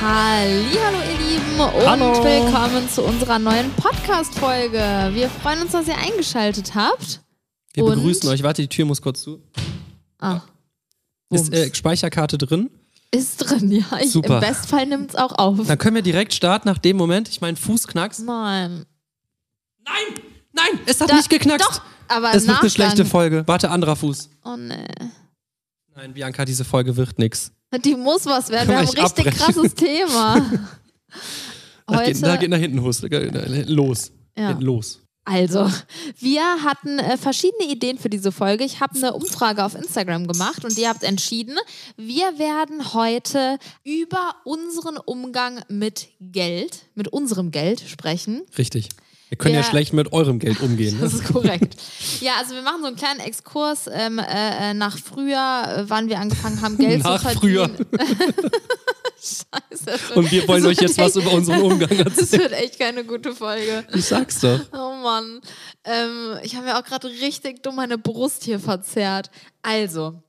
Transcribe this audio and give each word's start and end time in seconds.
Hallo 0.00 0.62
ihr 0.72 1.18
Lieben 1.18 1.60
und 1.60 1.86
Hallo. 1.88 2.22
willkommen 2.24 2.88
zu 2.88 3.02
unserer 3.02 3.38
neuen 3.38 3.70
Podcast-Folge. 3.72 5.10
Wir 5.12 5.28
freuen 5.28 5.62
uns, 5.62 5.72
dass 5.72 5.88
ihr 5.88 5.98
eingeschaltet 5.98 6.74
habt. 6.74 7.20
Wir 7.74 7.84
Und? 7.84 7.96
begrüßen 7.96 8.28
euch. 8.30 8.42
Warte, 8.42 8.62
die 8.62 8.68
Tür 8.68 8.84
muss 8.84 9.02
kurz 9.02 9.22
zu. 9.22 9.42
Ah, 10.18 10.40
Ist 11.30 11.52
äh, 11.52 11.74
Speicherkarte 11.74 12.38
drin? 12.38 12.70
ist 13.10 13.38
drin, 13.38 13.70
ja. 13.72 13.84
Ich, 14.00 14.12
Super. 14.12 14.34
Im 14.34 14.40
Bestfall 14.40 14.86
nimmt 14.86 15.10
es 15.10 15.16
auch 15.16 15.32
auf. 15.38 15.66
Dann 15.66 15.78
können 15.78 15.94
wir 15.96 16.02
direkt 16.02 16.34
starten 16.34 16.68
nach 16.68 16.78
dem 16.78 16.96
Moment. 16.96 17.28
Ich 17.28 17.40
meinen 17.40 17.56
Fuß 17.56 17.88
knackst. 17.88 18.20
Nein. 18.20 18.84
Nein! 19.84 19.94
Nein! 20.52 20.80
Es 20.86 21.00
hat 21.00 21.10
Da- 21.10 21.16
nicht 21.16 21.30
geknackst! 21.30 21.66
Doch, 21.66 21.82
aber 22.08 22.34
Es 22.34 22.46
wird 22.46 22.60
eine 22.60 22.70
schlechte 22.70 23.04
Folge. 23.06 23.44
Warte, 23.46 23.70
anderer 23.70 23.96
Fuß. 23.96 24.28
Oh 24.44 24.56
nee. 24.56 24.86
Nein, 25.98 26.14
Bianca, 26.14 26.44
diese 26.44 26.64
Folge 26.64 26.96
wird 26.96 27.18
nix. 27.18 27.50
Die 27.84 27.96
muss 27.96 28.24
was 28.24 28.50
werden. 28.50 28.68
Wir 28.68 28.76
haben 28.76 28.86
ein 28.86 28.92
ich 28.94 29.02
richtig 29.02 29.26
abbrechen? 29.26 29.38
krasses 29.38 29.74
Thema. 29.74 30.50
Da 31.90 32.04
geht, 32.04 32.22
da 32.22 32.32
Heute, 32.32 32.40
geht 32.40 32.50
nach 32.50 32.58
hinten 32.58 32.76
los. 32.76 33.02
Los. 33.66 34.12
Ja. 34.36 34.48
Hinten 34.48 34.62
los. 34.62 35.00
also, 35.24 35.70
wir 36.18 36.42
hatten 36.62 36.98
äh, 36.98 37.16
verschiedene 37.16 37.64
Ideen 37.72 37.96
für 37.96 38.10
diese 38.10 38.30
Folge. 38.30 38.62
Ich 38.62 38.80
habe 38.80 38.94
eine 38.98 39.14
Umfrage 39.14 39.64
auf 39.64 39.74
Instagram 39.74 40.26
gemacht 40.26 40.66
und 40.66 40.76
ihr 40.76 40.90
habt 40.90 41.02
entschieden, 41.02 41.56
wir 41.96 42.38
werden 42.38 42.92
heute 42.92 43.58
über 43.84 44.34
unseren 44.44 44.98
Umgang 44.98 45.62
mit 45.70 46.08
Geld, 46.20 46.82
mit 46.94 47.08
unserem 47.08 47.52
Geld 47.52 47.80
sprechen. 47.80 48.42
Richtig. 48.58 48.90
Wir 49.28 49.36
können 49.38 49.54
ja 49.54 49.62
schlecht 49.62 49.92
mit 49.92 50.12
eurem 50.12 50.38
Geld 50.38 50.60
umgehen. 50.60 50.98
Das 51.00 51.12
Ne? 51.12 51.18
ist 51.20 51.32
korrekt. 51.32 51.76
ja, 52.20 52.32
also 52.38 52.54
wir 52.54 52.62
machen 52.62 52.80
so 52.80 52.86
einen 52.86 52.96
kleinen 52.96 53.20
Exkurs 53.20 53.88
ähm, 53.92 54.18
äh, 54.18 54.70
äh, 54.70 54.74
nach 54.74 54.96
früher, 54.98 55.64
äh, 55.76 55.84
wann 55.88 56.08
wir 56.08 56.18
angefangen 56.18 56.60
haben, 56.62 56.78
Geld 56.78 57.02
Nach 57.04 57.22
zu 57.22 57.38
früher. 57.38 57.68
verdienen. 57.68 57.88
Scheiße. 59.20 60.14
Und 60.14 60.30
wir 60.30 60.46
wollen 60.46 60.62
Das 60.62 60.72
euch 60.72 60.80
jetzt 60.80 60.96
wird 60.96 61.06
was 61.08 61.16
über 61.16 61.32
unseren 61.32 61.60
Umgang 61.62 61.88
Das 62.04 62.18
erzählen. 62.18 62.42
wird 62.42 62.52
echt 62.52 62.78
keine 62.78 63.04
gute 63.04 63.34
Folge. 63.34 63.84
Ich 63.94 64.04
sag's 64.04 64.40
doch. 64.40 64.60
Oh 64.72 64.94
Mann. 65.02 65.40
Ähm, 65.84 66.38
ich 66.42 66.54
habe 66.54 66.66
mir 66.66 66.78
auch 66.78 66.84
gerade 66.84 67.08
richtig 67.08 67.62
dumm 67.62 67.76
meine 67.76 67.98
Brust 67.98 68.44
hier 68.44 68.60
verzerrt. 68.60 69.30
Also, 69.62 70.22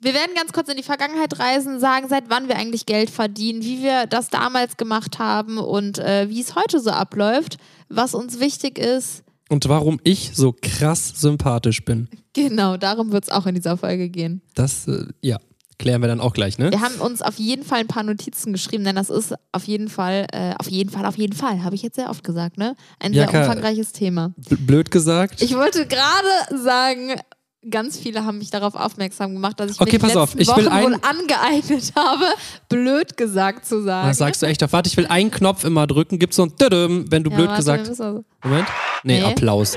wir 0.00 0.12
werden 0.12 0.32
ganz 0.36 0.52
kurz 0.52 0.68
in 0.68 0.76
die 0.76 0.82
Vergangenheit 0.82 1.38
reisen, 1.38 1.80
sagen, 1.80 2.08
seit 2.10 2.24
wann 2.28 2.48
wir 2.48 2.56
eigentlich 2.56 2.84
Geld 2.84 3.08
verdienen, 3.08 3.62
wie 3.62 3.82
wir 3.82 4.06
das 4.06 4.28
damals 4.28 4.76
gemacht 4.76 5.18
haben 5.18 5.56
und 5.58 5.98
äh, 5.98 6.28
wie 6.28 6.40
es 6.42 6.54
heute 6.54 6.80
so 6.80 6.90
abläuft, 6.90 7.56
was 7.88 8.14
uns 8.14 8.40
wichtig 8.40 8.78
ist. 8.78 9.22
Und 9.50 9.68
warum 9.68 10.00
ich 10.04 10.32
so 10.34 10.54
krass 10.60 11.12
sympathisch 11.16 11.84
bin, 11.84 12.08
Genau, 12.32 12.76
darum 12.76 13.12
wird 13.12 13.24
es 13.24 13.30
auch 13.30 13.46
in 13.46 13.54
dieser 13.54 13.76
Folge 13.76 14.08
gehen. 14.08 14.42
das, 14.54 14.88
äh, 14.88 15.06
ja, 15.20 15.38
klären 15.78 16.00
wir 16.00 16.08
dann 16.08 16.20
auch 16.20 16.32
gleich, 16.32 16.58
ne? 16.58 16.70
Wir 16.72 16.80
haben 16.80 16.96
uns 16.96 17.22
auf 17.22 17.36
jeden 17.38 17.62
Fall 17.64 17.80
ein 17.80 17.86
paar 17.86 18.02
Notizen 18.02 18.52
geschrieben, 18.52 18.82
denn 18.84 18.96
das 18.96 19.08
ist 19.10 19.34
auf 19.52 19.64
jeden 19.64 19.88
Fall, 19.88 20.26
äh, 20.32 20.54
auf 20.58 20.68
jeden 20.68 20.90
Fall, 20.90 21.06
auf 21.06 21.16
jeden 21.16 21.34
Fall, 21.34 21.62
habe 21.62 21.74
ich 21.76 21.82
jetzt 21.82 21.94
sehr 21.96 22.10
oft 22.10 22.24
gesagt, 22.24 22.58
ne? 22.58 22.74
Ein 22.98 23.12
sehr 23.12 23.24
Jaka, 23.26 23.40
umfangreiches 23.42 23.92
Thema. 23.92 24.34
Blöd 24.36 24.90
gesagt. 24.90 25.42
Ich 25.42 25.54
wollte 25.54 25.86
gerade 25.86 26.60
sagen, 26.62 27.20
ganz 27.70 27.98
viele 27.98 28.24
haben 28.24 28.38
mich 28.38 28.50
darauf 28.50 28.74
aufmerksam 28.74 29.34
gemacht, 29.34 29.58
dass 29.60 29.70
ich 29.72 29.80
Okay, 29.80 29.92
die 29.92 29.98
pass 29.98 30.16
auf, 30.16 30.34
ich 30.38 30.48
will 30.56 30.66
Wochen 30.66 30.82
wohl 30.82 30.94
ein- 30.94 31.02
angeeignet 31.04 31.92
habe, 31.96 32.24
blöd 32.68 33.16
gesagt 33.16 33.66
zu 33.66 33.82
sagen. 33.82 34.08
Das 34.08 34.18
sagst 34.18 34.42
du 34.42 34.46
echt 34.46 34.62
auf. 34.62 34.72
Warte, 34.72 34.88
ich 34.88 34.96
will 34.96 35.06
einen 35.06 35.30
Knopf 35.30 35.64
immer 35.64 35.86
drücken. 35.86 36.18
Gibt's 36.18 36.36
so 36.36 36.44
ein 36.44 36.56
Tüdüm, 36.56 37.06
wenn 37.10 37.24
du 37.24 37.30
Ja, 37.30 37.36
blöd 37.36 37.48
warte, 37.48 37.60
gesagt. 37.60 37.88
also- 37.88 38.24
Moment. 38.42 38.68
Nee, 39.02 39.20
Nee. 39.20 39.24
Applaus. 39.26 39.76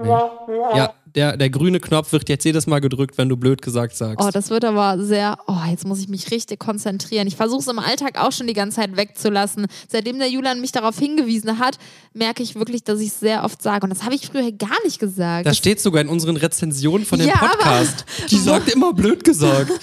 Nee. 0.00 0.08
Ja, 0.08 0.94
der, 1.14 1.36
der 1.36 1.50
grüne 1.50 1.80
Knopf 1.80 2.12
wird 2.12 2.28
jetzt 2.28 2.44
jedes 2.44 2.66
Mal 2.66 2.80
gedrückt, 2.80 3.18
wenn 3.18 3.28
du 3.28 3.36
blöd 3.36 3.62
gesagt 3.62 3.96
sagst. 3.96 4.24
Oh, 4.26 4.30
das 4.32 4.50
wird 4.50 4.64
aber 4.64 5.02
sehr. 5.02 5.38
Oh, 5.46 5.56
jetzt 5.70 5.86
muss 5.86 6.00
ich 6.00 6.08
mich 6.08 6.30
richtig 6.30 6.58
konzentrieren. 6.58 7.26
Ich 7.26 7.36
versuche 7.36 7.60
es 7.60 7.66
im 7.68 7.78
Alltag 7.78 8.18
auch 8.18 8.32
schon 8.32 8.46
die 8.46 8.52
ganze 8.54 8.76
Zeit 8.76 8.96
wegzulassen. 8.96 9.66
Seitdem 9.88 10.18
der 10.18 10.28
Julian 10.28 10.60
mich 10.60 10.72
darauf 10.72 10.98
hingewiesen 10.98 11.58
hat, 11.58 11.78
merke 12.14 12.42
ich 12.42 12.54
wirklich, 12.54 12.84
dass 12.84 13.00
ich 13.00 13.08
es 13.08 13.20
sehr 13.20 13.44
oft 13.44 13.62
sage. 13.62 13.84
Und 13.84 13.90
das 13.90 14.04
habe 14.04 14.14
ich 14.14 14.26
früher 14.26 14.50
gar 14.52 14.82
nicht 14.84 14.98
gesagt. 14.98 15.46
das 15.46 15.56
steht 15.56 15.80
sogar 15.80 16.02
in 16.02 16.08
unseren 16.08 16.36
Rezensionen 16.36 17.06
von 17.06 17.18
dem 17.18 17.28
Ja, 17.28 17.36
aber- 17.36 17.48
Podcast. 17.48 18.04
Die 18.30 18.38
sagt 18.38 18.68
immer 18.72 18.92
blöd 18.92 19.24
gesagt. 19.24 19.72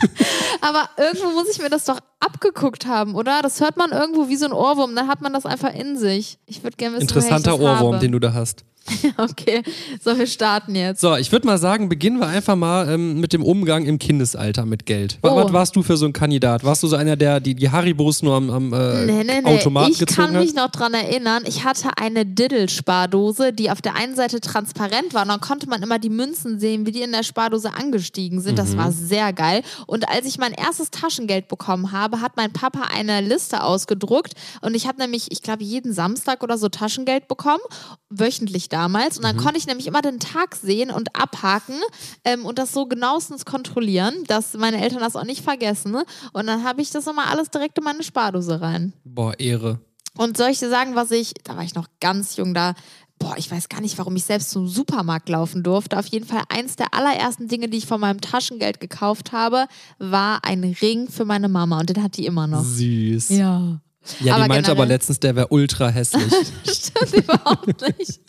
aber 0.60 0.88
irgendwo 0.96 1.30
muss 1.30 1.48
ich 1.50 1.58
mir 1.60 1.70
das 1.70 1.84
doch 1.84 1.98
abgeguckt 2.20 2.86
haben, 2.86 3.14
oder? 3.14 3.40
Das 3.42 3.60
hört 3.60 3.76
man 3.76 3.90
irgendwo 3.90 4.28
wie 4.28 4.36
so 4.36 4.46
ein 4.46 4.52
Ohrwurm. 4.52 4.94
Dann 4.94 5.08
hat 5.08 5.20
man 5.20 5.32
das 5.32 5.46
einfach 5.46 5.74
in 5.74 5.98
sich. 5.98 6.38
Ich 6.46 6.62
würde 6.62 6.76
gerne 6.76 6.96
wissen, 6.96 7.08
Interessanter 7.08 7.52
das 7.52 7.60
Ohrwurm, 7.60 7.94
habe. 7.94 7.98
den 7.98 8.12
du 8.12 8.18
da 8.18 8.32
hast. 8.32 8.64
Okay, 9.16 9.62
so, 10.02 10.16
wir 10.18 10.26
starten 10.26 10.74
jetzt. 10.74 11.00
So, 11.00 11.16
ich 11.16 11.30
würde 11.32 11.46
mal 11.46 11.58
sagen, 11.58 11.88
beginnen 11.88 12.18
wir 12.18 12.26
einfach 12.26 12.56
mal 12.56 12.88
ähm, 12.88 13.20
mit 13.20 13.32
dem 13.32 13.42
Umgang 13.42 13.84
im 13.86 13.98
Kindesalter 13.98 14.64
mit 14.66 14.86
Geld. 14.86 15.18
Was, 15.22 15.32
Oh. 15.32 15.36
was 15.36 15.52
warst 15.52 15.76
du 15.76 15.82
für 15.82 15.96
so 15.96 16.06
ein 16.06 16.12
Kandidat? 16.12 16.64
Warst 16.64 16.82
du 16.82 16.86
so 16.86 16.96
einer, 16.96 17.16
der 17.16 17.40
die, 17.40 17.54
die 17.54 17.70
Haribos 17.70 18.22
nur 18.22 18.34
am, 18.36 18.50
am 18.50 18.72
äh, 18.72 19.04
Nee, 19.06 19.24
nee, 19.24 19.40
nee. 19.42 19.44
Automaten 19.44 19.92
Ich 19.92 19.98
gezogen 19.98 20.26
kann 20.28 20.34
hat? 20.36 20.42
mich 20.44 20.54
noch 20.54 20.70
dran 20.70 20.94
erinnern, 20.94 21.42
ich 21.46 21.64
hatte 21.64 21.90
eine 21.96 22.24
Diddle-Spardose, 22.26 23.52
die 23.52 23.70
auf 23.70 23.80
der 23.82 23.96
einen 23.96 24.14
Seite 24.14 24.40
transparent 24.40 25.14
war 25.14 25.22
und 25.22 25.28
dann 25.28 25.40
konnte 25.40 25.68
man 25.68 25.82
immer 25.82 25.98
die 25.98 26.10
Münzen 26.10 26.58
sehen, 26.60 26.86
wie 26.86 26.92
die 26.92 27.02
in 27.02 27.12
der 27.12 27.22
Spardose 27.22 27.74
angestiegen 27.74 28.40
sind. 28.40 28.58
Das 28.58 28.72
Mhm. 28.74 28.78
war 28.78 28.92
sehr 28.92 29.32
geil. 29.32 29.62
Und 29.86 30.08
als 30.08 30.26
ich 30.26 30.38
mein 30.38 30.52
erstes 30.52 30.90
Taschengeld 30.90 31.48
bekommen 31.48 31.92
habe, 31.92 32.20
hat 32.20 32.36
mein 32.36 32.52
Papa 32.52 32.82
eine 32.94 33.20
Liste 33.20 33.62
ausgedruckt 33.62 34.34
und 34.62 34.74
ich 34.74 34.86
habe 34.86 34.98
nämlich, 34.98 35.30
ich 35.30 35.42
glaube, 35.42 35.64
jeden 35.64 35.92
Samstag 35.92 36.42
oder 36.42 36.58
so 36.58 36.68
Taschengeld 36.68 37.28
bekommen, 37.28 37.62
wöchentlich 38.10 38.68
damals. 38.78 39.16
Und 39.16 39.24
dann 39.24 39.36
Mhm. 39.36 39.40
konnte 39.40 39.58
ich 39.58 39.66
nämlich 39.66 39.86
immer 39.88 40.02
den 40.02 40.20
Tag 40.20 40.54
sehen 40.54 40.90
und 40.90 41.14
abhaken 41.16 41.80
ähm, 42.24 42.46
und 42.46 42.58
das 42.58 42.72
so 42.72 42.86
genauestens 42.86 43.44
kontrollieren, 43.44 44.14
dass 44.28 44.54
meine 44.54 44.80
Eltern 44.82 45.00
das 45.00 45.16
auch 45.16 45.24
nicht 45.24 45.42
vergessen. 45.42 45.96
Und 46.32 46.46
dann 46.46 46.62
habe 46.64 46.80
ich 46.80 46.90
das 46.90 47.06
immer 47.06 47.26
alles 47.28 47.50
direkt 47.50 47.76
in 47.78 47.84
meine 47.84 48.02
Spardose 48.04 48.60
rein. 48.60 48.92
Boah, 49.04 49.38
Ehre. 49.38 49.80
Und 50.16 50.36
soll 50.36 50.50
ich 50.50 50.58
dir 50.58 50.70
sagen, 50.70 50.94
was 50.94 51.10
ich, 51.10 51.34
da 51.44 51.56
war 51.56 51.64
ich 51.64 51.74
noch 51.74 51.86
ganz 52.00 52.36
jung, 52.36 52.54
da, 52.54 52.74
boah, 53.18 53.34
ich 53.36 53.50
weiß 53.50 53.68
gar 53.68 53.80
nicht, 53.80 53.98
warum 53.98 54.14
ich 54.16 54.24
selbst 54.24 54.50
zum 54.50 54.66
Supermarkt 54.68 55.28
laufen 55.28 55.62
durfte. 55.62 55.98
Auf 55.98 56.06
jeden 56.06 56.26
Fall 56.26 56.42
eins 56.48 56.76
der 56.76 56.94
allerersten 56.94 57.48
Dinge, 57.48 57.68
die 57.68 57.78
ich 57.78 57.86
von 57.86 58.00
meinem 58.00 58.20
Taschengeld 58.20 58.80
gekauft 58.80 59.32
habe, 59.32 59.66
war 59.98 60.44
ein 60.44 60.62
Ring 60.80 61.08
für 61.08 61.24
meine 61.24 61.48
Mama 61.48 61.80
und 61.80 61.90
den 61.90 62.02
hat 62.02 62.16
die 62.16 62.26
immer 62.26 62.46
noch. 62.46 62.64
Süß. 62.64 63.28
Ja. 63.30 63.80
Ja, 64.20 64.34
Aber 64.34 64.44
die 64.44 64.48
meinte 64.48 64.70
aber 64.70 64.86
letztens, 64.86 65.20
der 65.20 65.36
wäre 65.36 65.48
ultra 65.48 65.88
hässlich. 65.88 66.32
Stimmt 66.64 67.12
überhaupt 67.24 67.98
nicht. 67.98 68.20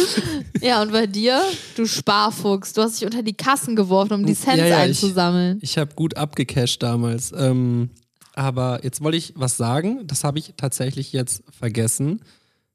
ja, 0.60 0.82
und 0.82 0.92
bei 0.92 1.06
dir? 1.06 1.42
Du 1.76 1.86
Sparfuchs, 1.86 2.72
du 2.72 2.82
hast 2.82 3.00
dich 3.00 3.04
unter 3.06 3.22
die 3.22 3.34
Kassen 3.34 3.76
geworfen, 3.76 4.12
um 4.14 4.26
die 4.26 4.34
Cents 4.34 4.58
Ja, 4.58 4.66
ja, 4.66 4.76
ich- 4.84 4.90
einzusammeln. 4.90 5.58
ich 5.62 5.78
habe 5.78 5.94
gut 5.94 6.16
abgecasht 6.16 6.82
damals. 6.82 7.32
Ähm, 7.36 7.90
aber 8.34 8.80
jetzt 8.82 9.02
wollte 9.02 9.16
ich 9.16 9.32
was 9.36 9.56
sagen, 9.56 10.06
das 10.06 10.24
habe 10.24 10.38
ich 10.38 10.54
tatsächlich 10.56 11.12
jetzt 11.12 11.42
vergessen. 11.56 12.20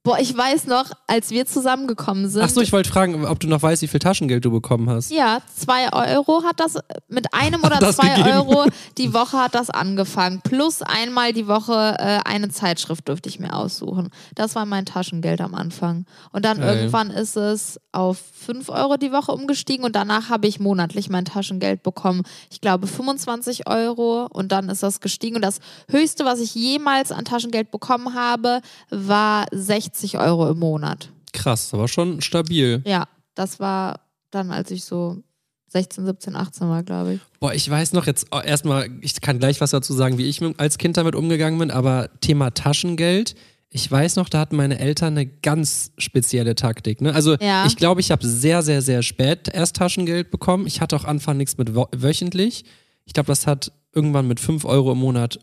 Boah, 0.01 0.17
ich 0.17 0.35
weiß 0.35 0.67
noch, 0.67 0.91
als 1.07 1.29
wir 1.29 1.45
zusammengekommen 1.45 2.29
sind. 2.29 2.41
Achso, 2.41 2.61
ich 2.61 2.71
wollte 2.71 2.89
fragen, 2.89 3.25
ob 3.25 3.37
du 3.41 3.49
noch 3.49 3.61
weißt, 3.61 3.81
wie 3.81 3.87
viel 3.87 3.99
Taschengeld 3.99 4.45
du 4.45 4.49
bekommen 4.49 4.89
hast. 4.89 5.11
Ja, 5.11 5.41
zwei 5.53 5.91
Euro 5.91 6.43
hat 6.45 6.61
das, 6.61 6.77
mit 7.09 7.33
einem 7.33 7.61
oder 7.65 7.79
zwei 7.91 8.15
gegeben? 8.15 8.29
Euro 8.29 8.65
die 8.97 9.13
Woche 9.13 9.37
hat 9.37 9.55
das 9.55 9.69
angefangen. 9.69 10.39
Plus 10.41 10.81
einmal 10.81 11.33
die 11.33 11.47
Woche 11.47 11.97
äh, 11.99 12.19
eine 12.23 12.47
Zeitschrift 12.47 13.09
durfte 13.09 13.27
ich 13.27 13.41
mir 13.41 13.53
aussuchen. 13.53 14.09
Das 14.35 14.55
war 14.55 14.65
mein 14.65 14.85
Taschengeld 14.85 15.41
am 15.41 15.53
Anfang. 15.53 16.05
Und 16.31 16.45
dann 16.45 16.59
Geil. 16.59 16.77
irgendwann 16.77 17.11
ist 17.11 17.35
es 17.35 17.77
auf 17.91 18.19
fünf 18.33 18.69
Euro 18.69 18.95
die 18.95 19.11
Woche 19.11 19.33
umgestiegen 19.33 19.83
und 19.83 19.97
danach 19.97 20.29
habe 20.29 20.47
ich 20.47 20.61
monatlich 20.61 21.09
mein 21.09 21.25
Taschengeld 21.25 21.83
bekommen. 21.83 22.23
Ich 22.49 22.61
glaube 22.61 22.87
25 22.87 23.67
Euro 23.67 24.27
und 24.31 24.53
dann 24.53 24.69
ist 24.69 24.81
das 24.81 25.01
gestiegen. 25.01 25.35
Und 25.35 25.41
das 25.41 25.59
höchste, 25.89 26.23
was 26.23 26.39
ich 26.39 26.55
jemals 26.55 27.11
an 27.11 27.25
Taschengeld 27.25 27.69
bekommen 27.69 28.13
habe, 28.13 28.61
war 28.89 29.45
60 29.51 29.88
Euro 30.17 30.49
im 30.49 30.59
Monat. 30.59 31.09
Krass, 31.33 31.73
aber 31.73 31.87
schon 31.87 32.21
stabil. 32.21 32.81
Ja, 32.85 33.07
das 33.35 33.59
war 33.59 34.01
dann, 34.31 34.51
als 34.51 34.71
ich 34.71 34.83
so 34.83 35.23
16, 35.69 36.05
17, 36.05 36.35
18 36.35 36.67
war, 36.69 36.83
glaube 36.83 37.15
ich. 37.15 37.19
Boah, 37.39 37.53
ich 37.53 37.69
weiß 37.69 37.93
noch 37.93 38.07
jetzt 38.07 38.27
oh, 38.31 38.39
erstmal, 38.39 38.89
ich 39.01 39.19
kann 39.21 39.39
gleich 39.39 39.61
was 39.61 39.71
dazu 39.71 39.93
sagen, 39.93 40.17
wie 40.17 40.25
ich 40.25 40.41
als 40.57 40.77
Kind 40.77 40.97
damit 40.97 41.15
umgegangen 41.15 41.59
bin, 41.59 41.71
aber 41.71 42.09
Thema 42.21 42.51
Taschengeld. 42.51 43.35
Ich 43.71 43.89
weiß 43.89 44.15
noch, 44.15 44.29
da 44.29 44.39
hatten 44.39 44.55
meine 44.55 44.79
Eltern 44.79 45.15
eine 45.15 45.27
ganz 45.27 45.91
spezielle 45.99 46.55
Taktik. 46.55 47.01
Ne? 47.01 47.13
Also 47.13 47.35
Ja. 47.35 47.67
ich 47.67 47.75
glaube, 47.77 48.01
ich 48.01 48.09
habe 48.09 48.25
sehr, 48.25 48.63
sehr, 48.63 48.81
sehr 48.81 49.03
spät 49.03 49.47
erst 49.47 49.75
Taschengeld 49.75 50.31
bekommen. 50.31 50.65
Ich 50.65 50.81
hatte 50.81 50.95
auch 50.95 51.05
Anfang 51.05 51.37
nichts 51.37 51.57
mit 51.57 51.75
wöchentlich. 51.75 52.65
Ich 53.05 53.13
glaube, 53.13 53.27
das 53.27 53.45
hat 53.45 53.71
irgendwann 53.93 54.27
mit 54.27 54.39
5 54.39 54.65
Euro 54.65 54.91
im 54.93 54.97
Monat. 54.97 55.39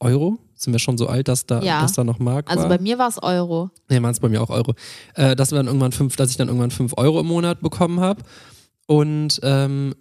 Euro? 0.00 0.38
Sind 0.62 0.74
wir 0.74 0.78
schon 0.78 0.98
so 0.98 1.06
alt, 1.06 1.26
dass 1.28 1.46
da, 1.46 1.62
Ja. 1.62 1.80
dass 1.80 1.94
da 1.94 2.04
noch 2.04 2.18
Mark 2.18 2.50
Also 2.50 2.64
war? 2.64 2.68
bei 2.68 2.78
mir 2.78 2.98
war 2.98 3.08
es 3.08 3.16
Euro. 3.22 3.70
Nee, 3.88 4.02
waren 4.02 4.10
es 4.10 4.20
bei 4.20 4.28
mir 4.28 4.42
auch 4.42 4.50
Euro. 4.50 4.74
Äh, 5.14 5.34
dass, 5.34 5.52
wir 5.52 5.56
dann 5.56 5.66
irgendwann 5.68 5.92
fünf, 5.92 6.16
dass 6.16 6.30
ich 6.30 6.36
dann 6.36 6.48
irgendwann 6.48 6.70
5 6.70 6.92
Euro 6.98 7.20
im 7.20 7.26
Monat 7.28 7.62
bekommen 7.62 8.00
habe. 8.00 8.22
Und 8.86 9.40
ähm, 9.42 9.94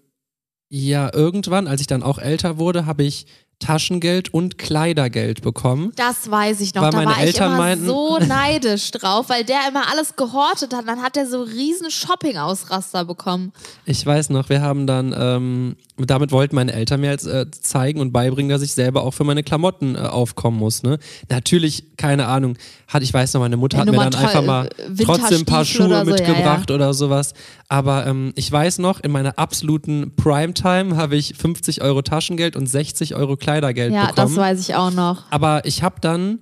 ja, 0.67 1.13
irgendwann, 1.13 1.67
als 1.67 1.79
ich 1.79 1.87
dann 1.87 2.03
auch 2.03 2.17
älter 2.19 2.57
wurde, 2.57 2.85
habe 2.85 3.03
ich 3.03 3.25
Taschengeld 3.59 4.33
und 4.33 4.57
Kleidergeld 4.57 5.41
bekommen. 5.41 5.91
Das 5.95 6.31
weiß 6.31 6.61
ich 6.61 6.73
noch. 6.73 6.81
Weil 6.83 6.91
da 6.91 6.97
meine 6.97 7.11
war 7.11 7.19
Eltern 7.19 7.47
ich 7.51 7.55
immer 7.55 7.57
meinten- 7.57 7.85
so 7.85 8.17
neidisch 8.19 8.91
drauf, 8.91 9.29
weil 9.29 9.43
der 9.43 9.59
immer 9.69 9.89
alles 9.91 10.15
gehortet 10.15 10.73
hat. 10.73 10.87
Dann 10.87 11.01
hat 11.01 11.17
er 11.17 11.27
so 11.27 11.41
riesen 11.43 11.91
Shopping-Ausraster 11.91 13.05
bekommen. 13.05 13.51
Ich 13.85 14.05
weiß 14.05 14.29
noch, 14.29 14.47
wir 14.49 14.61
haben 14.61 14.87
dann, 14.87 15.13
ähm, 15.17 15.75
damit 15.97 16.31
wollten 16.31 16.55
meine 16.55 16.71
Eltern 16.71 17.01
mir 17.01 17.11
jetzt 17.11 17.27
äh, 17.27 17.45
zeigen 17.51 17.99
und 17.99 18.13
beibringen, 18.13 18.49
dass 18.49 18.61
ich 18.61 18.73
selber 18.73 19.03
auch 19.03 19.13
für 19.13 19.25
meine 19.25 19.43
Klamotten 19.43 19.95
äh, 19.95 19.99
aufkommen 19.99 20.57
muss. 20.57 20.81
Ne? 20.83 20.97
Natürlich, 21.29 21.83
keine 21.97 22.27
Ahnung, 22.27 22.57
hat, 22.87 23.03
ich 23.03 23.13
weiß 23.13 23.33
noch, 23.33 23.41
meine 23.41 23.57
Mutter 23.57 23.77
Ja, 23.77 23.85
hat 23.85 23.91
mir 23.91 23.97
dann 23.97 24.15
einfach 24.15 24.41
mal 24.41 24.69
trotzdem 25.03 25.39
ein 25.41 25.45
paar 25.45 25.65
Schuhe 25.65 25.87
oder 25.87 26.05
so, 26.05 26.11
ja, 26.11 26.17
mitgebracht 26.17 26.71
oder 26.71 26.93
sowas. 26.93 27.33
Aber 27.67 28.07
ähm, 28.07 28.31
ich 28.35 28.49
weiß 28.51 28.79
noch, 28.79 29.01
in 29.01 29.11
meiner 29.11 29.37
absoluten 29.37 30.13
Primetime 30.15 30.95
habe 30.95 31.17
ich 31.17 31.35
50 31.37 31.81
Euro 31.81 32.01
Taschengeld 32.01 32.55
und 32.55 32.65
60 32.67 33.15
Euro 33.15 33.35
Kleidergeld 33.35 33.48
Ja, 33.93 34.07
bekommen. 34.07 34.15
das 34.15 34.35
weiß 34.35 34.59
ich 34.61 34.75
auch 34.75 34.91
noch. 34.91 35.23
Aber 35.31 35.65
ich 35.65 35.83
habe 35.83 35.95
dann, 36.01 36.39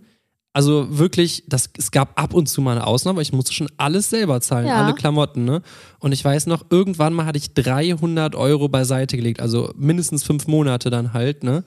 also 0.53 0.87
wirklich, 0.97 1.43
das, 1.47 1.69
es 1.77 1.91
gab 1.91 2.19
ab 2.19 2.33
und 2.33 2.47
zu 2.47 2.61
mal 2.61 2.71
eine 2.71 2.87
Ausnahme, 2.87 3.15
aber 3.15 3.21
ich 3.21 3.33
musste 3.33 3.53
schon 3.53 3.69
alles 3.77 4.09
selber 4.09 4.41
zahlen, 4.41 4.67
Ja. 4.67 4.83
alle 4.83 4.93
Klamotten. 4.95 5.45
Ne? 5.45 5.61
Und 5.99 6.11
ich 6.11 6.23
weiß 6.25 6.47
noch, 6.47 6.65
irgendwann 6.69 7.13
mal 7.13 7.25
hatte 7.25 7.37
ich 7.37 7.53
300 7.53 8.35
Euro 8.35 8.67
beiseite 8.69 9.17
gelegt, 9.17 9.39
also 9.39 9.71
mindestens 9.77 10.23
fünf 10.23 10.47
Monate 10.47 10.89
dann 10.89 11.13
halt. 11.13 11.43
Ne? 11.43 11.63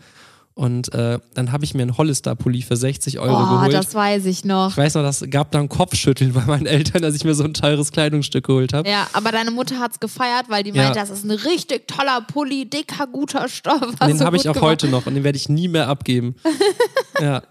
Und 0.55 0.93
äh, 0.93 1.19
dann 1.35 1.53
habe 1.53 1.65
ich 1.65 1.73
mir 1.75 1.83
einen 1.83 1.97
Hollister-Pulli 1.97 2.61
für 2.63 2.77
60 2.77 3.19
Euro 3.19 3.35
Oh, 3.35 3.55
geholt. 3.57 3.73
das 3.73 3.95
weiß 3.95 4.27
ich 4.27 4.45
noch. 4.45 4.71
ich 4.73 4.77
weiß 4.77 4.95
noch, 4.97 5.03
das 5.03 5.25
gab 5.31 5.53
dann 5.53 5.69
Kopfschütteln 5.71 6.33
bei 6.35 6.43
meinen 6.45 6.67
Eltern, 6.67 7.01
dass 7.01 7.15
ich 7.15 7.25
mir 7.25 7.35
so 7.35 7.45
ein 7.45 7.55
teures 7.55 7.93
Kleidungsstück 7.93 8.45
geholt 8.47 8.75
habe. 8.75 8.87
Ja, 8.89 9.07
aber 9.15 9.33
deine 9.33 9.53
Mutter 9.53 9.79
hat's 9.79 10.01
gefeiert, 10.01 10.47
weil 10.49 10.63
die 10.65 10.71
Ja. 10.71 10.85
meint, 10.85 10.97
das 10.97 11.09
ist 11.09 11.25
ein 11.25 11.31
richtig 11.31 11.89
toller 11.89 12.21
Pulli, 12.21 12.69
dicker, 12.69 13.07
guter 13.07 13.49
Stoff. 13.49 13.95
Den 14.07 14.21
habe 14.23 14.37
ich 14.37 14.49
auch 14.49 14.55
gemacht. 14.55 14.71
heute 14.71 14.89
noch 14.89 15.07
und 15.07 15.15
den 15.15 15.25
werde 15.25 15.37
ich 15.37 15.49
nie 15.49 15.69
mehr 15.69 15.89
abgeben. 15.89 16.35
ja. 17.21 17.43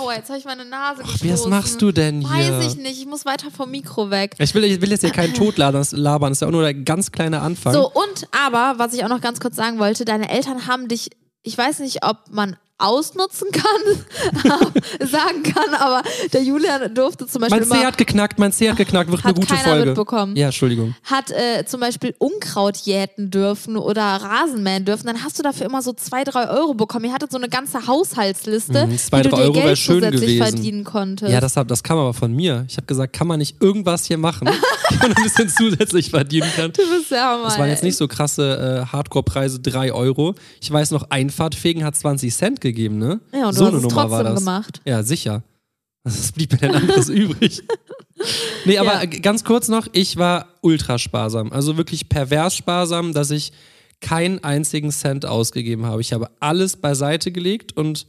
Oh, 0.00 0.10
jetzt 0.14 0.28
habe 0.28 0.38
ich 0.38 0.44
meine 0.44 0.64
Nase 0.64 1.02
Ach, 1.04 1.10
gestoßen. 1.12 1.28
was 1.30 1.46
machst 1.48 1.82
du 1.82 1.90
denn 1.92 2.20
hier? 2.20 2.52
Weiß 2.60 2.66
ich 2.74 2.76
nicht. 2.80 3.00
Ich 3.00 3.06
muss 3.06 3.24
weiter 3.24 3.50
vom 3.50 3.70
Mikro 3.70 4.10
weg. 4.10 4.36
Ich 4.38 4.54
will, 4.54 4.62
ich 4.64 4.80
will 4.80 4.90
jetzt 4.90 5.00
hier 5.00 5.10
keinen 5.10 5.34
Tod 5.34 5.56
labern, 5.56 5.80
das 5.80 5.90
labern, 5.92 6.30
das 6.30 6.36
ist 6.38 6.40
ja 6.42 6.48
auch 6.48 6.52
nur 6.52 6.62
der 6.62 6.74
ganz 6.74 7.10
kleine 7.10 7.40
Anfang. 7.40 7.72
So, 7.72 7.90
und 7.90 8.28
aber, 8.46 8.74
was 8.78 8.92
ich 8.92 9.02
auch 9.04 9.08
noch 9.08 9.20
ganz 9.22 9.40
kurz 9.40 9.56
sagen 9.56 9.78
wollte, 9.80 10.04
deine 10.04 10.28
Eltern 10.30 10.66
haben 10.68 10.86
dich, 10.88 11.10
ich 11.44 11.56
weiß 11.56 11.78
nicht, 11.80 12.04
ob 12.04 12.30
man 12.30 12.56
ausnutzen 12.84 13.48
kann, 13.52 14.62
sagen 15.00 15.42
kann, 15.42 15.74
aber 15.74 16.02
der 16.32 16.42
Julian 16.42 16.94
durfte 16.94 17.26
zum 17.26 17.42
Beispiel 17.42 17.64
Mein 17.66 17.78
C 17.80 17.86
hat 17.86 17.98
geknackt, 17.98 18.38
mein 18.38 18.52
C 18.52 18.68
hat 18.70 18.76
geknackt, 18.76 19.10
wird 19.10 19.24
Hat 19.24 19.34
eine 19.36 19.46
gute 19.46 19.56
Folge. 19.56 19.86
mitbekommen. 19.86 20.36
Ja, 20.36 20.46
Entschuldigung. 20.46 20.94
hat 21.04 21.30
äh, 21.30 21.64
zum 21.66 21.80
Beispiel 21.80 22.14
Unkraut 22.18 22.76
jäten 22.78 23.30
dürfen 23.30 23.76
oder 23.76 24.02
Rasenmähen 24.02 24.84
dürfen, 24.84 25.06
dann 25.06 25.22
hast 25.24 25.38
du 25.38 25.42
dafür 25.42 25.66
immer 25.66 25.82
so 25.82 25.92
zwei, 25.92 26.24
drei 26.24 26.48
Euro 26.48 26.74
bekommen. 26.74 27.04
Ihr 27.06 27.12
hattet 27.12 27.30
so 27.32 27.38
eine 27.38 27.48
ganze 27.48 27.86
Haushaltsliste, 27.86 28.86
Mhm, 28.86 28.98
zwei, 28.98 29.18
wie 29.18 29.22
du 29.24 29.28
drei 29.30 29.36
dir 29.36 29.42
Euro 29.44 29.52
Geld 29.54 29.78
schön 29.78 29.96
zusätzlich 30.02 30.20
gewesen. 30.38 30.42
verdienen 30.42 30.84
konntest. 30.84 31.32
Ja, 31.32 31.40
das, 31.40 31.56
hab, 31.56 31.68
das 31.68 31.82
kam 31.82 31.98
aber 31.98 32.14
von 32.14 32.32
mir. 32.32 32.64
Ich 32.68 32.76
habe 32.76 32.86
gesagt, 32.86 33.12
kann 33.12 33.26
man 33.26 33.38
nicht 33.38 33.60
irgendwas 33.62 34.04
hier 34.06 34.18
machen, 34.18 34.48
die 34.90 34.96
man 34.96 35.12
ein 35.12 35.22
bisschen 35.22 35.48
zusätzlich 35.48 36.10
verdienen 36.10 36.48
kann. 36.56 36.72
du 36.72 36.82
bist 36.96 37.10
ja 37.10 37.36
mal. 37.36 37.44
Das 37.44 37.58
waren 37.58 37.68
jetzt 37.68 37.82
nicht 37.82 37.96
so 37.96 38.08
krasse 38.08 38.84
äh, 38.84 38.92
Hardcore-Preise, 38.92 39.60
3 39.60 39.92
Euro. 39.92 40.34
Ich 40.60 40.70
weiß 40.70 40.90
noch, 40.90 41.10
Einfahrtfegen 41.10 41.84
hat 41.84 41.96
20 41.96 42.34
Cent 42.34 42.60
gegeben, 42.60 42.73
ne? 42.98 43.20
Ja, 43.32 43.48
und 43.48 43.54
so 43.54 43.64
du 43.64 43.66
eine 43.68 43.76
hast 43.76 43.84
es 43.84 43.90
Nummer 43.90 44.10
war 44.10 44.24
das. 44.24 44.38
gemacht. 44.38 44.80
Ja, 44.84 45.02
sicher. 45.02 45.42
Was 46.04 46.32
blieb 46.32 46.52
mir 46.52 46.58
denn 46.58 46.74
anderes 46.74 47.08
übrig? 47.10 47.62
Nee, 48.64 48.78
aber 48.78 49.02
Ja. 49.02 49.06
ganz 49.06 49.44
kurz 49.44 49.68
noch, 49.68 49.86
ich 49.92 50.16
war 50.16 50.48
ultra 50.60 50.98
sparsam. 50.98 51.50
Also 51.52 51.76
wirklich 51.76 52.08
pervers 52.08 52.54
sparsam, 52.56 53.12
dass 53.14 53.30
ich 53.30 53.52
keinen 54.00 54.42
einzigen 54.44 54.90
Cent 54.90 55.24
ausgegeben 55.24 55.86
habe. 55.86 56.00
Ich 56.02 56.12
habe 56.12 56.30
alles 56.40 56.76
beiseite 56.76 57.32
gelegt 57.32 57.76
und 57.76 58.06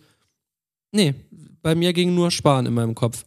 nee, 0.91 1.13
bei 1.61 1.73
mir 1.75 1.93
ging 1.93 2.13
nur 2.13 2.31
Sparen 2.31 2.65
in 2.65 2.73
meinem 2.73 2.95
Kopf. 2.95 3.23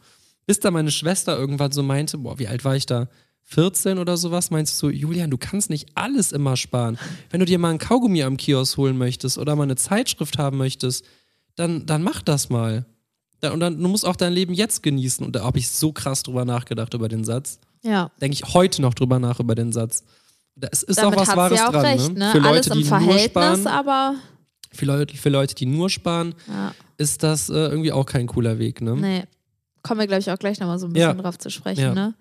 Bis 0.46 0.60
da 0.60 0.70
meine 0.70 0.90
Schwester 0.90 1.36
irgendwann 1.38 1.72
so 1.72 1.82
meinte, 1.82 2.18
boah, 2.18 2.38
wie 2.38 2.48
alt 2.48 2.64
war 2.64 2.76
ich 2.76 2.86
da? 2.86 3.08
14 3.44 3.98
oder 3.98 4.18
sowas, 4.18 4.50
meinst 4.50 4.74
du 4.74 4.86
so, 4.88 4.90
Julian, 4.90 5.30
du 5.30 5.38
kannst 5.38 5.70
nicht 5.70 5.88
alles 5.94 6.32
immer 6.32 6.56
sparen. 6.56 6.98
Wenn 7.30 7.40
du 7.40 7.46
dir 7.46 7.58
mal 7.58 7.70
einen 7.70 7.78
Kaugummi 7.78 8.22
am 8.22 8.36
Kiosk 8.36 8.76
holen 8.76 8.98
möchtest 8.98 9.38
oder 9.38 9.56
mal 9.56 9.62
eine 9.62 9.76
Zeitschrift 9.76 10.36
haben 10.36 10.58
möchtest, 10.58 11.04
dann, 11.58 11.86
dann 11.86 12.02
mach 12.02 12.22
das 12.22 12.48
mal. 12.50 12.84
Und 13.52 13.60
dann, 13.60 13.80
du 13.80 13.88
musst 13.88 14.04
auch 14.04 14.16
dein 14.16 14.32
Leben 14.32 14.52
jetzt 14.52 14.82
genießen. 14.82 15.24
Und 15.24 15.36
da 15.36 15.44
habe 15.44 15.58
ich 15.58 15.70
so 15.70 15.92
krass 15.92 16.22
drüber 16.22 16.44
nachgedacht 16.44 16.92
über 16.94 17.08
den 17.08 17.24
Satz. 17.24 17.60
Ja. 17.82 18.10
Denke 18.20 18.34
ich 18.34 18.52
heute 18.54 18.82
noch 18.82 18.94
drüber 18.94 19.18
nach 19.18 19.38
über 19.40 19.54
den 19.54 19.72
Satz. 19.72 20.02
Da 20.56 20.66
ist, 20.68 20.82
ist 20.82 20.98
Damit 20.98 21.18
auch 21.18 21.26
was 21.28 21.36
Wahres 21.36 21.60
auch 21.60 21.70
dran. 21.70 21.84
recht, 21.84 22.12
ne? 22.14 22.18
ne? 22.18 22.30
Für 22.32 22.38
Leute, 22.38 22.48
Alles 22.48 22.66
im 22.66 22.72
die 22.72 22.78
nur 22.80 22.88
Verhältnis, 22.88 23.30
sparen, 23.30 23.66
aber 23.68 24.14
für 24.72 24.84
Leute, 24.86 25.16
für 25.16 25.28
Leute, 25.28 25.54
die 25.54 25.66
nur 25.66 25.88
sparen, 25.88 26.34
ja, 26.48 26.72
ist 26.96 27.22
das 27.22 27.48
äh, 27.48 27.52
irgendwie 27.54 27.92
auch 27.92 28.06
kein 28.06 28.26
cooler 28.26 28.58
Weg. 28.58 28.80
Ne? 28.80 28.96
nee. 28.96 29.24
Kommen 29.84 30.00
wir, 30.00 30.08
glaube 30.08 30.20
ich, 30.20 30.30
auch 30.32 30.38
gleich 30.38 30.58
nochmal 30.58 30.80
so 30.80 30.86
ein 30.88 30.94
Ja. 30.96 31.06
bisschen 31.12 31.22
drauf 31.22 31.38
zu 31.38 31.50
sprechen, 31.50 31.80
Ja. 31.80 31.94
ne? 31.94 32.14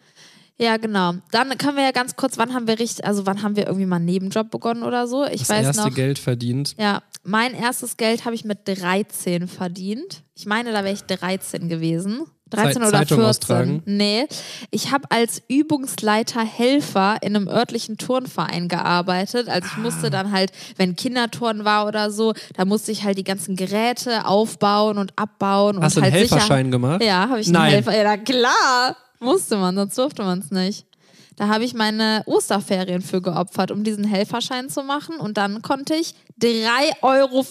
Ja, 0.60 0.78
genau. 0.78 1.13
Dann 1.31 1.56
können 1.57 1.78
wir 1.78 1.84
ja 1.84 1.92
ganz 1.92 2.16
kurz, 2.16 2.38
wann 2.38 2.54
haben 2.54 2.68
wir 2.68 2.80
richtig, 2.80 3.06
also 3.06 3.25
wann 3.25 3.42
haben 3.44 3.56
wir 3.56 3.66
irgendwie 3.66 3.86
mal 3.88 3.98
einen 3.98 4.06
Nebenjob 4.06 4.50
begonnen 4.51 4.84
oder 4.84 5.07
so? 5.07 5.25
Ich 5.25 5.42
Das 5.42 5.50
weiß 5.50 5.66
erste 5.68 5.84
noch. 5.88 5.94
Geld 5.95 6.18
verdient. 6.19 6.75
Ja, 6.80 7.01
mein 7.27 7.53
erstes 7.53 7.97
Geld 7.97 8.24
habe 8.25 8.35
ich 8.35 8.45
mit 8.45 8.59
13 8.65 9.47
verdient. 9.47 10.24
Ich 10.35 10.45
meine, 10.45 10.71
da 10.71 10.83
wäre 10.83 10.94
ich 10.94 11.03
13 11.03 11.68
gewesen. 11.69 12.21
13 12.50 12.74
Zeit- 12.75 12.81
oder 12.81 12.91
Zeitung 13.00 13.18
14. 13.18 13.25
austragen? 13.29 13.81
Nee. 13.85 14.25
Ich 14.71 14.91
habe 14.94 15.12
als 15.12 15.41
Übungsleiter 15.50 16.45
Helfer 16.45 17.18
in 17.21 17.35
einem 17.35 17.50
örtlichen 17.50 17.97
Turnverein 17.97 18.69
gearbeitet. 18.69 19.50
Also 19.50 19.68
ich 19.68 19.77
Ah. 19.77 19.81
musste 19.81 20.09
dann 20.09 20.31
halt, 20.31 20.53
wenn 20.77 20.95
Kinderturnen 20.95 21.65
war 21.65 21.88
oder 21.88 22.09
so, 22.09 22.33
da 22.56 22.63
musste 22.63 22.94
ich 22.94 23.03
halt 23.03 23.18
die 23.18 23.25
ganzen 23.25 23.57
Geräte 23.57 24.25
aufbauen 24.25 24.97
und 24.97 25.12
abbauen. 25.18 25.81
Hast 25.83 25.97
und 25.97 26.03
du 26.03 26.06
einen 26.06 26.13
halt 26.13 26.24
sicher- 26.24 26.35
Helferschein 26.38 26.71
gemacht? 26.71 27.03
Ja, 27.03 27.27
habe 27.27 27.41
ich 27.41 27.47
einen 27.47 27.53
Nein. 27.56 27.71
Helfer. 27.71 27.97
Ja, 28.01 28.15
klar. 28.15 28.95
Musste 29.19 29.57
man, 29.57 29.75
sonst 29.75 29.97
durfte 29.97 30.24
man 30.24 30.39
es 30.39 30.50
nicht. 30.51 30.85
Da 31.38 31.48
habe 31.50 31.63
ich 31.63 31.75
meine 31.75 32.24
Osterferien 32.25 33.01
für 33.01 33.22
geopfert, 33.22 33.69
um 33.69 33.84
diesen 33.84 34.04
Helferschein 34.04 34.69
zu 34.69 34.81
machen. 34.81 35.18
Und 35.18 35.38
dann 35.38 35.62
konnte 35.62 35.94
ich 35.94 36.16
3,50 36.42 37.04
Euro 37.04 37.45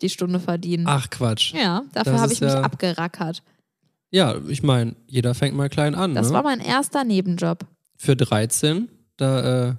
die 0.00 0.08
Stunde 0.08 0.38
verdienen. 0.40 0.84
Ach 0.86 1.10
Quatsch. 1.10 1.52
Ja, 1.52 1.82
dafür 1.92 2.20
habe 2.20 2.32
ich 2.32 2.40
mich 2.40 2.52
ja- 2.52 2.62
abgerackert. 2.62 3.42
Ja, 4.12 4.36
ich 4.48 4.62
meine, 4.62 4.94
jeder 5.08 5.34
fängt 5.34 5.56
mal 5.56 5.68
klein 5.68 5.96
an. 5.96 6.14
Das 6.14 6.28
ne? 6.28 6.34
war 6.34 6.44
mein 6.44 6.60
erster 6.60 7.02
Nebenjob. 7.02 7.66
Für 7.96 8.14
13, 8.14 8.88
da 9.16 9.70
äh, 9.70 9.74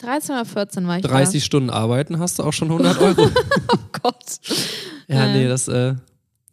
13 0.00 0.34
oder 0.34 0.44
14 0.46 0.86
war 0.86 0.96
ich 0.96 1.04
30 1.04 1.44
Stunden 1.44 1.68
arbeiten, 1.68 2.18
hast 2.18 2.38
du 2.38 2.42
auch 2.44 2.52
schon 2.52 2.68
100 2.70 2.98
Euro. 3.00 3.26
da. 3.26 3.42
Oh 3.74 3.78
Gott. 4.02 4.40
ja, 5.08 5.26
Äh. 5.26 5.32
nee, 5.36 5.46
das 5.48 5.68
äh, 5.68 5.94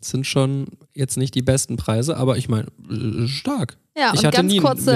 sind 0.02 0.28
schon 0.28 0.68
jetzt 0.94 1.18
nicht 1.18 1.34
die 1.34 1.42
besten 1.42 1.78
Preise, 1.78 2.18
aber 2.18 2.38
ich 2.38 2.50
meine, 2.50 2.68
äh, 2.92 3.28
stark. 3.28 3.78
Ja, 4.00 4.12
Ich 4.14 4.24
und 4.24 4.32
ganz 4.34 4.58
kurze 4.58 4.94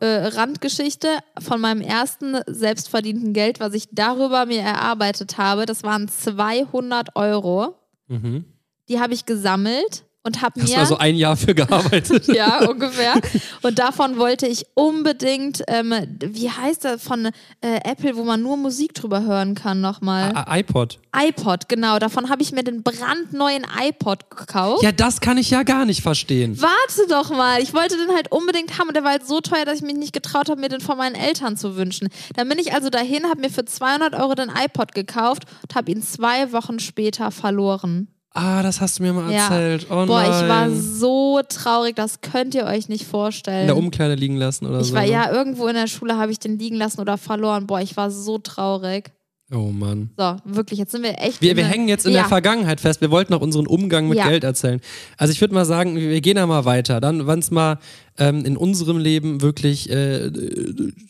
äh, 0.00 0.04
äh, 0.04 0.26
Randgeschichte 0.28 1.08
von 1.38 1.60
meinem 1.60 1.80
ersten 1.80 2.36
selbstverdienten 2.46 3.32
Geld, 3.32 3.60
was 3.60 3.74
ich 3.74 3.88
darüber 3.92 4.46
mir 4.46 4.62
erarbeitet 4.62 5.38
habe. 5.38 5.66
Das 5.66 5.82
waren 5.82 6.08
200 6.08 7.16
Euro. 7.16 7.76
Mhm. 8.08 8.44
Die 8.88 8.98
habe 9.00 9.14
ich 9.14 9.24
gesammelt 9.24 10.04
und 10.22 10.42
habe 10.42 10.60
Hast 10.60 10.68
mir 10.68 10.74
du 10.74 10.80
also 10.80 10.98
ein 10.98 11.16
Jahr 11.16 11.36
für 11.36 11.54
gearbeitet? 11.54 12.26
ja, 12.28 12.68
ungefähr. 12.68 13.14
Und 13.62 13.78
davon 13.78 14.18
wollte 14.18 14.46
ich 14.46 14.66
unbedingt, 14.74 15.62
ähm, 15.66 15.94
wie 16.20 16.50
heißt 16.50 16.84
das 16.84 17.02
von 17.02 17.26
äh, 17.26 17.80
Apple, 17.84 18.16
wo 18.16 18.24
man 18.24 18.42
nur 18.42 18.58
Musik 18.58 18.92
drüber 18.94 19.22
hören 19.22 19.54
kann, 19.54 19.80
nochmal? 19.80 20.32
Ah, 20.34 20.58
iPod. 20.58 20.98
iPod, 21.16 21.68
genau. 21.68 21.98
Davon 21.98 22.28
habe 22.28 22.42
ich 22.42 22.52
mir 22.52 22.62
den 22.62 22.82
brandneuen 22.82 23.66
iPod 23.80 24.28
gekauft. 24.30 24.82
Ja, 24.82 24.92
das 24.92 25.20
kann 25.20 25.38
ich 25.38 25.50
ja 25.50 25.62
gar 25.62 25.86
nicht 25.86 26.02
verstehen. 26.02 26.60
Warte 26.60 27.08
doch 27.08 27.30
mal, 27.30 27.62
ich 27.62 27.72
wollte 27.72 27.96
den 27.96 28.14
halt 28.14 28.30
unbedingt 28.30 28.78
haben 28.78 28.88
und 28.88 28.94
der 28.94 29.04
war 29.04 29.12
halt 29.12 29.26
so 29.26 29.40
teuer, 29.40 29.64
dass 29.64 29.76
ich 29.76 29.82
mich 29.82 29.96
nicht 29.96 30.12
getraut 30.12 30.50
habe, 30.50 30.60
mir 30.60 30.68
den 30.68 30.82
von 30.82 30.98
meinen 30.98 31.14
Eltern 31.14 31.56
zu 31.56 31.76
wünschen. 31.76 32.08
Dann 32.36 32.46
bin 32.48 32.58
ich 32.58 32.74
also 32.74 32.90
dahin, 32.90 33.24
habe 33.24 33.40
mir 33.40 33.50
für 33.50 33.64
200 33.64 34.14
Euro 34.14 34.34
den 34.34 34.50
iPod 34.50 34.92
gekauft 34.92 35.44
und 35.62 35.74
habe 35.74 35.90
ihn 35.90 36.02
zwei 36.02 36.52
Wochen 36.52 36.78
später 36.78 37.30
verloren. 37.30 38.08
Ah, 38.32 38.62
das 38.62 38.80
hast 38.80 38.98
du 38.98 39.02
mir 39.02 39.12
mal 39.12 39.30
Ja. 39.32 39.44
erzählt. 39.48 39.86
Oh 39.90 40.06
Boah, 40.06 40.22
nein. 40.22 40.30
ich 40.42 40.48
war 40.48 40.70
so 40.70 41.40
traurig, 41.48 41.96
das 41.96 42.20
könnt 42.20 42.54
ihr 42.54 42.64
euch 42.64 42.88
nicht 42.88 43.02
in 43.02 43.08
vorstellen. 43.08 43.66
der 43.66 43.76
Umkleide 43.76 44.14
liegen 44.14 44.36
lassen 44.36 44.66
oder 44.66 44.80
Ich 44.80 44.88
so. 44.88 44.94
war 44.94 45.02
ne? 45.02 45.10
ja 45.10 45.32
irgendwo 45.32 45.66
in 45.66 45.74
der 45.74 45.88
Schule, 45.88 46.16
habe 46.16 46.30
ich 46.30 46.38
den 46.38 46.56
liegen 46.58 46.76
lassen 46.76 47.00
oder 47.00 47.18
verloren. 47.18 47.66
Boah, 47.66 47.80
ich 47.80 47.96
war 47.96 48.10
so 48.10 48.38
traurig. 48.38 49.10
Oh 49.52 49.72
Mann. 49.72 50.10
So, 50.16 50.36
wirklich, 50.44 50.78
jetzt 50.78 50.92
sind 50.92 51.02
wir 51.02 51.18
echt. 51.18 51.42
Wir, 51.42 51.56
wir 51.56 51.64
hängen 51.64 51.88
jetzt 51.88 52.06
in 52.06 52.12
ja. 52.12 52.20
der 52.20 52.28
Vergangenheit 52.28 52.80
fest. 52.80 53.00
Wir 53.00 53.10
wollten 53.10 53.34
auch 53.34 53.40
unseren 53.40 53.66
Umgang 53.66 54.08
mit 54.08 54.16
Ja. 54.18 54.28
Geld 54.28 54.44
erzählen. 54.44 54.80
Also 55.16 55.32
ich 55.32 55.40
würde 55.40 55.54
mal 55.54 55.64
sagen, 55.64 55.96
wir 55.96 56.20
gehen 56.20 56.36
da 56.36 56.46
mal 56.46 56.64
weiter. 56.64 57.00
Dann, 57.00 57.26
wenn 57.26 57.40
es 57.40 57.50
mal 57.50 57.78
ähm, 58.16 58.44
in 58.44 58.56
unserem 58.56 58.98
Leben 58.98 59.42
wirklich 59.42 59.90
äh, 59.90 60.30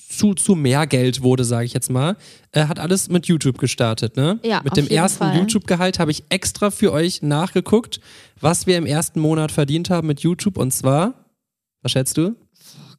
zu, 0.08 0.32
zu 0.32 0.54
mehr 0.54 0.86
Geld 0.86 1.22
wurde, 1.22 1.44
sage 1.44 1.66
ich 1.66 1.74
jetzt 1.74 1.90
mal, 1.90 2.16
äh, 2.52 2.64
hat 2.64 2.78
alles 2.78 3.10
mit 3.10 3.26
YouTube 3.26 3.58
gestartet. 3.58 4.16
Ne? 4.16 4.38
Ja, 4.42 4.62
mit 4.64 4.74
dem 4.74 4.88
ersten. 4.88 5.36
YouTube-Gehalt 5.36 5.98
habe 5.98 6.10
ich 6.10 6.24
extra 6.30 6.70
für 6.70 6.92
euch 6.92 7.20
nachgeguckt, 7.20 8.00
was 8.40 8.66
wir 8.66 8.78
im 8.78 8.86
ersten 8.86 9.20
Monat 9.20 9.52
verdient 9.52 9.90
haben 9.90 10.06
mit 10.06 10.20
YouTube. 10.20 10.56
Und 10.56 10.72
zwar, 10.72 11.12
was 11.82 11.92
schätzt 11.92 12.16
du? 12.16 12.34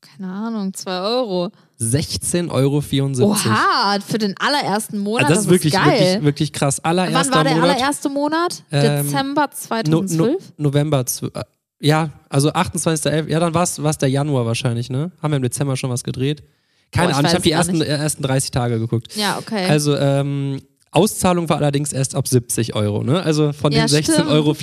Keine 0.02 0.32
Ahnung, 0.32 0.74
2 0.74 1.00
Euro. 1.02 1.52
16,74 1.80 2.52
Euro. 2.52 3.32
Oha, 3.32 3.98
für 4.06 4.18
den 4.18 4.36
allerersten 4.40 5.00
Monat. 5.00 5.26
Also 5.26 5.36
das, 5.36 5.46
ist 5.46 5.50
wirklich, 5.52 5.74
geil. 5.74 5.86
wirklich, 6.00 6.24
wirklich 6.24 6.54
krass. 6.54 6.80
Allererster 6.80 7.20
Wann 7.32 7.32
war 7.38 7.44
der 7.44 7.54
Monat. 7.56 7.70
allererste 7.70 8.10
Monat? 8.10 8.64
Ähm, 8.72 9.06
Dezember 9.08 9.42
No, 9.88 10.06
2012? 10.06 10.18
no, 10.58 10.64
November. 10.70 11.00
zw- 11.02 11.36
äh, 11.36 11.44
Ja, 11.80 12.10
also 12.30 12.52
28.11. 12.52 13.28
Ja, 13.30 13.40
dann 13.40 13.54
war 13.54 13.64
es 13.64 13.98
der 13.98 14.10
Januar 14.10 14.46
wahrscheinlich, 14.46 14.90
ne? 14.90 15.12
Haben 15.22 15.32
wir 15.32 15.38
im 15.38 15.44
Dezember 15.44 15.76
schon 15.78 15.90
was 15.90 16.04
gedreht? 16.04 16.44
Keine 16.92 17.08
Boah, 17.08 17.12
ich 17.12 17.18
Ahnung, 17.18 17.30
ich 17.30 17.34
habe 17.34 17.44
die 17.44 17.52
ersten, 17.52 17.78
nicht. 17.78 17.88
äh, 17.88 17.96
ersten 17.96 18.22
30 18.24 18.52
Tage 18.52 18.78
geguckt. 18.80 19.16
Ja, 19.16 19.38
okay. 19.40 19.66
Also, 19.70 19.96
ähm, 19.98 20.62
Auszahlung 20.94 21.48
war 21.48 21.58
allerdings 21.58 21.94
erst 21.94 22.16
ab 22.16 22.28
70 22.28 22.76
Euro, 22.76 23.04
ne? 23.04 23.24
Also 23.24 23.54
von 23.54 23.72
Ja, 23.72 23.86
den 23.86 23.96
16,74 23.96 24.04
stimmt. 24.14 24.28
Euro 24.30 24.54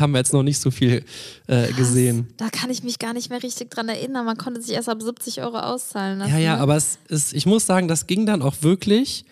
haben 0.00 0.12
wir 0.12 0.18
jetzt 0.18 0.32
noch 0.32 0.42
nicht 0.42 0.58
so 0.58 0.70
viel 0.70 1.04
äh, 1.48 1.70
gesehen. 1.74 2.28
da 2.38 2.48
kann 2.48 2.70
ich 2.70 2.82
mich 2.82 2.98
gar 2.98 3.12
nicht 3.12 3.28
mehr 3.28 3.42
richtig 3.42 3.70
dran 3.70 3.88
erinnern. 3.90 4.24
Man 4.24 4.38
konnte 4.38 4.62
sich 4.62 4.74
erst 4.74 4.88
ab 4.88 5.02
70 5.02 5.42
Euro 5.42 5.58
auszahlen 5.58 6.18
lassen. 6.18 6.32
Ja, 6.32 6.38
ja, 6.38 6.56
ne? 6.56 6.62
aber 6.62 6.76
es 6.76 6.98
ist, 7.08 7.34
ich 7.34 7.44
muss 7.44 7.66
sagen, 7.66 7.88
das 7.88 8.06
ging 8.06 8.24
dann 8.24 8.40
auch 8.40 8.54
wirklich 8.62 9.26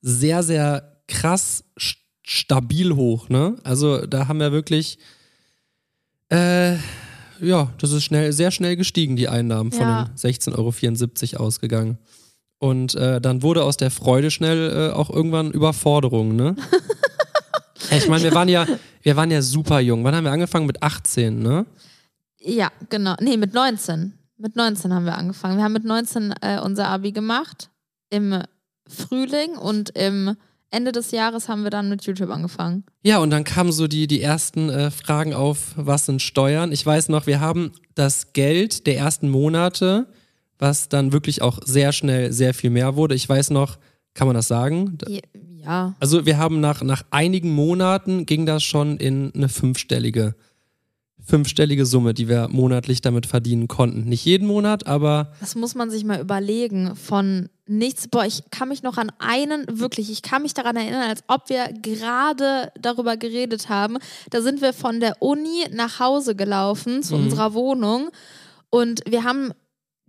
sehr, 0.00 0.44
sehr 0.44 1.00
krass 1.08 1.64
st- 1.78 1.96
stabil 2.22 2.94
hoch, 2.94 3.28
ne? 3.28 3.56
Also 3.64 4.06
da 4.06 4.28
haben 4.28 4.38
wir 4.38 4.52
wirklich, 4.52 4.98
äh, 6.30 6.74
ja, 7.40 7.72
das 7.80 7.90
ist 7.92 8.04
schnell, 8.04 8.32
sehr 8.32 8.50
schnell 8.50 8.76
gestiegen, 8.76 9.16
die 9.16 9.28
Einnahmen 9.28 9.72
von 9.72 9.86
den 9.86 10.14
16,74 10.16 11.34
Euro 11.34 11.44
ausgegangen. 11.46 11.98
Und 12.58 12.94
äh, 12.94 13.20
dann 13.20 13.42
wurde 13.42 13.62
aus 13.64 13.76
der 13.76 13.90
Freude 13.90 14.30
schnell 14.30 14.90
äh, 14.90 14.92
auch 14.92 15.10
irgendwann 15.10 15.52
Überforderung, 15.52 16.34
ne? 16.34 16.56
ich 17.96 18.08
meine, 18.08 18.24
wir 18.24 18.34
waren 18.34 18.48
ja, 18.48 18.66
wir 19.02 19.16
waren 19.16 19.30
ja 19.30 19.42
super 19.42 19.80
jung. 19.80 20.02
Wann 20.04 20.14
haben 20.14 20.24
wir 20.24 20.32
angefangen? 20.32 20.66
Mit 20.66 20.82
18, 20.82 21.38
ne? 21.38 21.66
Ja, 22.40 22.70
genau. 22.88 23.14
Nee, 23.20 23.36
mit 23.36 23.54
19. 23.54 24.14
Mit 24.38 24.56
19 24.56 24.92
haben 24.92 25.04
wir 25.04 25.16
angefangen. 25.16 25.56
Wir 25.56 25.64
haben 25.64 25.72
mit 25.72 25.84
19 25.84 26.34
äh, 26.40 26.60
unser 26.60 26.88
Abi 26.88 27.12
gemacht. 27.12 27.70
Im 28.10 28.42
Frühling 28.88 29.56
und 29.56 29.90
im 29.90 30.36
Ende 30.70 30.92
des 30.92 31.10
Jahres 31.12 31.48
haben 31.48 31.62
wir 31.62 31.70
dann 31.70 31.88
mit 31.88 32.04
YouTube 32.04 32.30
angefangen. 32.30 32.84
Ja, 33.02 33.18
und 33.18 33.30
dann 33.30 33.44
kamen 33.44 33.72
so 33.72 33.86
die, 33.86 34.06
die 34.06 34.20
ersten 34.20 34.68
äh, 34.68 34.90
Fragen 34.90 35.32
auf, 35.32 35.72
was 35.76 36.06
sind 36.06 36.20
Steuern? 36.20 36.72
Ich 36.72 36.84
weiß 36.84 37.08
noch, 37.08 37.26
wir 37.26 37.40
haben 37.40 37.72
das 37.94 38.32
Geld 38.32 38.86
der 38.86 38.98
ersten 38.98 39.30
Monate, 39.30 40.06
was 40.58 40.88
dann 40.88 41.12
wirklich 41.12 41.42
auch 41.42 41.60
sehr 41.64 41.92
schnell 41.92 42.32
sehr 42.32 42.54
viel 42.54 42.70
mehr 42.70 42.96
wurde. 42.96 43.14
Ich 43.14 43.28
weiß 43.28 43.50
noch, 43.50 43.78
kann 44.14 44.26
man 44.26 44.34
das 44.34 44.48
sagen? 44.48 44.98
Ja. 45.62 45.94
Also 46.00 46.24
wir 46.26 46.38
haben 46.38 46.60
nach, 46.60 46.82
nach 46.82 47.02
einigen 47.10 47.50
Monaten 47.54 48.26
ging 48.26 48.46
das 48.46 48.62
schon 48.64 48.96
in 48.96 49.32
eine 49.34 49.48
fünfstellige, 49.48 50.34
fünfstellige 51.24 51.84
Summe, 51.84 52.14
die 52.14 52.28
wir 52.28 52.48
monatlich 52.48 53.00
damit 53.02 53.26
verdienen 53.26 53.68
konnten. 53.68 54.04
Nicht 54.08 54.24
jeden 54.24 54.46
Monat, 54.46 54.86
aber 54.86 55.32
Das 55.40 55.54
muss 55.56 55.74
man 55.74 55.90
sich 55.90 56.04
mal 56.04 56.20
überlegen. 56.20 56.96
Von 56.96 57.48
nichts. 57.66 58.08
Boah, 58.08 58.24
ich 58.24 58.44
kann 58.50 58.68
mich 58.68 58.82
noch 58.82 58.96
an 58.96 59.12
einen, 59.18 59.66
wirklich, 59.68 60.10
ich 60.10 60.22
kann 60.22 60.42
mich 60.42 60.54
daran 60.54 60.76
erinnern, 60.76 61.08
als 61.08 61.22
ob 61.28 61.50
wir 61.50 61.66
gerade 61.82 62.72
darüber 62.80 63.16
geredet 63.18 63.68
haben. 63.68 63.98
Da 64.30 64.40
sind 64.40 64.62
wir 64.62 64.72
von 64.72 65.00
der 65.00 65.20
Uni 65.20 65.66
nach 65.72 66.00
Hause 66.00 66.34
gelaufen 66.34 67.02
zu 67.02 67.14
Mhm. 67.16 67.24
unserer 67.24 67.52
Wohnung 67.52 68.08
und 68.70 69.02
wir 69.06 69.24
haben 69.24 69.50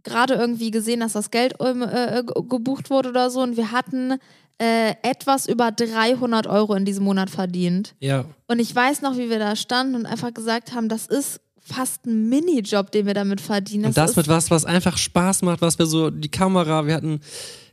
gerade 0.03 0.33
irgendwie 0.35 0.71
gesehen, 0.71 0.99
dass 1.01 1.13
das 1.13 1.31
Geld 1.31 1.53
ähm, 1.59 1.81
äh, 1.81 2.23
ge- 2.25 2.43
gebucht 2.47 2.89
wurde 2.89 3.09
oder 3.09 3.29
so 3.29 3.41
und 3.41 3.57
wir 3.57 3.71
hatten 3.71 4.13
äh, 4.61 4.93
etwas 5.03 5.47
über 5.47 5.71
300 5.71 6.47
Euro 6.47 6.75
in 6.75 6.85
diesem 6.85 7.03
Monat 7.05 7.29
verdient. 7.29 7.95
ja, 7.99 8.25
Und 8.47 8.59
ich 8.59 8.75
weiß 8.75 9.01
noch, 9.01 9.17
wie 9.17 9.29
wir 9.29 9.39
da 9.39 9.55
standen 9.55 9.95
und 9.95 10.05
einfach 10.05 10.33
gesagt 10.33 10.73
haben, 10.73 10.89
das 10.89 11.07
ist 11.07 11.39
fast 11.61 12.05
ein 12.05 12.29
Minijob, 12.29 12.91
den 12.91 13.05
wir 13.05 13.13
damit 13.13 13.41
verdienen. 13.41 13.85
und 13.85 13.97
das 13.97 14.11
ist 14.11 14.15
mit 14.17 14.27
was, 14.27 14.49
was 14.51 14.65
einfach 14.65 14.97
Spaß 14.97 15.43
macht, 15.43 15.61
was 15.61 15.77
wir 15.79 15.85
so, 15.85 16.09
die 16.09 16.29
Kamera, 16.29 16.87
wir 16.87 16.95
hatten, 16.95 17.19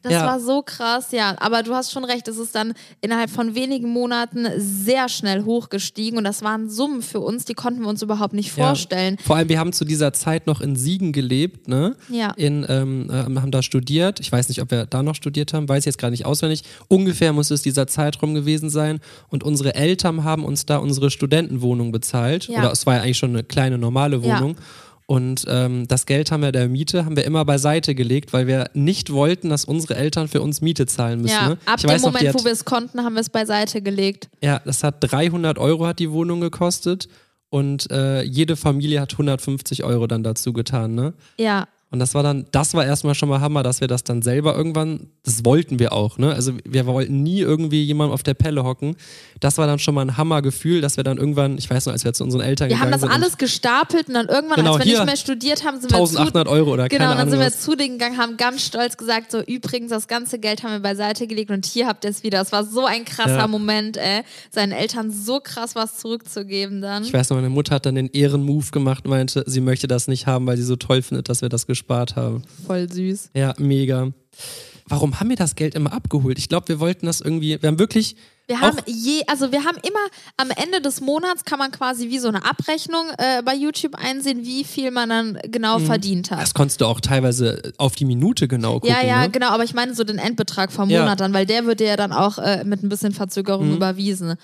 Das 0.07 0.13
ja. 0.13 0.27
war 0.27 0.41
so 0.41 0.63
krass, 0.63 1.09
ja. 1.11 1.35
Aber 1.41 1.63
du 1.65 1.75
hast 1.75 1.91
schon 1.91 2.05
recht, 2.05 2.29
es 2.29 2.39
ist 2.39 2.55
dann 2.55 2.75
innerhalb 3.01 3.29
von 3.29 3.55
wenigen 3.57 3.89
Monaten 3.91 4.47
sehr 4.57 5.09
schnell 5.09 5.45
hochgestiegen 5.45 6.17
und 6.17 6.25
das 6.25 6.43
waren 6.43 6.71
Summen 6.71 7.03
für 7.03 7.19
uns, 7.21 7.45
die 7.45 7.55
konnten 7.55 7.81
wir 7.83 7.89
uns 7.89 8.03
überhaupt 8.03 8.35
nicht 8.35 8.57
Ja. 8.57 8.67
vorstellen. 8.69 9.19
Vor 9.25 9.35
allem, 9.35 9.49
wir 9.49 9.59
haben 9.59 9.73
zu 9.73 9.85
dieser 9.85 10.13
Zeit 10.13 10.47
noch 10.47 10.61
in 10.61 10.77
Siegen 10.77 11.13
gelebt, 11.13 11.67
ne? 11.67 11.97
Ja. 12.09 12.31
In, 12.37 12.65
ähm, 12.69 13.11
äh, 13.11 13.15
haben 13.15 13.51
da 13.51 13.63
studiert. 13.63 14.21
Ich 14.21 14.31
weiß 14.31 14.49
nicht, 14.49 14.63
ob 14.63 14.71
wir 14.71 14.87
da 14.87 15.03
noch 15.03 15.15
studiert 15.17 15.53
haben, 15.53 15.69
weiß 15.69 15.81
ich 15.81 15.87
jetzt 15.87 15.99
gerade 15.99 16.13
nicht 16.13 16.27
auswendig. 16.27 16.63
Ungefähr 16.89 17.33
muss 17.33 17.51
es 17.51 17.63
dieser 17.63 17.87
Zeitraum 17.89 18.35
gewesen 18.35 18.71
sein. 18.71 19.01
Und 19.29 19.43
unsere 19.43 19.75
Eltern 19.75 20.23
haben 20.23 20.45
uns 20.45 20.67
da 20.67 20.77
unsere 20.79 21.11
Studentenwohnung 21.11 21.91
bezahlt. 21.91 22.47
Ja. 22.49 22.61
Oder 22.61 22.73
es 22.73 22.87
war 22.87 22.95
ja 22.97 23.03
eigentlich 23.03 23.19
schon 23.19 23.31
eine 23.31 23.43
kleine 23.45 23.79
normale 23.79 24.17
Ja. 24.19 24.55
Und 25.09 25.45
ähm, 25.47 25.87
das 25.87 26.05
Geld 26.05 26.33
haben 26.33 26.43
wir 26.43 26.51
der 26.51 26.69
Miete, 26.69 27.05
haben 27.05 27.15
wir 27.15 27.25
immer 27.25 27.45
beiseite 27.45 27.95
gelegt, 27.95 28.33
weil 28.33 28.49
wir 28.49 28.71
nicht 28.75 29.13
wollten, 29.13 29.51
dass 29.51 29.65
unsere 29.65 29.95
Eltern 29.95 30.27
für 30.27 30.43
uns 30.43 30.61
Miete 30.61 30.87
zahlen 30.87 31.23
müssen. 31.23 31.33
Ja, 31.33 31.49
ne? 31.51 31.59
ab 31.65 31.81
dem 31.81 31.91
noch, 31.91 32.01
Moment, 32.01 32.29
hat, 32.29 32.35
wo 32.35 32.45
wir 32.45 32.51
es 32.51 32.65
konnten, 32.65 33.05
haben 33.05 33.15
wir 33.15 33.21
es 33.21 33.31
beiseite 33.31 33.83
gelegt. 33.83 34.29
ja, 34.43 34.61
das 34.65 34.83
hat 34.83 34.97
300 35.01 35.59
Euro 35.59 35.87
hat 35.87 36.01
die 36.01 36.11
Wohnung 36.11 36.41
gekostet 36.41 37.09
und 37.51 37.89
äh, 37.93 38.23
jede 38.23 38.57
Familie 38.57 39.01
hat 39.01 39.13
150 39.13 39.85
Euro 39.85 40.09
dann 40.09 40.25
dazu 40.25 40.53
getan, 40.53 40.97
ne? 40.97 41.15
Ja, 41.39 41.69
Und 41.91 42.01
das 42.01 42.15
war 42.15 42.25
dann, 42.25 42.47
das 42.51 42.75
war 42.75 42.85
erstmal 42.85 43.15
schon 43.15 43.29
mal 43.29 43.41
Hammer, 43.41 43.63
dass 43.63 43.81
wir 43.81 43.87
das 43.87 44.03
dann 44.03 44.21
selber 44.21 44.57
irgendwann, 44.57 45.09
das 45.25 45.45
wollten 45.45 45.79
wir 45.79 45.93
auch, 45.93 46.19
ne? 46.19 46.35
Also 46.35 46.53
wir 46.65 46.85
wollten 46.87 47.23
nie 47.23 47.41
irgendwie 47.41 47.85
jemandem 47.85 48.13
auf 48.13 48.25
der 48.25 48.35
Pelle 48.35 48.65
hocken. 48.65 48.97
Das 49.39 49.57
war 49.57 49.69
dann 49.69 49.79
schon 49.79 49.95
mal 49.95 50.03
ein 50.03 50.17
Hammergefühl, 50.17 50.81
dass 50.81 50.97
wir 50.97 51.05
dann 51.05 51.17
irgendwann, 51.17 51.59
ich 51.59 51.71
weiß 51.71 51.87
noch, 51.87 51.93
als 51.93 52.05
wir 52.05 52.13
zu 52.13 52.25
unseren 52.25 52.41
Eltern 52.41 52.69
wir 52.69 52.81
haben 52.81 52.87
gegangen 52.87 52.93
das 52.93 53.01
sind, 53.03 53.11
und 53.11 53.15
alles 53.15 53.39
gestapelt 53.39 54.09
und 54.09 54.15
dann 54.15 54.27
irgendwann, 54.27 54.57
Genau, 54.57 54.75
als 54.75 54.85
wir 54.85 54.93
nicht 54.95 55.07
mehr 55.07 55.17
studiert 55.17 55.65
haben, 55.65 55.81
sind 55.81 55.93
wir 55.93 55.99
zu 55.99 56.19
1800 56.19 56.49
Euro 56.49 56.73
oder 56.73 56.89
Genau, 56.89 57.13
und 57.13 57.19
dann 57.19 57.31
sind 57.31 57.39
wir 57.39 57.47
was. 57.47 57.61
zu 57.61 57.77
denen 57.77 57.99
gegangen, 57.99 58.19
haben 58.19 58.37
ganz 58.37 58.63
stolz 58.63 58.97
gesagt, 58.97 59.31
so 59.31 59.41
übrigens, 59.41 59.91
das 59.91 60.09
ganze 60.09 60.41
Geld 60.41 60.65
haben 60.65 60.73
wir 60.73 60.81
beiseite 60.81 61.29
gelegt 61.29 61.53
und 61.53 61.67
hier 61.67 61.87
habt 61.87 62.03
ihr 62.05 62.11
es 62.11 62.25
wieder. 62.25 62.41
Es 62.41 62.51
war 62.51 62.65
so 62.65 62.85
ein 62.85 63.05
krasser 63.05 63.37
Ja. 63.39 63.47
Moment, 63.47 63.97
ey, 63.97 64.23
seinen 64.51 64.73
Eltern 64.73 65.13
so 65.13 65.39
krass 65.41 65.77
was 65.77 65.99
zurückzugeben 65.99 66.81
dann. 66.81 67.05
Ich 67.05 67.13
weiß 67.13 67.31
noch, 67.31 67.37
meine 67.37 67.49
Mutter 67.51 67.77
hat 67.77 67.87
dann 67.87 67.95
den 67.95 68.09
Ehrenmove 68.09 68.73
gemacht 68.73 69.05
und 69.05 69.11
meinte, 69.11 69.45
sie 69.47 69.61
möchte 69.61 69.87
das 69.87 70.09
nicht 70.09 70.27
haben, 70.27 70.47
weil 70.47 70.57
sie 70.57 70.65
so 70.65 70.75
toll 70.77 71.03
findet, 71.03 71.29
dass 71.29 71.43
wir 71.43 71.49
das 71.49 71.67
gespart 71.77 72.17
haben. 72.17 72.43
Voll 72.67 72.91
süß. 72.91 73.31
Ja, 73.35 73.55
mega. 73.59 74.09
Warum 74.89 75.19
haben 75.21 75.29
wir 75.31 75.37
das 75.37 75.55
Geld 75.57 75.75
immer 75.75 75.93
abgeholt? 75.93 76.39
Ich 76.39 76.49
glaube, 76.49 76.69
wir 76.69 76.81
wollten 76.81 77.07
das 77.07 77.21
irgendwie, 77.21 77.61
wir 77.61 77.67
haben 77.69 77.79
wirklich 77.79 78.17
Wir 78.49 78.61
haben 78.61 78.77
je, 78.87 79.23
also 79.27 79.51
wir 79.51 79.65
haben 79.65 79.77
immer 79.79 79.99
am 80.37 80.51
Ende 80.51 80.81
des 80.81 81.01
Monats 81.01 81.45
kann 81.45 81.59
man 81.59 81.73
quasi 81.73 82.09
wie 82.11 82.21
so 82.21 82.29
eine 82.29 82.45
Abrechnung 82.45 83.07
äh, 83.19 83.43
bei 83.43 83.55
YouTube 83.57 83.97
einsehen, 83.97 84.45
wie 84.45 84.63
viel 84.63 84.93
man 84.93 85.09
dann 85.09 85.39
genau 85.51 85.81
Mhm. 85.81 85.87
verdient 85.87 86.31
hat. 86.31 86.41
Das 86.41 86.55
konntest 86.55 86.81
du 86.81 86.85
auch 86.87 87.01
teilweise 87.01 87.73
auf 87.79 87.97
die 87.97 88.05
Minute 88.05 88.47
genau 88.47 88.75
gucken. 88.75 88.91
Ja, 88.91 89.03
ja, 89.05 89.23
ne? 89.23 89.31
genau, 89.31 89.49
aber 89.49 89.65
ich 89.65 89.75
meine 89.75 89.95
so 89.97 90.05
den 90.05 90.19
Endbetrag 90.19 90.71
vom 90.71 90.89
Ja. 90.89 91.01
Monat 91.01 91.19
dann, 91.21 91.35
weil 91.35 91.47
der 91.47 91.67
wird 91.67 91.81
dir 91.81 91.89
ja 91.89 91.97
dann 91.97 92.13
auch 92.13 92.39
äh, 92.39 92.63
mit 92.65 92.85
ein 92.85 92.89
bisschen 92.89 93.13
Verzögerung 93.13 93.71
Mhm. 93.71 93.75
überwiesen. 93.77 94.35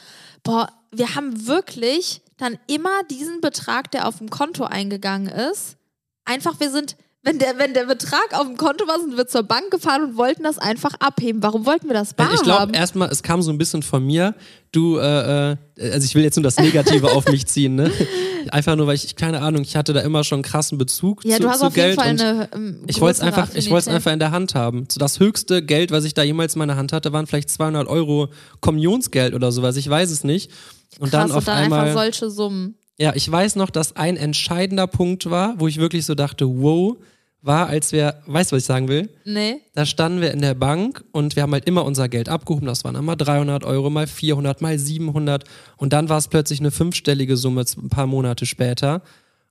Boah, 0.42 0.68
wir 0.90 1.14
haben 1.14 1.46
wirklich 1.46 2.20
dann 2.38 2.58
immer 2.66 3.04
diesen 3.08 3.40
Betrag, 3.40 3.92
der 3.92 4.08
auf 4.08 4.18
dem 4.18 4.28
Konto 4.30 4.64
eingegangen 4.64 5.28
ist, 5.28 5.76
einfach, 6.24 6.58
wir 6.58 6.70
sind, 6.72 6.96
wenn 7.24 7.38
der, 7.38 7.56
wenn 7.56 7.72
der 7.72 7.84
Betrag 7.84 8.32
auf 8.32 8.46
dem 8.46 8.56
Konto 8.56 8.86
war, 8.88 8.98
sind 8.98 9.16
wir 9.16 9.28
zur 9.28 9.44
Bank 9.44 9.70
gefahren 9.70 10.02
und 10.02 10.16
wollten 10.16 10.42
das 10.42 10.58
einfach 10.58 10.94
abheben. 10.98 11.40
Warum 11.42 11.66
wollten 11.66 11.86
wir 11.86 11.94
das 11.94 12.14
bar 12.14 12.32
Ich 12.34 12.42
glaube 12.42 12.74
erstmal, 12.74 13.10
es 13.10 13.22
kam 13.22 13.42
so 13.42 13.52
ein 13.52 13.58
bisschen 13.58 13.82
von 13.82 14.04
mir. 14.04 14.34
Du, 14.72 14.98
äh, 14.98 15.52
äh, 15.52 15.56
also 15.78 16.04
ich 16.04 16.14
will 16.16 16.24
jetzt 16.24 16.36
nur 16.36 16.42
das 16.42 16.58
Negative 16.58 17.12
auf 17.12 17.26
mich 17.26 17.46
ziehen, 17.46 17.76
ne? 17.76 17.92
Einfach 18.50 18.74
nur, 18.74 18.88
weil 18.88 18.96
ich, 18.96 19.14
keine 19.14 19.40
Ahnung, 19.40 19.62
ich 19.62 19.76
hatte 19.76 19.92
da 19.92 20.00
immer 20.00 20.24
schon 20.24 20.36
einen 20.36 20.42
krassen 20.42 20.78
Bezug 20.78 21.24
Ja, 21.24 21.36
zu, 21.36 21.42
du 21.42 21.48
hast 21.48 21.60
zu 21.60 21.66
auf 21.66 21.76
jeden 21.76 21.94
Geld 21.94 22.00
Fall 22.00 22.10
und 22.10 22.20
eine 22.20 22.48
ähm, 22.52 22.82
ich 22.88 23.00
wollte 23.00 23.18
es 23.18 23.20
einfach, 23.20 23.54
ich 23.54 23.70
wollte 23.70 23.88
es 23.90 23.94
einfach 23.94 24.12
in 24.12 24.18
der 24.18 24.32
Hand 24.32 24.56
haben. 24.56 24.88
Das 24.96 25.20
höchste 25.20 25.62
Geld, 25.62 25.92
was 25.92 26.04
ich 26.04 26.14
da 26.14 26.24
jemals 26.24 26.54
in 26.54 26.58
meiner 26.58 26.74
Hand 26.76 26.92
hatte, 26.92 27.12
waren 27.12 27.28
vielleicht 27.28 27.50
200 27.50 27.86
Euro 27.86 28.30
Kommunionsgeld 28.60 29.34
oder 29.34 29.52
sowas. 29.52 29.76
Ich 29.76 29.88
weiß 29.88 30.10
es 30.10 30.24
nicht. 30.24 30.50
Und 30.98 31.10
Krass, 31.10 31.28
dann 31.28 31.30
auf 31.30 31.36
und 31.38 31.48
dann 31.48 31.56
einmal. 31.56 31.80
einfach 31.80 32.02
solche 32.02 32.30
Summen. 32.30 32.74
Ja, 32.98 33.12
ich 33.14 33.30
weiß 33.30 33.56
noch, 33.56 33.70
dass 33.70 33.96
ein 33.96 34.16
entscheidender 34.16 34.86
Punkt 34.86 35.30
war, 35.30 35.58
wo 35.58 35.66
ich 35.66 35.78
wirklich 35.78 36.04
so 36.06 36.14
dachte, 36.14 36.46
wow, 36.46 36.96
war, 37.42 37.66
als 37.66 37.90
wir, 37.90 38.22
weißt 38.26 38.52
du, 38.52 38.56
was 38.56 38.62
ich 38.62 38.66
sagen 38.66 38.88
will? 38.88 39.10
Nee. 39.24 39.60
Da 39.74 39.84
standen 39.84 40.20
wir 40.20 40.30
in 40.30 40.40
der 40.40 40.54
Bank 40.54 41.04
und 41.10 41.34
wir 41.34 41.42
haben 41.42 41.52
halt 41.52 41.66
immer 41.66 41.84
unser 41.84 42.08
Geld 42.08 42.28
abgehoben. 42.28 42.66
Das 42.66 42.84
waren 42.84 42.94
einmal 42.94 43.16
300 43.16 43.64
Euro, 43.64 43.90
mal 43.90 44.06
400, 44.06 44.60
mal 44.62 44.78
700. 44.78 45.44
Und 45.76 45.92
dann 45.92 46.08
war 46.08 46.18
es 46.18 46.28
plötzlich 46.28 46.60
eine 46.60 46.70
fünfstellige 46.70 47.36
Summe 47.36 47.64
ein 47.76 47.88
paar 47.88 48.06
Monate 48.06 48.46
später. 48.46 49.02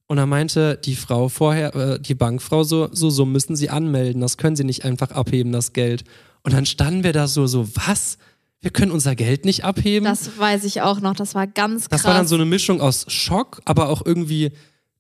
Und 0.08 0.18
da 0.18 0.26
meinte 0.26 0.78
die 0.78 0.96
Frau 0.96 1.28
vorher, 1.28 1.76
äh, 1.76 2.00
die 2.00 2.16
Bankfrau 2.16 2.64
so, 2.64 2.90
so, 2.94 3.10
so 3.10 3.26
müssen 3.26 3.58
Sie 3.58 3.70
anmelden. 3.70 4.22
Das 4.22 4.38
können 4.38 4.56
Sie 4.56 4.64
nicht 4.64 4.86
einfach 4.86 5.12
abheben, 5.12 5.52
das 5.52 5.74
Geld. 5.74 6.06
Und 6.44 6.54
dann 6.54 6.66
standen 6.66 7.04
wir 7.04 7.14
da 7.14 7.28
so, 7.28 7.46
so, 7.46 7.68
was? 7.76 8.18
Wir 8.62 8.72
können 8.72 8.92
unser 8.92 9.16
Geld 9.16 9.44
nicht 9.46 9.64
abheben? 9.66 10.06
Das 10.06 10.38
weiß 10.38 10.64
ich 10.66 10.82
auch 10.82 11.00
noch. 11.00 11.16
Das 11.16 11.34
war 11.34 11.48
ganz 11.48 11.90
krass. 11.90 12.02
Das 12.02 12.04
war 12.06 12.14
dann 12.14 12.28
so 12.28 12.36
eine 12.36 12.46
Mischung 12.46 12.80
aus 12.80 13.06
Schock, 13.08 13.60
aber 13.66 13.90
auch 13.90 14.06
irgendwie, 14.06 14.52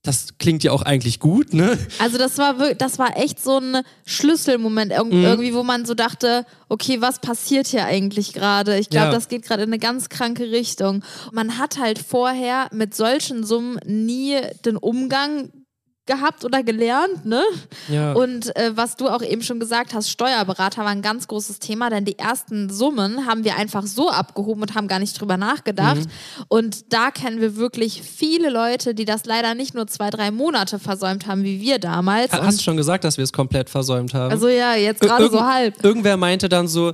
das 0.01 0.29
klingt 0.39 0.63
ja 0.63 0.71
auch 0.71 0.81
eigentlich 0.81 1.19
gut, 1.19 1.53
ne? 1.53 1.77
Also 1.99 2.17
das 2.17 2.39
war 2.39 2.57
wirklich, 2.57 2.79
das 2.79 2.97
war 2.97 3.15
echt 3.17 3.39
so 3.39 3.59
ein 3.59 3.83
Schlüsselmoment 4.03 4.91
irg 4.91 5.05
Mhm. 5.05 5.23
irgendwie, 5.23 5.53
wo 5.53 5.61
man 5.61 5.85
so 5.85 5.93
dachte, 5.93 6.43
okay, 6.69 7.01
was 7.01 7.19
passiert 7.19 7.67
hier 7.67 7.85
eigentlich 7.85 8.33
gerade? 8.33 8.79
Ich 8.79 8.89
glaube, 8.89 9.07
Ja. 9.09 9.11
das 9.13 9.27
geht 9.27 9.43
gerade 9.43 9.61
in 9.61 9.69
eine 9.69 9.77
ganz 9.79 10.09
kranke 10.09 10.49
Richtung. 10.49 11.03
Man 11.31 11.59
hat 11.59 11.77
halt 11.77 11.99
vorher 11.99 12.67
mit 12.73 12.95
solchen 12.95 13.43
Summen 13.43 13.77
nie 13.85 14.37
den 14.65 14.75
Umgang 14.77 15.51
gehabt 16.05 16.43
oder 16.43 16.63
gelernt, 16.63 17.25
ne? 17.25 17.43
Ja. 17.87 18.13
Und 18.13 18.55
äh, 18.55 18.71
was 18.75 18.95
du 18.95 19.07
auch 19.07 19.21
eben 19.21 19.43
schon 19.43 19.59
gesagt 19.59 19.93
hast, 19.93 20.09
Steuerberater 20.09 20.83
war 20.83 20.89
ein 20.89 21.01
ganz 21.01 21.27
großes 21.27 21.59
Thema, 21.59 21.89
denn 21.89 22.05
die 22.05 22.17
ersten 22.17 22.69
Summen 22.69 23.27
haben 23.27 23.43
wir 23.43 23.55
einfach 23.55 23.85
so 23.85 24.09
abgehoben 24.09 24.63
und 24.63 24.75
haben 24.75 24.87
gar 24.87 24.99
nicht 24.99 25.19
drüber 25.19 25.37
nachgedacht. 25.37 25.97
Mhm. 25.97 26.45
Und 26.47 26.93
da 26.93 27.11
kennen 27.11 27.39
wir 27.39 27.55
wirklich 27.55 28.01
viele 28.01 28.49
Leute, 28.49 28.95
die 28.95 29.05
das 29.05 29.25
leider 29.25 29.53
nicht 29.53 29.75
nur 29.75 29.87
zwei, 29.87 30.09
drei 30.09 30.31
Monate 30.31 30.79
versäumt 30.79 31.27
haben, 31.27 31.43
wie 31.43 31.61
wir 31.61 31.77
damals. 31.77 32.31
Hast 32.31 32.59
du 32.59 32.63
schon 32.63 32.77
gesagt, 32.77 33.03
dass 33.03 33.17
wir 33.17 33.23
es 33.23 33.31
komplett 33.31 33.69
versäumt 33.69 34.13
haben? 34.13 34.31
also 34.31 34.47
ja, 34.47 34.75
jetzt 34.75 35.01
gerade 35.01 35.29
so 35.29 35.43
halb. 35.43 35.83
Irgendwer 35.83 36.17
meinte 36.17 36.49
dann 36.49 36.67
so, 36.67 36.93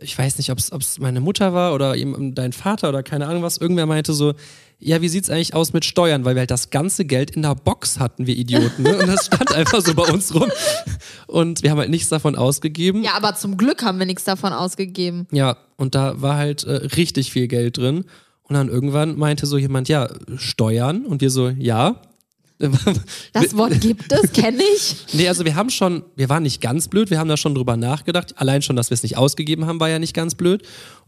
ich 0.00 0.18
weiß 0.18 0.38
nicht, 0.38 0.50
ob 0.50 0.58
es 0.58 0.98
meine 0.98 1.20
Mutter 1.20 1.52
war 1.54 1.74
oder 1.74 1.96
eben 1.96 2.34
dein 2.34 2.52
Vater 2.52 2.88
oder 2.88 3.02
keine 3.02 3.26
Ahnung 3.26 3.42
was, 3.42 3.56
irgendwer 3.56 3.86
meinte 3.86 4.12
so, 4.12 4.34
ja, 4.78 5.00
wie 5.00 5.08
sieht's 5.08 5.30
eigentlich 5.30 5.54
aus 5.54 5.72
mit 5.72 5.84
Steuern? 5.84 6.24
Weil 6.24 6.34
wir 6.34 6.40
halt 6.40 6.50
das 6.50 6.70
ganze 6.70 7.06
Geld 7.06 7.30
in 7.30 7.42
der 7.42 7.54
Box 7.54 7.98
hatten, 7.98 8.26
wir 8.26 8.36
Idioten. 8.36 8.82
Ne? 8.82 8.98
Und 8.98 9.06
das 9.06 9.26
stand 9.26 9.54
einfach 9.54 9.80
so 9.80 9.94
bei 9.94 10.02
uns 10.02 10.34
rum. 10.34 10.50
Und 11.26 11.62
wir 11.62 11.70
haben 11.70 11.78
halt 11.78 11.88
nichts 11.88 12.10
davon 12.10 12.36
ausgegeben. 12.36 13.02
Ja, 13.02 13.14
aber 13.14 13.34
zum 13.34 13.56
Glück 13.56 13.82
haben 13.82 13.98
wir 13.98 14.06
nichts 14.06 14.24
davon 14.24 14.52
ausgegeben. 14.52 15.26
Ja, 15.32 15.56
und 15.76 15.94
da 15.94 16.20
war 16.20 16.36
halt 16.36 16.64
äh, 16.64 16.72
richtig 16.72 17.32
viel 17.32 17.48
Geld 17.48 17.78
drin. 17.78 18.04
Und 18.42 18.54
dann 18.54 18.68
irgendwann 18.68 19.16
meinte 19.16 19.46
so 19.46 19.56
jemand, 19.56 19.88
ja, 19.88 20.08
Steuern. 20.36 21.06
Und 21.06 21.22
wir 21.22 21.30
so, 21.30 21.48
ja. 21.48 22.02
Das 22.58 23.56
Wort 23.56 23.80
gibt 23.80 24.12
es, 24.12 24.32
kenne 24.32 24.62
ich. 24.74 24.96
Nee, 25.12 25.28
also 25.28 25.44
wir 25.44 25.54
haben 25.54 25.70
schon, 25.70 26.04
wir 26.14 26.28
waren 26.28 26.42
nicht 26.42 26.60
ganz 26.60 26.88
blöd, 26.88 27.10
wir 27.10 27.18
haben 27.18 27.28
da 27.28 27.36
schon 27.36 27.54
drüber 27.54 27.76
nachgedacht. 27.76 28.34
Allein 28.38 28.62
schon, 28.62 28.76
dass 28.76 28.90
wir 28.90 28.94
es 28.94 29.02
nicht 29.02 29.16
ausgegeben 29.16 29.66
haben, 29.66 29.80
war 29.80 29.88
ja 29.88 29.98
nicht 29.98 30.14
ganz 30.14 30.34
blöd. 30.34 30.62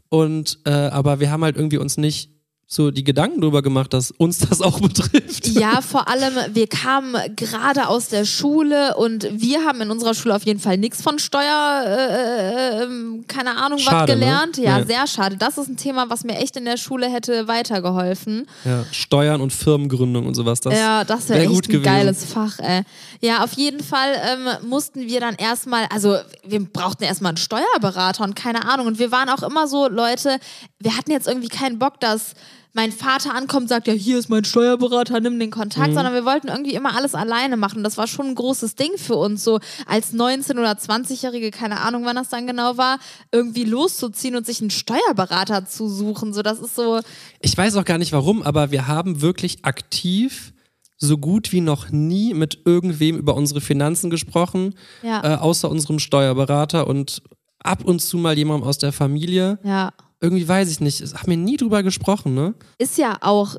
Und 0.09 0.59
äh, 0.65 0.71
aber 0.71 1.21
wir 1.21 1.31
haben 1.31 1.45
halt 1.45 1.57
irgendwie 1.57 1.79
uns 1.79 1.97
nicht 1.97 2.31
so 2.71 2.91
die 2.91 3.03
Gedanken 3.03 3.41
drüber 3.41 3.63
gemacht, 3.63 3.95
dass 3.95 4.11
uns 4.11 4.39
das 4.51 4.61
auch 4.61 4.79
betrifft. 4.81 5.49
Ja, 5.49 5.81
vor 5.81 6.07
allem, 6.09 6.35
wir 6.53 6.67
kamen 6.67 7.17
gerade 7.35 7.89
aus 7.89 8.09
der 8.09 8.27
Schule 8.27 8.95
und 8.97 9.27
wir 9.33 9.65
haben 9.65 9.81
in 9.81 9.91
unserer 9.91 10.13
Schule 10.13 10.37
auf 10.37 10.45
jeden 10.45 10.61
Fall 10.61 10.77
nichts 10.77 11.01
von 11.01 11.19
Steuer, 11.19 11.85
äh, 11.87 12.83
äh, 12.85 12.89
keine 13.27 13.57
Ahnung, 13.57 13.79
was 13.79 13.85
Schade, 13.85 14.13
ne? 14.13 14.19
gelernt. 14.21 14.59
Ja, 14.59 14.79
Ja. 14.81 14.85
sehr 14.85 15.07
schade. 15.07 15.37
Das 15.39 15.57
ist 15.57 15.69
ein 15.69 15.79
Thema, 15.79 16.11
was 16.11 16.25
mir 16.25 16.37
echt 16.37 16.57
in 16.59 16.67
der 16.67 16.77
Schule 16.77 17.11
hätte 17.11 17.49
weitergeholfen. 17.49 18.47
Ja, 18.67 18.85
Steuern 18.93 19.41
und 19.41 19.51
Firmengründung 19.53 20.27
und 20.27 20.35
sowas. 20.35 20.61
Das 20.61 20.75
ja, 20.75 21.05
das 21.05 21.31
wäre 21.31 21.41
wär 21.41 21.51
echt 21.51 21.57
ein 21.65 21.69
gewesen. 21.69 21.83
geiles 21.85 22.25
Fach, 22.27 22.59
ey. 22.59 22.83
Ja, 23.21 23.43
auf 23.45 23.53
jeden 23.55 23.83
Fall 23.83 24.13
ähm, 24.23 24.69
mussten 24.69 25.01
wir 25.07 25.21
dann 25.21 25.35
erstmal, 25.37 25.87
also 25.93 26.17
wir 26.45 26.65
brauchten 26.65 27.05
erstmal 27.05 27.31
einen 27.31 27.37
Steuerberater 27.39 28.25
und 28.25 28.37
keine 28.37 28.65
Ahnung. 28.69 28.87
Und 28.87 28.99
wir 28.99 29.11
waren 29.11 29.29
auch 29.29 29.43
immer 29.43 29.67
so, 29.67 29.89
Leute, 29.89 30.39
wir 30.79 30.97
hatten 30.97 31.11
jetzt 31.11 31.27
irgendwie 31.27 31.49
keinen 31.49 31.79
Bock, 31.79 31.99
dass 32.01 32.35
mein 32.75 32.93
Vater 32.93 33.35
ankommt 33.35 33.63
und 33.63 33.69
sagt, 33.69 33.89
ja, 33.89 33.95
hier 33.95 34.19
ist 34.19 34.29
mein 34.29 34.45
Steuerberater, 34.45 35.19
nimm 35.21 35.41
den 35.41 35.49
Mhm. 35.49 35.53
Kontakt, 35.53 35.95
sondern 35.95 36.13
wir 36.15 36.25
wollten 36.25 36.47
irgendwie 36.49 36.75
immer 36.75 36.95
alles 36.95 37.15
alleine 37.17 37.57
machen. 37.57 37.83
Das 37.83 37.97
war 37.97 38.07
schon 38.07 38.27
ein 38.27 38.35
großes 38.37 38.77
Ding 38.77 38.97
für 38.99 39.17
uns, 39.17 39.43
so 39.43 39.59
als 39.87 40.13
19- 40.15 40.53
oder 40.53 40.73
20-Jährige, 40.73 41.51
keine 41.51 41.81
Ahnung, 41.81 42.05
wann 42.05 42.15
das 42.15 42.29
dann 42.29 42.47
genau 42.47 42.77
war, 42.77 42.99
irgendwie 43.33 43.65
loszuziehen 43.65 44.37
und 44.37 44.47
sich 44.47 44.61
einen 44.61 44.71
Steuerberater 44.71 45.67
zu 45.67 45.89
suchen. 45.89 46.33
So, 46.33 46.43
das 46.43 46.61
ist 46.61 46.77
so, 46.77 47.01
Ich 47.41 47.57
weiß 47.57 47.75
auch 47.77 47.85
gar 47.85 47.99
nicht 47.99 48.13
warum, 48.13 48.43
aber 48.43 48.71
wir 48.71 48.87
haben 48.87 49.23
wirklich 49.23 49.65
aktiv 49.65 50.53
so 50.99 51.17
gut 51.19 51.53
wie 51.53 51.61
noch 51.61 51.91
nie 51.91 52.35
mit 52.35 52.61
irgendwem 52.65 53.17
über 53.17 53.35
unsere 53.37 53.61
Finanzen 53.61 54.11
gesprochen, 54.11 54.75
Ja. 55.03 55.23
äh, 55.35 55.37
außer 55.39 55.71
unserem 55.71 55.99
Steuerberater 56.01 56.87
und 56.87 57.23
ab 57.63 57.85
und 57.85 58.01
zu 58.01 58.19
mal 58.19 58.37
jemandem 58.37 58.69
aus 58.69 58.79
der 58.79 58.93
Familie. 58.93 59.59
ja. 59.65 59.93
Irgendwie 60.21 60.49
weiß 60.49 60.69
ich 60.69 60.81
nicht, 60.81 61.01
haben 61.15 61.31
wir 61.31 61.37
nie 61.37 61.57
drüber 61.57 61.85
gesprochen, 61.85 62.35
ne? 62.35 62.55
ist 62.79 62.99
ja 62.99 63.19
auch, 63.21 63.55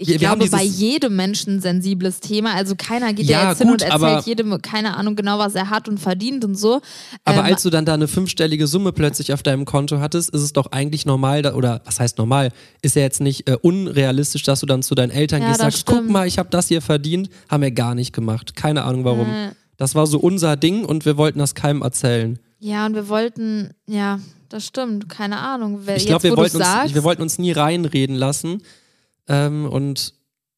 ich 0.00 0.08
Wir- 0.08 0.18
glaube, 0.18 0.48
bei 0.48 0.62
jedem 0.62 1.14
Menschen 1.14 1.60
sensibles 1.60 2.20
Thema. 2.20 2.54
Also 2.54 2.74
keiner 2.76 3.12
geht 3.12 3.26
Ja, 3.26 3.42
ja, 3.42 3.48
jetzt 3.50 3.58
hin 3.58 3.68
gut, 3.68 3.82
und 3.82 3.90
aber- 3.92 4.08
erzählt 4.08 4.26
jedem, 4.38 4.60
keine 4.62 4.96
Ahnung 4.96 5.14
genau, 5.14 5.38
was 5.38 5.54
er 5.54 5.68
hat 5.70 5.88
und 5.88 5.98
verdient 6.00 6.44
und 6.44 6.54
so. 6.56 6.80
Aber 7.24 7.38
Ähm, 7.40 7.44
als 7.44 7.62
du 7.62 7.70
dann 7.70 7.84
da 7.84 7.94
eine 7.94 8.08
fünfstellige 8.08 8.66
Summe 8.66 8.92
plötzlich 8.92 9.32
auf 9.32 9.42
deinem 9.42 9.64
Konto 9.64 10.00
hattest, 10.00 10.30
ist 10.30 10.40
es 10.42 10.52
doch 10.52 10.72
eigentlich 10.72 11.04
normal, 11.06 11.44
oder 11.54 11.82
was 11.84 12.00
heißt 12.00 12.18
normal, 12.18 12.50
ist 12.82 12.96
ja 12.96 13.02
jetzt 13.02 13.20
nicht 13.20 13.48
äh, 13.48 13.56
unrealistisch, 13.60 14.42
dass 14.42 14.60
du 14.60 14.66
dann 14.66 14.82
zu 14.82 14.94
deinen 14.94 15.10
Eltern 15.10 15.42
Ja, 15.42 15.48
gehst, 15.48 15.60
das 15.60 15.66
sagst, 15.74 15.86
guck 15.86 15.96
stimmt. 15.98 16.10
mal, 16.10 16.26
ich 16.26 16.38
habe 16.38 16.48
das 16.50 16.68
hier 16.68 16.80
verdient, 16.82 17.28
haben 17.48 17.62
wir 17.62 17.70
gar 17.70 17.94
nicht 17.94 18.12
gemacht. 18.12 18.56
Keine 18.56 18.84
Ahnung 18.84 19.04
warum. 19.04 19.28
Äh. 19.28 19.50
Das 19.76 19.94
war 19.94 20.06
so 20.06 20.18
unser 20.18 20.56
Ding 20.56 20.84
und 20.84 21.04
wir 21.06 21.16
wollten 21.16 21.38
das 21.38 21.54
keinem 21.54 21.82
erzählen. 21.82 22.38
ja, 22.58 22.84
und 22.86 22.94
wir 22.94 23.08
wollten, 23.08 23.70
ja, 23.86 24.20
das 24.50 24.66
stimmt, 24.66 25.08
keine 25.08 25.38
Ahnung. 25.38 25.80
Wer- 25.84 25.96
Ich 25.96 26.06
glaube, 26.06 26.22
wir, 26.24 26.32
wo 26.32 26.36
wollten 26.38 26.56
uns- 26.58 26.94
wir 26.94 27.04
wollten 27.04 27.22
uns 27.22 27.38
nie 27.38 27.52
reinreden 27.52 28.16
lassen. 28.16 28.62
Ähm, 29.30 29.66
und 29.66 30.12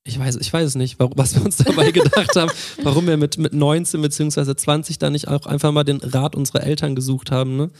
ich 0.05 0.19
weiß, 0.19 0.37
ich 0.37 0.53
weiß 0.53 0.67
es 0.67 0.75
nicht, 0.75 0.97
was 0.99 1.37
wir 1.37 1.45
uns 1.45 1.57
dabei 1.65 1.93
gedacht 1.93 2.35
haben, 2.35 2.51
warum 2.83 3.07
wir 3.07 3.17
mit, 3.17 3.39
mit 3.39 3.53
19 3.53 4.03
bzw. 4.03 4.57
20 4.57 4.99
da 4.99 5.11
nicht 5.11 5.29
auch 5.29 5.47
einfach 5.47 5.71
mal 5.71 5.85
den 5.85 5.99
Rat 5.99 6.35
unserer 6.35 6.65
Eltern 6.65 6.97
gesucht 6.97 7.31
haben. 7.31 7.57
Ne? 7.57 7.71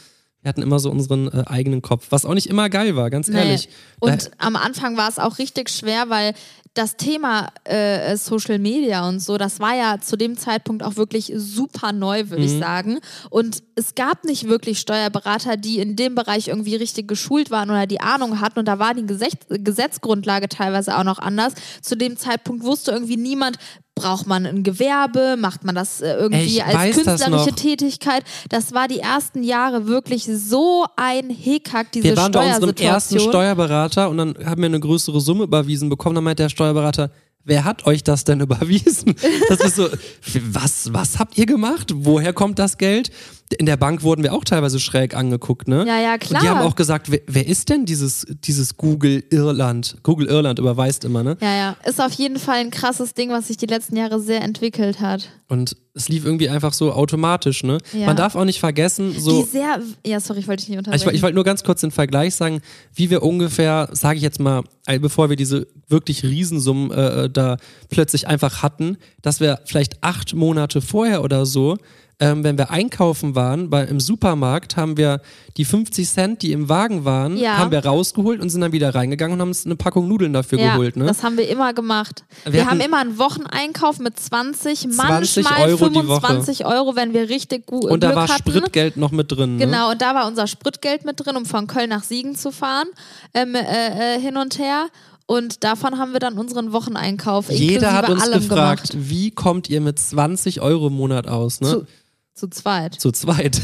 Wir 0.43 0.49
hatten 0.49 0.61
immer 0.61 0.77
so 0.79 0.91
unseren 0.91 1.27
äh, 1.29 1.43
eigenen 1.47 1.81
Kopf, 1.81 2.07
was 2.09 2.25
auch 2.25 2.33
nicht 2.33 2.47
immer 2.47 2.69
geil 2.69 2.95
war, 2.95 3.09
ganz 3.09 3.27
Nee. 3.29 3.37
ehrlich. 3.39 3.69
Und 3.99 4.29
am 4.37 4.55
Anfang 4.55 4.97
war 4.97 5.09
es 5.09 5.17
auch 5.17 5.39
richtig 5.39 5.69
schwer, 5.69 6.09
weil 6.09 6.33
das 6.75 6.97
Thema 6.97 7.49
äh, 7.65 8.17
Social 8.17 8.57
Media 8.57 9.07
und 9.07 9.19
so, 9.19 9.37
das 9.37 9.59
war 9.59 9.75
ja 9.75 9.99
zu 10.01 10.17
dem 10.17 10.35
Zeitpunkt 10.37 10.81
auch 10.83 10.95
wirklich 10.95 11.31
super 11.35 11.93
neu, 11.93 12.29
würde 12.29 12.41
Mhm. 12.43 12.49
ich 12.49 12.57
sagen. 12.59 12.99
Und 13.29 13.61
es 13.75 13.93
gab 13.95 14.23
nicht 14.25 14.47
wirklich 14.49 14.79
Steuerberater, 14.79 15.55
die 15.55 15.77
in 15.79 15.95
dem 15.95 16.15
Bereich 16.15 16.47
irgendwie 16.47 16.75
richtig 16.75 17.07
geschult 17.07 17.51
waren 17.51 17.69
oder 17.69 17.85
die 17.85 18.01
Ahnung 18.01 18.41
hatten. 18.41 18.57
Und 18.59 18.67
da 18.67 18.79
war 18.79 18.95
die 18.95 19.05
Gesetz 19.05 19.45
Gesetzgrundlage 19.49 20.49
teilweise 20.49 20.97
auch 20.97 21.03
noch 21.03 21.19
anders. 21.19 21.53
Zu 21.81 21.95
dem 21.95 22.17
Zeitpunkt 22.17 22.63
wusste 22.63 22.91
irgendwie 22.91 23.17
niemand, 23.17 23.57
braucht 23.95 24.27
man 24.27 24.45
ein 24.45 24.63
Gewerbe, 24.63 25.35
macht 25.37 25.63
man 25.63 25.75
das 25.75 26.01
äh, 26.01 26.13
irgendwie 26.13 26.57
Ich 26.57 26.63
als 26.63 26.95
das 26.95 27.05
künstlerische 27.05 27.49
noch. 27.49 27.55
Tätigkeit. 27.55 28.23
Das 28.49 28.73
war 28.73 28.87
die 28.87 28.99
ersten 28.99 29.43
Jahre 29.43 29.87
wirklich 29.87 30.25
so 30.25 30.85
ein 30.95 31.29
Hickhack, 31.29 31.91
diese 31.91 32.05
wir 32.05 32.17
waren 32.17 32.31
bei 32.31 32.53
unserem 32.53 32.75
ersten. 32.75 33.19
Steuerberater 33.19 34.09
und 34.09 34.17
dann 34.17 34.35
haben 34.45 34.61
wir 34.61 34.65
eine 34.65 34.79
größere 34.79 35.21
Summe 35.21 35.43
überwiesen 35.43 35.89
bekommen. 35.89 36.15
Dann 36.15 36.23
meint 36.23 36.39
der 36.39 36.49
Steuerberater, 36.49 37.11
wer 37.43 37.65
hat 37.65 37.85
euch 37.85 38.03
das 38.03 38.23
denn 38.23 38.39
überwiesen? 38.41 39.15
Das 39.47 39.59
ist 39.59 39.75
so, 39.75 39.87
was, 40.51 40.91
was 40.93 41.19
habt 41.19 41.37
ihr 41.37 41.45
gemacht? 41.45 41.91
Woher 41.93 42.33
kommt 42.33 42.59
das 42.59 42.77
Geld? 42.77 43.11
In 43.59 43.65
der 43.65 43.77
Bank 43.77 44.03
wurden 44.03 44.23
wir 44.23 44.33
auch 44.33 44.43
teilweise 44.43 44.79
schräg 44.79 45.15
angeguckt, 45.15 45.67
ne? 45.67 45.85
Ja, 45.87 45.99
ja, 45.99 46.13
Und 46.13 46.23
die 46.23 46.27
klar. 46.27 46.43
haben 46.43 46.59
auch 46.61 46.75
gesagt, 46.75 47.11
wer, 47.11 47.19
wer 47.27 47.47
ist 47.47 47.69
denn 47.69 47.85
dieses, 47.85 48.25
dieses 48.43 48.77
Google 48.77 49.23
Irland? 49.29 49.97
Google 50.03 50.27
Irland 50.27 50.59
überweist 50.59 51.05
immer, 51.05 51.23
ne? 51.23 51.37
Ja, 51.41 51.55
ja. 51.55 51.75
Ist 51.85 52.01
auf 52.01 52.13
jeden 52.13 52.39
Fall 52.39 52.57
ein 52.57 52.71
krasses 52.71 53.13
Ding, 53.13 53.29
was 53.31 53.47
sich 53.47 53.57
die 53.57 53.65
letzten 53.65 53.95
Jahre 53.97 54.19
sehr 54.19 54.41
entwickelt 54.41 54.99
hat. 54.99 55.29
Und 55.47 55.75
es 55.93 56.09
lief 56.09 56.25
irgendwie 56.25 56.49
einfach 56.49 56.73
so 56.73 56.91
automatisch, 56.93 57.63
ne? 57.63 57.77
Ja. 57.93 58.07
Man 58.07 58.15
darf 58.15 58.35
auch 58.35 58.45
nicht 58.45 58.59
vergessen, 58.59 59.13
Wie 59.15 59.19
so. 59.19 59.43
sehr. 59.43 59.79
Ja, 60.05 60.19
sorry, 60.19 60.39
ich 60.39 60.47
wollte 60.47 60.61
dich 60.61 60.69
nicht 60.69 60.79
Ich, 60.79 60.87
unterbrechen. 60.87 61.15
ich 61.15 61.21
wollte 61.21 61.35
nur 61.35 61.43
ganz 61.43 61.63
kurz 61.63 61.81
den 61.81 61.91
Vergleich 61.91 62.33
sagen, 62.35 62.61
wie 62.95 63.09
wir 63.09 63.21
ungefähr, 63.21 63.89
sage 63.91 64.17
ich 64.17 64.23
jetzt 64.23 64.39
mal, 64.39 64.63
äh, 64.87 64.97
bevor 64.99 65.29
wir 65.29 65.35
diese 65.35 65.67
wirklich 65.87 66.23
Riesensummen 66.23 66.89
äh, 66.91 67.29
da 67.29 67.57
plötzlich 67.89 68.27
einfach 68.27 68.63
hatten, 68.63 68.97
dass 69.21 69.39
wir 69.39 69.59
vielleicht 69.65 70.03
acht 70.03 70.33
Monate 70.33 70.81
vorher 70.81 71.23
oder 71.23 71.45
so, 71.45 71.77
ähm, 72.19 72.43
wenn 72.43 72.57
wir 72.57 72.69
einkaufen 72.71 73.35
waren, 73.35 73.69
bei, 73.69 73.83
im 73.83 73.99
Supermarkt, 73.99 74.77
haben 74.77 74.97
wir 74.97 75.21
die 75.57 75.65
50 75.65 76.07
Cent, 76.09 76.41
die 76.41 76.51
im 76.51 76.69
Wagen 76.69 77.05
waren, 77.05 77.37
Ja. 77.37 77.57
haben 77.57 77.71
wir 77.71 77.83
rausgeholt 77.85 78.39
und 78.41 78.49
sind 78.49 78.61
dann 78.61 78.71
wieder 78.71 78.93
reingegangen 78.95 79.35
und 79.35 79.41
haben 79.41 79.49
uns 79.49 79.65
eine 79.65 79.75
Packung 79.75 80.07
Nudeln 80.07 80.33
dafür 80.33 80.59
ja, 80.59 80.73
geholt. 80.73 80.95
Ne? 80.95 81.05
das 81.05 81.23
haben 81.23 81.37
wir 81.37 81.47
immer 81.49 81.73
gemacht. 81.73 82.23
Wir, 82.43 82.53
Wir 82.53 82.69
haben 82.69 82.79
immer 82.79 82.99
einen 82.99 83.17
Wocheneinkauf 83.17 83.99
mit 83.99 84.19
20, 84.19 84.91
20 84.91 84.95
manchmal 84.95 85.69
Euro 85.69 85.89
die 85.89 85.95
Woche. 85.95 86.21
25 86.21 86.65
Euro, 86.65 86.95
wenn 86.95 87.13
wir 87.13 87.29
richtig 87.29 87.65
gut 87.65 87.85
und 87.85 88.03
da 88.03 88.07
Glück 88.07 88.15
war 88.17 88.27
hatten. 88.29 88.51
Spritgeld 88.51 88.97
noch 88.97 89.11
mit 89.11 89.31
drin. 89.31 89.57
Ne? 89.57 89.65
Genau, 89.65 89.91
und 89.91 90.01
da 90.01 90.15
war 90.15 90.27
unser 90.27 90.47
Spritgeld 90.47 91.05
mit 91.05 91.19
drin, 91.19 91.35
um 91.35 91.45
von 91.45 91.67
Köln 91.67 91.89
nach 91.89 92.03
Siegen 92.03 92.35
zu 92.35 92.51
fahren, 92.51 92.87
ähm, 93.33 93.55
äh, 93.55 94.15
äh, 94.15 94.19
hin 94.19 94.37
und 94.37 94.59
her. 94.59 94.87
Und 95.25 95.63
davon 95.63 95.97
haben 95.97 96.11
wir 96.11 96.19
dann 96.19 96.37
unseren 96.37 96.73
Wocheneinkauf 96.73 97.49
Jeder 97.49 97.93
hat 97.93 98.09
uns 98.09 98.29
gefragt, 98.29 98.91
gemacht. 98.91 99.09
wie 99.09 99.31
kommt 99.31 99.69
ihr 99.69 99.79
mit 99.79 99.97
20 99.97 100.61
Euro 100.61 100.87
im 100.87 100.93
Monat 100.93 101.27
aus? 101.27 101.61
Ne? 101.61 101.69
Zu, 101.69 101.87
zu 102.33 102.47
zweit. 102.47 102.95
Zu 102.99 103.11
zweit. 103.11 103.61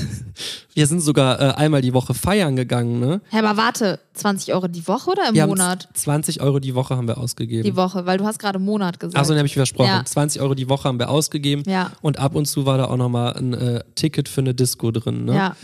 Wir 0.75 0.85
sind 0.87 1.01
sogar 1.01 1.39
äh, 1.41 1.53
einmal 1.55 1.81
die 1.81 1.93
Woche 1.93 2.13
feiern 2.13 2.55
gegangen, 2.55 2.99
ne? 2.99 3.21
Hä, 3.29 3.39
aber 3.39 3.57
warte, 3.57 3.99
20 4.13 4.53
Euro 4.53 4.67
die 4.67 4.87
Woche 4.87 5.09
oder 5.11 5.27
im 5.29 5.33
Wir 5.35 5.47
Monat? 5.47 5.85
haben 5.87 5.95
20 5.95 6.41
Euro 6.41 6.59
die 6.59 6.75
Woche 6.75 6.95
haben 6.95 7.07
wir 7.07 7.17
ausgegeben. 7.17 7.63
Die 7.63 7.75
Woche, 7.75 8.05
weil 8.05 8.17
du 8.19 8.25
hast 8.25 8.37
gerade 8.39 8.59
Monat 8.59 8.99
gesagt. 8.99 9.17
Achso, 9.17 9.33
den 9.33 9.39
habe 9.39 9.47
ich 9.47 9.53
versprochen. 9.55 9.87
Ja. 9.89 10.05
20 10.05 10.41
Euro 10.41 10.53
die 10.53 10.69
Woche 10.69 10.87
haben 10.87 10.99
wir 10.99 11.09
ausgegeben. 11.09 11.63
Ja. 11.65 11.91
Und 12.01 12.19
ab 12.19 12.35
und 12.35 12.45
zu 12.45 12.65
war 12.65 12.77
da 12.77 12.85
auch 12.85 12.97
nochmal 12.97 13.33
ein 13.33 13.53
äh, 13.53 13.83
Ticket 13.95 14.29
für 14.29 14.41
eine 14.41 14.53
Disco 14.53 14.91
drin, 14.91 15.25
ne? 15.25 15.35
Ja. 15.35 15.55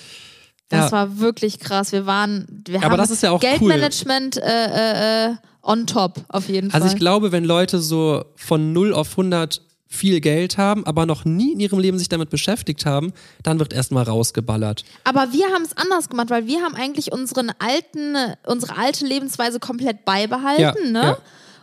Das 0.69 0.85
Ja. 0.85 0.91
war 0.93 1.19
wirklich 1.19 1.59
krass. 1.59 1.91
Wir 1.91 2.07
waren, 2.07 2.63
wir 2.67 2.77
Aber 2.79 2.91
haben 2.93 2.97
das 2.97 3.11
ist 3.11 3.21
ja 3.21 3.29
auch 3.31 3.41
cool. 3.43 3.49
Geldmanagement 3.49 4.37
äh, 4.37 5.25
äh, 5.27 5.31
äh, 5.31 5.35
on 5.61 5.85
top 5.85 6.25
auf 6.29 6.49
jeden 6.49 6.71
Also 6.71 6.87
Fall. 6.87 6.95
ich 6.95 6.99
glaube, 6.99 7.31
wenn 7.31 7.45
Leute 7.45 7.79
so 7.79 8.25
von 8.35 8.73
0 8.73 8.93
auf 8.95 9.11
100 9.11 9.61
viel 9.95 10.21
Geld 10.21 10.57
haben, 10.57 10.85
aber 10.85 11.05
noch 11.05 11.25
nie 11.25 11.53
in 11.53 11.59
ihrem 11.59 11.79
Leben 11.79 11.97
sich 11.97 12.09
damit 12.09 12.29
beschäftigt 12.29 12.85
haben, 12.85 13.13
dann 13.43 13.59
wird 13.59 13.73
erstmal 13.73 14.03
rausgeballert. 14.03 14.83
Aber 15.03 15.31
wir 15.33 15.45
haben 15.47 15.63
es 15.63 15.75
anders 15.75 16.09
gemacht, 16.09 16.29
weil 16.29 16.45
wir 16.47 16.61
haben 16.61 16.75
eigentlich 16.75 17.11
unseren 17.11 17.51
alten, 17.59 18.15
unsere 18.45 18.77
alte 18.77 19.05
Lebensweise 19.05 19.59
komplett 19.59 20.05
beibehalten, 20.05 20.61
Ja, 20.61 20.73
ne? 20.91 21.01
ja. 21.01 21.17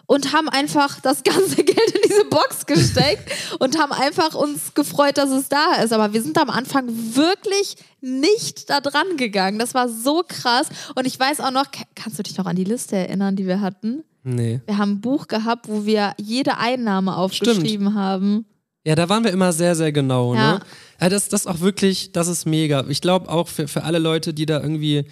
und 0.06 0.32
haben 0.32 0.48
einfach 0.48 1.00
das 1.00 1.22
ganze 1.22 1.56
Geld 1.64 1.90
in 1.94 2.00
diese 2.08 2.24
Box 2.24 2.66
gesteckt 2.66 3.30
und 3.60 3.78
haben 3.78 3.92
einfach 3.92 4.34
uns 4.34 4.74
gefreut, 4.74 5.16
dass 5.18 5.30
es 5.30 5.48
da 5.48 5.74
ist. 5.82 5.92
Aber 5.92 6.12
wir 6.12 6.22
sind 6.22 6.38
am 6.38 6.50
Anfang 6.50 6.88
wirklich 7.14 7.76
nicht 8.00 8.68
da 8.70 8.80
dran 8.80 9.16
gegangen. 9.16 9.58
Das 9.58 9.74
war 9.74 9.88
so 9.88 10.22
krass. 10.26 10.68
Und 10.94 11.06
ich 11.06 11.18
weiß 11.18 11.40
auch 11.40 11.50
noch, 11.52 11.66
kannst 11.94 12.18
du 12.18 12.22
dich 12.22 12.36
noch 12.36 12.46
an 12.46 12.56
die 12.56 12.64
Liste 12.64 12.96
erinnern, 12.96 13.36
die 13.36 13.46
wir 13.46 13.60
hatten? 13.60 14.04
Nee. 14.24 14.60
Wir 14.66 14.78
haben 14.78 14.92
ein 14.92 15.00
Buch 15.00 15.26
gehabt, 15.26 15.68
wo 15.68 15.84
wir 15.84 16.14
jede 16.18 16.58
Einnahme 16.58 17.16
aufgeschrieben 17.16 17.86
Stimmt. 17.86 17.94
haben. 17.94 18.46
Ja, 18.84 18.94
da 18.94 19.08
waren 19.08 19.24
wir 19.24 19.32
immer 19.32 19.52
sehr, 19.52 19.74
sehr 19.74 19.92
genau. 19.92 20.34
Ja. 20.34 20.54
Ne? 20.54 20.60
Ja, 21.00 21.08
das, 21.08 21.28
das 21.28 21.46
auch 21.46 21.60
wirklich, 21.60 22.12
das 22.12 22.28
ist 22.28 22.46
mega. 22.46 22.84
Ich 22.88 23.00
glaube 23.00 23.28
auch 23.28 23.48
für, 23.48 23.68
für 23.68 23.84
alle 23.84 23.98
Leute, 23.98 24.34
die 24.34 24.46
da 24.46 24.60
irgendwie 24.60 25.04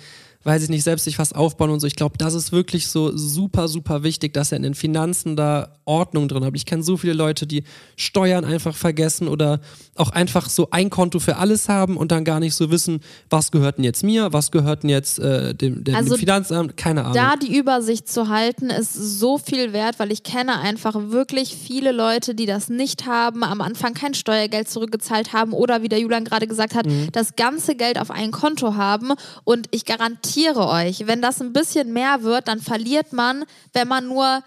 weiß 0.43 0.63
ich 0.63 0.69
nicht, 0.71 0.85
selbst 0.85 1.05
sich 1.05 1.19
was 1.19 1.33
aufbauen 1.35 1.71
und 1.71 1.81
so. 1.81 1.87
Ich 1.87 1.97
glaube, 1.97 2.17
das 2.17 2.33
ist 2.35 2.51
wirklich 2.51 2.87
so 2.89 3.15
super, 3.17 3.69
super 3.69 4.03
wichtig, 4.03 4.33
dass 4.33 4.53
er 4.53 4.57
in 4.57 4.63
den 4.63 4.75
Finanzen 4.75 5.37
da 5.37 5.75
Ordnung 5.85 6.29
drin 6.29 6.45
hat. 6.45 6.53
Ich 6.55 6.65
kenne 6.65 6.83
so 6.83 6.97
viele 6.97 7.13
Leute, 7.13 7.47
die 7.47 7.65
Steuern 7.97 8.45
einfach 8.47 8.75
vergessen 8.75 9.29
oder 9.29 9.61
auch 9.97 10.11
einfach 10.11 10.49
so 10.49 10.69
ein 10.71 10.89
Konto 10.89 11.19
für 11.19 11.37
alles 11.37 11.69
haben 11.69 11.99
und 11.99 12.11
dann 12.11 12.25
gar 12.25 12.41
nicht 12.41 12.55
so 12.55 12.71
wissen, 12.71 13.01
was 13.29 13.51
gehört 13.51 13.77
denn 13.77 13.85
jetzt 13.85 14.03
mir, 14.03 14.33
was 14.33 14.51
gehört 14.51 14.83
denn 14.83 14.89
jetzt 14.91 15.19
äh, 15.19 15.55
dem, 15.55 15.85
dem, 15.85 15.95
Also 15.95 16.15
dem 16.15 16.21
Finanzamt, 16.21 16.77
keine 16.79 17.03
Ahnung. 17.03 17.15
Da 17.15 17.37
die 17.37 17.55
Übersicht 17.59 18.09
zu 18.09 18.29
halten, 18.29 18.71
ist 18.71 18.95
so 18.95 19.37
viel 19.37 19.75
wert, 19.75 19.99
weil 19.99 20.11
ich 20.11 20.23
kenne 20.23 20.59
einfach 20.61 20.95
wirklich 21.11 21.55
viele 21.55 21.93
Leute, 21.93 22.35
die 22.35 22.47
das 22.47 22.71
nicht 22.71 23.05
haben, 23.07 23.45
am 23.45 23.61
Anfang 23.61 23.93
kein 23.93 24.15
Steuergeld 24.15 24.71
zurückgezahlt 24.71 25.35
haben 25.35 25.53
oder 25.53 25.83
wie 25.83 25.89
der 25.91 25.99
Julian 26.01 26.25
gerade 26.25 26.47
gesagt 26.47 26.75
hat, 26.75 26.87
Mhm. 26.87 27.09
das 27.13 27.37
ganze 27.37 27.75
Geld 27.75 27.99
auf 28.01 28.11
ein 28.11 28.31
Konto 28.31 28.75
haben. 28.77 29.13
Und 29.45 29.67
ich 29.71 29.85
garantiere 29.85 30.30
euch, 30.67 31.07
wenn 31.07 31.23
das 31.23 31.41
ein 31.41 31.53
bisschen 31.53 31.93
mehr 31.93 32.23
wird, 32.23 32.49
dann 32.49 32.61
verliert 32.61 33.13
man, 33.13 33.45
wenn 33.73 33.89
man 33.89 34.07
nur 34.07 34.43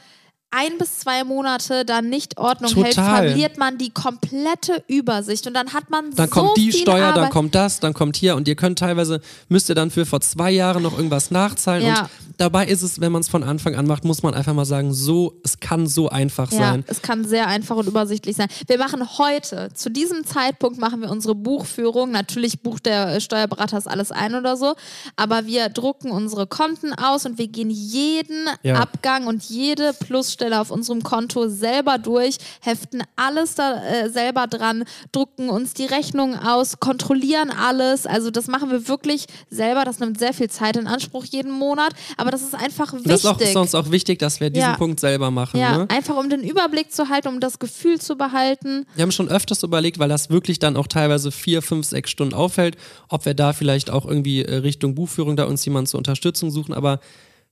ein 0.56 0.78
bis 0.78 1.00
zwei 1.00 1.24
Monate 1.24 1.86
da 1.86 2.02
nicht 2.02 2.38
Ordnung 2.38 2.72
hält, 2.74 2.96
Total. 2.96 3.28
verliert 3.30 3.58
man 3.58 3.78
die 3.78 3.90
komplette 3.90 4.84
Übersicht 4.88 5.48
und 5.48 5.54
dann 5.54 5.74
hat 5.74 5.90
man 5.90 6.12
dann 6.16 6.30
so 6.30 6.34
kommt 6.42 6.58
die 6.58 6.72
Steuer, 6.72 7.08
Arbeit. 7.08 7.24
dann 7.24 7.30
kommt 7.32 7.56
das, 7.56 7.80
dann 7.80 7.94
kommt 7.94 8.16
hier 8.16 8.36
und 8.36 8.48
ihr 8.48 8.56
könnt 8.56 8.80
teilweise, 8.80 9.22
müsst 9.50 9.70
ihr 9.70 9.76
dann 9.76 9.90
für 9.92 10.06
vor 10.06 10.22
zwei 10.22 10.52
Jahren 10.52 10.84
noch 10.84 10.96
irgendwas 10.96 11.32
nachzahlen 11.32 11.86
Ja. 11.86 12.02
und 12.02 12.10
dabei 12.38 12.68
ist 12.68 12.82
es, 12.82 13.00
wenn 13.02 13.12
man 13.12 13.22
es 13.22 13.30
von 13.30 13.44
Anfang 13.44 13.76
an 13.76 13.88
macht, 13.88 14.04
muss 14.06 14.22
man 14.24 14.34
einfach 14.34 14.54
mal 14.54 14.66
sagen, 14.66 14.94
so, 14.94 15.40
es 15.44 15.60
kann 15.60 15.88
so 15.88 16.10
einfach 16.10 16.52
Ja, 16.52 16.58
sein. 16.60 16.84
es 16.88 17.02
kann 17.02 17.26
sehr 17.26 17.48
einfach 17.48 17.76
und 17.76 17.88
übersichtlich 17.88 18.36
sein. 18.36 18.48
Wir 18.68 18.78
machen 18.78 19.18
heute, 19.18 19.70
zu 19.74 19.90
diesem 19.90 20.26
Zeitpunkt 20.26 20.80
machen 20.80 21.02
wir 21.02 21.10
unsere 21.10 21.36
Buchführung. 21.36 22.12
Natürlich 22.12 22.62
bucht 22.62 22.86
der 22.86 23.20
Steuerberater 23.20 23.76
das 23.78 23.88
alles 23.88 24.12
ein 24.12 24.36
oder 24.36 24.56
so, 24.58 24.76
aber 25.16 25.46
wir 25.46 25.70
drucken 25.70 26.12
unsere 26.12 26.46
Konten 26.48 26.94
aus 26.94 27.26
und 27.26 27.38
wir 27.38 27.48
gehen 27.48 27.70
jeden 27.70 28.48
Ja. 28.62 28.76
Abgang 28.76 29.28
und 29.28 29.44
jede 29.44 29.94
Plusstelle 29.94 30.43
auf 30.52 30.72
unserem 30.72 31.04
Konto 31.04 31.48
selber 31.48 31.98
durch, 32.00 32.38
heften 32.60 33.04
alles 33.16 33.56
da 33.56 33.82
äh, 33.82 34.10
selber 34.10 34.48
dran, 34.48 34.84
drucken 35.14 35.50
uns 35.50 35.74
die 35.74 35.86
Rechnungen 35.86 36.38
aus, 36.38 36.80
kontrollieren 36.82 37.52
alles. 37.52 38.06
Also 38.06 38.32
das 38.32 38.48
machen 38.48 38.72
wir 38.72 38.88
wirklich 38.90 39.28
selber. 39.50 39.86
Das 39.86 40.00
nimmt 40.00 40.20
sehr 40.20 40.34
viel 40.34 40.50
Zeit 40.50 40.76
in 40.76 40.88
Anspruch 40.88 41.24
jeden 41.26 41.52
Monat, 41.52 41.94
aber 42.18 42.32
das 42.32 42.42
ist 42.42 42.56
einfach 42.56 42.92
wichtig. 42.94 43.22
Das 43.22 43.24
ist 43.24 43.56
uns 43.56 43.76
auch 43.76 43.92
wichtig, 43.92 44.20
dass 44.20 44.40
wir 44.42 44.50
diesen 44.50 44.64
Ja. 44.72 44.76
Punkt 44.76 45.00
selber 45.00 45.32
machen. 45.32 45.60
ja, 45.60 45.78
Ne? 45.78 45.86
einfach 45.90 46.18
um 46.18 46.30
den 46.30 46.42
Überblick 46.42 46.92
zu 46.92 47.10
halten, 47.10 47.28
um 47.28 47.40
das 47.40 47.60
Gefühl 47.60 48.02
zu 48.02 48.16
behalten. 48.18 48.86
Wir 48.96 49.04
haben 49.04 49.12
schon 49.12 49.30
öfters 49.30 49.62
überlegt, 49.64 50.00
weil 50.00 50.10
das 50.10 50.30
wirklich 50.32 50.58
dann 50.60 50.76
auch 50.76 50.88
teilweise 50.88 51.32
vier, 51.32 51.62
fünf, 51.62 51.86
sechs 51.86 52.10
Stunden 52.10 52.34
auffällt, 52.34 52.76
ob 53.08 53.26
wir 53.26 53.36
da 53.36 53.54
vielleicht 53.54 53.92
auch 53.92 54.06
irgendwie 54.06 54.42
äh, 54.44 54.56
Richtung 54.56 54.96
Buchführung 54.96 55.36
da 55.36 55.44
uns 55.46 55.64
jemanden 55.66 55.88
zur 55.88 56.00
Unterstützung 56.00 56.50
suchen. 56.50 56.74
Aber 56.74 57.00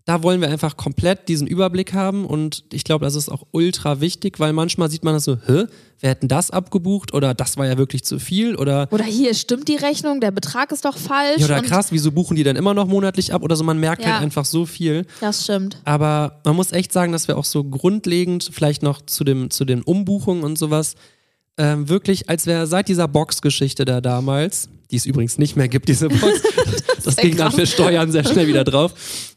da 0.05 0.23
wollen 0.23 0.41
wir 0.41 0.49
einfach 0.49 0.77
komplett 0.77 1.29
diesen 1.29 1.45
Überblick 1.47 1.93
haben 1.93 2.25
und 2.25 2.63
ich 2.73 2.83
glaube, 2.83 3.05
das 3.05 3.15
ist 3.15 3.29
auch 3.29 3.43
ultra 3.51 4.01
wichtig, 4.01 4.39
weil 4.39 4.51
manchmal 4.51 4.89
sieht 4.89 5.03
man 5.03 5.13
das 5.13 5.25
so, 5.25 5.37
hä, 5.45 5.65
wer 5.99 6.09
hat 6.11 6.23
denn 6.23 6.27
das 6.29 6.49
abgebucht 6.49 7.13
oder 7.13 7.33
das 7.35 7.57
war 7.57 7.67
ja 7.67 7.77
wirklich 7.77 8.03
zu 8.03 8.17
viel 8.17 8.55
oder 8.55 8.87
Oder 8.91 9.03
hier 9.03 9.33
stimmt 9.35 9.67
die 9.67 9.75
Rechnung, 9.75 10.19
der 10.19 10.31
Betrag 10.31 10.71
ist 10.71 10.85
doch 10.85 10.97
falsch. 10.97 11.37
ja, 11.39 11.45
oder 11.45 11.61
krass, 11.61 11.91
wieso 11.91 12.11
buchen 12.11 12.35
die 12.35 12.43
dann 12.43 12.55
immer 12.55 12.73
noch 12.73 12.87
monatlich 12.87 13.33
ab 13.33 13.43
oder 13.43 13.55
so, 13.55 13.63
man 13.63 13.79
merkt 13.79 14.01
Ja. 14.03 14.13
halt 14.13 14.23
einfach 14.23 14.45
so 14.45 14.65
viel. 14.65 15.05
Das 15.19 15.43
stimmt. 15.43 15.77
Aber 15.85 16.41
man 16.45 16.55
muss 16.55 16.71
echt 16.71 16.91
sagen, 16.91 17.11
dass 17.11 17.27
wir 17.27 17.37
auch 17.37 17.45
so 17.45 17.63
grundlegend, 17.63 18.49
vielleicht 18.51 18.81
noch 18.81 19.01
zu, 19.05 19.23
dem, 19.23 19.51
zu 19.51 19.65
den 19.65 19.83
Umbuchungen 19.83 20.43
und 20.43 20.57
sowas, 20.57 20.95
ähm, 21.57 21.89
wirklich, 21.89 22.27
als 22.27 22.47
wäre 22.47 22.65
seit 22.65 22.87
dieser 22.87 23.07
Box-Geschichte 23.07 23.85
da 23.85 24.01
damals, 24.01 24.67
die 24.89 24.95
es 24.95 25.05
übrigens 25.05 25.37
nicht 25.37 25.55
mehr 25.55 25.67
gibt, 25.67 25.87
diese 25.89 26.09
Box, 26.09 26.41
das 27.03 27.17
ging 27.17 27.37
dann 27.37 27.51
für 27.51 27.67
Steuern 27.67 28.11
sehr 28.11 28.23
schnell 28.23 28.47
wieder 28.47 28.63
drauf. 28.63 28.93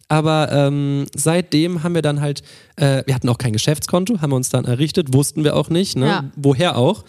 Aber 0.08 0.52
ähm, 0.52 1.06
seitdem 1.14 1.82
haben 1.82 1.94
wir 1.94 2.02
dann 2.02 2.20
halt, 2.20 2.42
äh, 2.76 3.02
wir 3.06 3.14
hatten 3.14 3.28
auch 3.28 3.38
kein 3.38 3.52
Geschäftskonto, 3.52 4.20
haben 4.20 4.30
wir 4.30 4.36
uns 4.36 4.50
dann 4.50 4.64
errichtet, 4.64 5.14
wussten 5.14 5.44
wir 5.44 5.56
auch 5.56 5.70
nicht, 5.70 5.96
ne? 5.96 6.06
Ja. 6.06 6.24
woher 6.36 6.76
auch. 6.76 7.04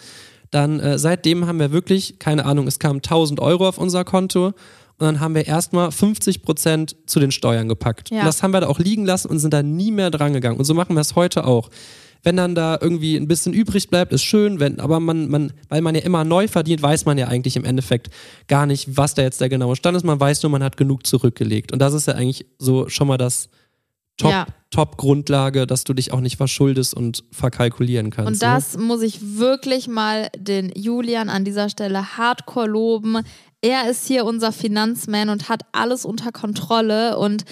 Dann 0.50 0.80
äh, 0.80 0.98
seitdem 0.98 1.46
haben 1.46 1.58
wir 1.58 1.72
wirklich, 1.72 2.18
keine 2.18 2.46
Ahnung, 2.46 2.66
es 2.66 2.78
kamen 2.78 2.98
1000 2.98 3.40
Euro 3.40 3.68
auf 3.68 3.78
unser 3.78 4.04
Konto 4.04 4.54
und 4.98 5.04
dann 5.04 5.20
haben 5.20 5.34
wir 5.34 5.46
erstmal 5.46 5.92
50 5.92 6.42
Prozent 6.42 6.96
zu 7.06 7.20
den 7.20 7.30
Steuern 7.30 7.68
gepackt. 7.68 8.10
Ja. 8.10 8.20
Und 8.20 8.26
das 8.26 8.42
haben 8.42 8.52
wir 8.52 8.62
da 8.62 8.68
auch 8.68 8.78
liegen 8.78 9.04
lassen 9.04 9.28
und 9.28 9.38
sind 9.40 9.52
da 9.52 9.62
nie 9.62 9.90
mehr 9.90 10.10
dran 10.10 10.32
gegangen. 10.32 10.56
Und 10.58 10.64
so 10.64 10.72
machen 10.72 10.94
wir 10.96 11.00
es 11.00 11.14
heute 11.14 11.46
auch. 11.46 11.68
Wenn 12.26 12.36
dann 12.36 12.56
da 12.56 12.76
irgendwie 12.80 13.14
ein 13.14 13.28
bisschen 13.28 13.52
übrig 13.52 13.88
bleibt, 13.88 14.12
ist 14.12 14.24
schön, 14.24 14.58
wenn, 14.58 14.80
aber 14.80 14.98
man, 14.98 15.28
man, 15.28 15.52
weil 15.68 15.80
man 15.80 15.94
ja 15.94 16.00
immer 16.00 16.24
neu 16.24 16.48
verdient, 16.48 16.82
weiß 16.82 17.04
man 17.04 17.18
ja 17.18 17.28
eigentlich 17.28 17.54
im 17.54 17.64
Endeffekt 17.64 18.10
gar 18.48 18.66
nicht, 18.66 18.96
was 18.96 19.14
da 19.14 19.22
jetzt 19.22 19.40
der 19.40 19.48
genaue 19.48 19.76
Stand 19.76 19.96
ist. 19.96 20.02
Man 20.02 20.18
weiß 20.18 20.42
nur, 20.42 20.50
man 20.50 20.64
hat 20.64 20.76
genug 20.76 21.06
zurückgelegt. 21.06 21.72
Und 21.72 21.78
das 21.78 21.94
ist 21.94 22.08
ja 22.08 22.14
eigentlich 22.14 22.44
so 22.58 22.88
schon 22.88 23.06
mal 23.06 23.16
das 23.16 23.48
Top, 24.16 24.30
Ja. 24.32 24.46
Top-Grundlage, 24.70 25.68
dass 25.68 25.84
du 25.84 25.94
dich 25.94 26.12
auch 26.12 26.20
nicht 26.20 26.36
verschuldest 26.36 26.94
und 26.94 27.22
verkalkulieren 27.30 28.10
kannst. 28.10 28.32
Und 28.32 28.42
das 28.42 28.76
muss 28.76 29.02
ich 29.02 29.20
wirklich 29.38 29.86
mal 29.86 30.28
den 30.36 30.72
Julian 30.74 31.28
an 31.28 31.44
dieser 31.44 31.68
Stelle 31.68 32.16
hardcore 32.16 32.66
loben. 32.66 33.18
Er 33.60 33.88
ist 33.88 34.06
hier 34.08 34.24
unser 34.24 34.50
Finanzman 34.50 35.28
und 35.28 35.48
hat 35.48 35.62
alles 35.70 36.04
unter 36.04 36.32
Kontrolle 36.32 37.18
und 37.18 37.44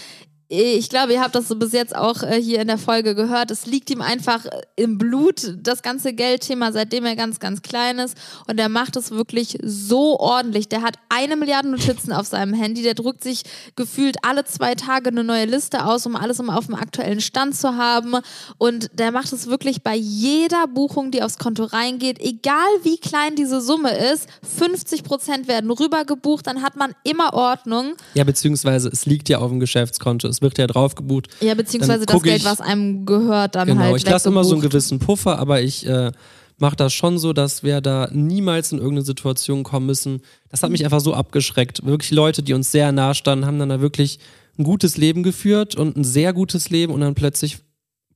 ich 0.60 0.88
glaube, 0.88 1.12
ihr 1.12 1.20
habt 1.20 1.34
das 1.34 1.48
so 1.48 1.56
bis 1.56 1.72
jetzt 1.72 1.94
auch 1.94 2.22
äh, 2.22 2.40
hier 2.40 2.60
in 2.60 2.68
der 2.68 2.78
Folge 2.78 3.14
gehört. 3.14 3.50
Es 3.50 3.66
liegt 3.66 3.90
ihm 3.90 4.00
einfach 4.00 4.44
äh, 4.46 4.62
im 4.76 4.98
Blut, 4.98 5.54
das 5.62 5.82
ganze 5.82 6.12
Geldthema, 6.12 6.72
seitdem 6.72 7.04
er 7.04 7.16
ganz, 7.16 7.40
ganz 7.40 7.62
klein 7.62 7.98
ist. 7.98 8.16
Und 8.46 8.58
er 8.58 8.68
macht 8.68 8.96
es 8.96 9.10
wirklich 9.10 9.58
so 9.62 10.18
ordentlich. 10.18 10.68
Der 10.68 10.82
hat 10.82 10.96
eine 11.08 11.36
Milliarde 11.36 11.68
Notizen 11.68 12.12
auf 12.12 12.26
seinem 12.26 12.54
Handy. 12.54 12.82
Der 12.82 12.94
drückt 12.94 13.22
sich 13.22 13.42
gefühlt 13.76 14.16
alle 14.22 14.44
zwei 14.44 14.74
Tage 14.74 15.10
eine 15.10 15.24
neue 15.24 15.46
Liste 15.46 15.84
aus, 15.84 16.06
um 16.06 16.16
alles 16.16 16.38
immer 16.38 16.56
auf 16.56 16.66
dem 16.66 16.74
aktuellen 16.74 17.20
Stand 17.20 17.56
zu 17.56 17.76
haben. 17.76 18.14
Und 18.58 18.90
der 18.94 19.12
macht 19.12 19.32
es 19.32 19.46
wirklich 19.46 19.82
bei 19.82 19.96
jeder 19.96 20.66
Buchung, 20.66 21.10
die 21.10 21.22
aufs 21.22 21.38
Konto 21.38 21.64
reingeht, 21.64 22.20
egal 22.20 22.56
wie 22.82 22.98
klein 22.98 23.36
diese 23.36 23.60
Summe 23.60 23.90
ist. 24.12 24.28
50 24.56 25.02
Prozent 25.04 25.48
werden 25.48 25.70
rübergebucht, 25.70 26.46
dann 26.46 26.62
hat 26.62 26.76
man 26.76 26.92
immer 27.02 27.34
Ordnung. 27.34 27.94
Ja, 28.14 28.24
beziehungsweise 28.24 28.88
es 28.88 29.06
liegt 29.06 29.28
ja 29.28 29.38
auf 29.38 29.50
dem 29.50 29.60
Geschäftskonto, 29.60 30.28
es 30.28 30.40
wird 30.44 30.58
ja 30.58 30.68
drauf 30.68 30.94
gebucht. 30.94 31.26
Ja, 31.40 31.54
beziehungsweise 31.54 32.06
das 32.06 32.22
Geld, 32.22 32.36
ich- 32.38 32.44
was 32.44 32.60
einem 32.60 33.04
gehört, 33.04 33.56
dann 33.56 33.66
Genau, 33.66 33.80
halt 33.80 33.96
ich 33.96 34.08
lasse 34.08 34.28
immer 34.28 34.44
so 34.44 34.52
einen 34.54 34.62
gewissen 34.62 35.00
Puffer, 35.00 35.38
aber 35.40 35.60
ich 35.60 35.84
äh, 35.86 36.12
mache 36.58 36.76
das 36.76 36.92
schon 36.92 37.18
so, 37.18 37.32
dass 37.32 37.64
wir 37.64 37.80
da 37.80 38.08
niemals 38.12 38.70
in 38.70 38.78
irgendeine 38.78 39.04
Situation 39.04 39.64
kommen 39.64 39.86
müssen. 39.86 40.20
Das 40.50 40.62
hat 40.62 40.70
mich 40.70 40.84
einfach 40.84 41.00
so 41.00 41.12
abgeschreckt. 41.12 41.84
Wirklich 41.84 42.12
Leute, 42.12 42.44
die 42.44 42.52
uns 42.52 42.70
sehr 42.70 42.92
nah 42.92 43.12
standen, 43.14 43.44
haben 43.46 43.58
dann 43.58 43.70
da 43.70 43.80
wirklich 43.80 44.20
ein 44.56 44.62
gutes 44.62 44.96
Leben 44.96 45.24
geführt 45.24 45.74
und 45.74 45.96
ein 45.96 46.04
sehr 46.04 46.32
gutes 46.32 46.70
Leben 46.70 46.92
und 46.92 47.00
dann 47.00 47.16
plötzlich 47.16 47.58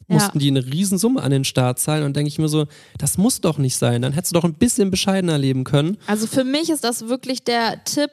Ja. 0.08 0.14
mussten 0.14 0.38
die 0.38 0.48
eine 0.48 0.64
Riesensumme 0.64 1.22
an 1.22 1.30
den 1.30 1.44
Staat 1.44 1.78
zahlen 1.78 2.02
und 2.04 2.16
denke 2.16 2.28
ich 2.28 2.38
mir 2.38 2.48
so, 2.48 2.66
das 2.96 3.18
muss 3.18 3.40
doch 3.40 3.58
nicht 3.58 3.76
sein. 3.76 4.00
Dann 4.02 4.12
hättest 4.14 4.34
du 4.34 4.40
doch 4.40 4.44
ein 4.44 4.54
bisschen 4.54 4.90
bescheidener 4.90 5.36
leben 5.38 5.64
können. 5.64 5.98
Also 6.06 6.26
für 6.26 6.44
mich 6.44 6.70
ist 6.70 6.82
das 6.82 7.08
wirklich 7.08 7.44
der 7.44 7.84
Tipp 7.84 8.10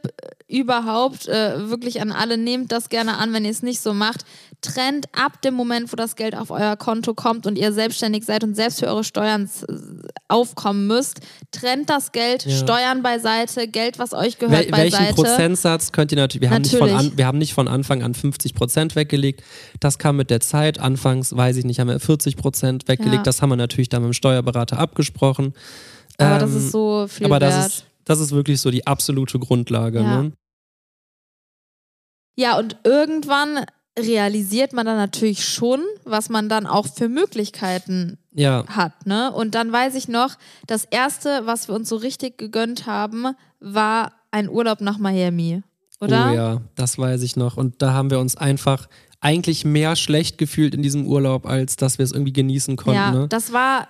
überhaupt, 0.48 1.28
äh, 1.28 1.70
wirklich 1.70 2.02
an 2.02 2.12
alle, 2.12 2.38
nehmt 2.38 2.72
das 2.72 2.90
gerne 2.90 3.18
an, 3.18 3.34
wenn 3.34 3.46
ihr 3.46 3.52
es 3.52 3.64
nicht 3.64 3.80
so 3.80 3.94
macht. 3.94 4.26
Trennt 4.62 5.08
ab 5.14 5.42
dem 5.42 5.54
Moment, 5.54 5.92
wo 5.92 5.96
das 5.96 6.16
Geld 6.16 6.36
auf 6.36 6.52
euer 6.52 6.76
Konto 6.76 7.14
kommt 7.14 7.48
und 7.48 7.58
ihr 7.58 7.72
selbstständig 7.74 8.26
seid 8.26 8.44
und 8.44 8.56
selbst 8.56 8.80
für 8.80 8.88
eure 8.88 9.04
Steuern 9.04 9.50
aufkommen 10.28 10.88
müsst, 10.88 11.20
trennt 11.52 11.90
das 11.90 12.12
Geld, 12.12 12.46
Ja. 12.46 12.58
Steuern 12.58 13.04
beiseite, 13.04 13.68
Geld, 13.68 14.00
was 14.00 14.14
euch 14.14 14.38
gehört, 14.40 14.72
Wel 14.72 14.78
welchen 14.78 14.98
beiseite. 14.98 15.14
Prozentsatz 15.16 15.92
könnt 15.92 16.12
ihr 16.12 16.18
natürlich, 16.18 16.42
wir 16.42 16.50
haben, 16.52 16.62
nicht 16.64 16.76
von 16.76 16.90
an, 16.90 17.12
wir 17.16 17.26
haben 17.28 17.38
nicht 17.38 17.54
von 17.54 17.68
Anfang 17.68 18.04
an 18.04 18.14
50 18.14 18.54
Prozent 18.56 18.96
weggelegt. 18.96 19.44
Das 19.80 20.00
kam 20.00 20.18
mit 20.18 20.30
der 20.30 20.42
Zeit. 20.42 20.80
Anfangs, 20.80 21.36
weiß 21.36 21.58
ich 21.58 21.66
nicht, 21.66 21.80
haben 21.90 21.94
wir 21.96 22.00
40 22.00 22.38
Prozent 22.38 22.88
weggelegt. 22.88 23.18
Ja. 23.18 23.24
Das 23.24 23.42
haben 23.42 23.50
wir 23.50 23.56
natürlich 23.56 23.90
dann 23.90 24.02
mit 24.02 24.10
dem 24.12 24.14
Steuerberater 24.14 24.78
abgesprochen. 24.80 25.54
Aber 26.18 26.40
das 26.40 26.52
Ähm, 26.52 26.58
ist 26.58 26.72
so 26.72 27.06
viel 27.08 27.26
Aber 27.26 27.40
wert. 27.42 27.54
das 27.54 27.68
ist, 27.68 27.86
das 28.06 28.20
ist 28.20 28.32
wirklich 28.32 28.62
so 28.62 28.72
die 28.72 28.86
absolute 28.88 29.40
Grundlage. 29.40 30.02
Ja. 30.02 30.22
Ne? 30.24 30.32
Ja, 32.38 32.58
und 32.58 32.78
irgendwann 32.84 33.66
realisiert 33.98 34.74
man 34.74 34.86
dann 34.86 34.98
natürlich 34.98 35.46
schon, 35.46 35.82
was 36.04 36.28
man 36.30 36.50
dann 36.50 36.66
auch 36.68 36.86
für 36.88 37.08
Möglichkeiten 37.08 38.18
Ja, 38.34 38.66
hat, 38.68 39.06
ne? 39.06 39.32
Und 39.32 39.56
dann 39.56 39.72
weiß 39.72 39.96
ich 39.96 40.10
noch, 40.10 40.36
das 40.68 40.84
erste, 40.84 41.46
was 41.46 41.70
wir 41.70 41.76
uns 41.76 41.88
so 41.88 41.96
richtig 41.96 42.38
gegönnt 42.38 42.88
haben, 42.88 43.28
war 43.62 44.12
ein 44.32 44.50
Urlaub 44.50 44.82
nach 44.82 44.98
Miami. 44.98 45.62
Oder? 46.02 46.30
oh 46.30 46.36
ja, 46.36 46.62
das 46.76 46.98
weiß 46.98 47.22
ich 47.22 47.38
noch. 47.38 47.56
Und 47.56 47.82
da 47.82 47.94
haben 47.94 48.10
wir 48.12 48.20
uns 48.20 48.36
einfach 48.36 48.90
eigentlich 49.26 49.66
mehr 49.66 49.96
schlecht 49.96 50.38
gefühlt 50.38 50.76
in 50.76 50.84
diesem 50.84 51.08
Urlaub, 51.08 51.48
als 51.48 51.78
dass 51.78 51.98
wir 51.98 52.04
es 52.06 52.12
irgendwie 52.12 52.32
genießen 52.34 52.76
konnten. 52.76 52.96
ja, 53.00 53.12
ne? 53.12 53.28
das 53.28 53.52
war 53.52 53.88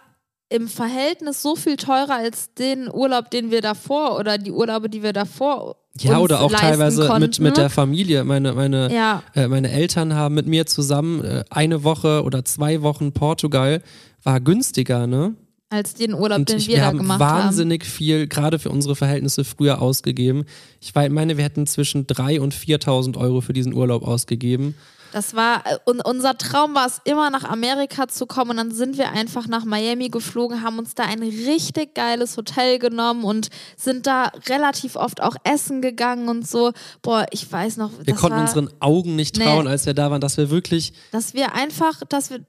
im 0.47 0.69
Verhältnis 0.69 1.41
so 1.41 1.55
viel 1.57 1.75
teurer 1.75 2.15
als 2.15 2.53
den 2.53 2.89
Urlaub, 2.91 3.29
den 3.31 3.51
wir 3.51 3.61
davor 3.61 4.17
oder 4.17 4.37
die 4.37 4.51
Urlaube, 4.51 4.89
die 4.89 5.03
wir 5.03 5.11
davor 5.11 5.75
Ja, 5.99 6.19
oder 6.19 6.39
auch 6.41 6.51
teilweise 6.51 7.01
mit, 7.01 7.09
konnten. 7.11 7.43
mit 7.43 7.57
der 7.57 7.69
Familie. 7.69 8.23
Meine, 8.23 8.53
meine, 8.53 8.93
Ja, 8.93 9.23
äh, 9.33 9.47
meine 9.47 9.71
Eltern 9.71 10.13
haben 10.13 10.35
mit 10.35 10.47
mir 10.47 10.67
zusammen 10.67 11.21
äh, 11.25 11.43
eine 11.49 11.83
Woche 11.83 12.23
oder 12.23 12.45
zwei 12.45 12.81
Wochen 12.81 13.11
Portugal 13.11 13.81
war 14.23 14.39
günstiger, 14.39 15.05
ne? 15.07 15.33
als 15.69 15.95
den 15.95 16.13
Urlaub, 16.13 16.39
Und 16.39 16.49
den 16.49 16.57
ich, 16.59 16.67
wir, 16.67 16.75
wir 16.75 16.81
da 16.81 16.87
haben 16.87 16.97
gemacht 16.99 17.19
haben. 17.19 17.45
wahnsinnig 17.45 17.83
viel, 17.83 18.27
gerade 18.27 18.59
für 18.59 18.69
unsere 18.69 18.95
Verhältnisse, 18.95 19.43
früher 19.43 19.81
ausgegeben. 19.81 20.45
Ich 20.79 20.93
meine, 20.95 21.37
wir 21.37 21.43
hätten 21.43 21.65
zwischen 21.67 22.05
3.000 22.05 22.39
und 22.39 22.53
4.000 22.53 23.17
Euro 23.17 23.41
für 23.41 23.51
diesen 23.53 23.73
Urlaub 23.73 24.03
ausgegeben. 24.07 24.75
Das 25.15 25.33
war, 25.33 25.65
äh, 25.65 25.77
und 25.85 26.01
unser 26.05 26.37
Traum 26.37 26.75
war 26.75 26.87
es, 26.87 26.99
immer 27.05 27.29
nach 27.29 27.45
Amerika 27.45 28.09
zu 28.09 28.25
kommen. 28.25 28.51
Und 28.51 28.57
dann 28.57 28.71
sind 28.71 28.97
wir 28.97 29.13
einfach 29.13 29.47
nach 29.47 29.63
Miami 29.63 30.09
geflogen, 30.09 30.61
haben 30.61 30.77
uns 30.77 30.93
da 30.93 31.03
ein 31.05 31.23
richtig 31.23 31.93
geiles 31.95 32.35
Hotel 32.35 32.79
genommen 32.79 33.23
und 33.23 33.47
sind 33.77 34.07
da 34.07 34.25
relativ 34.49 34.97
oft 34.97 35.23
auch 35.23 35.37
essen 35.45 35.81
gegangen 35.81 36.27
und 36.27 36.45
so. 36.45 36.73
Boah, 37.01 37.25
ich 37.31 37.49
weiß 37.49 37.77
noch, 37.77 37.91
Wir 38.03 38.13
konnten 38.13 38.35
war, 38.35 38.41
unseren 38.41 38.69
Augen 38.81 39.15
nicht 39.15 39.37
Nee. 39.37 39.45
trauen, 39.45 39.67
als 39.69 39.85
wir 39.85 39.93
da 39.93 40.11
waren, 40.11 40.19
dass 40.19 40.35
wir 40.35 40.49
wirklich 40.49 40.91
dass 41.13 41.33
wir 41.33 41.53
einfach, 41.55 42.01
dass 42.09 42.29
wir 42.29 42.41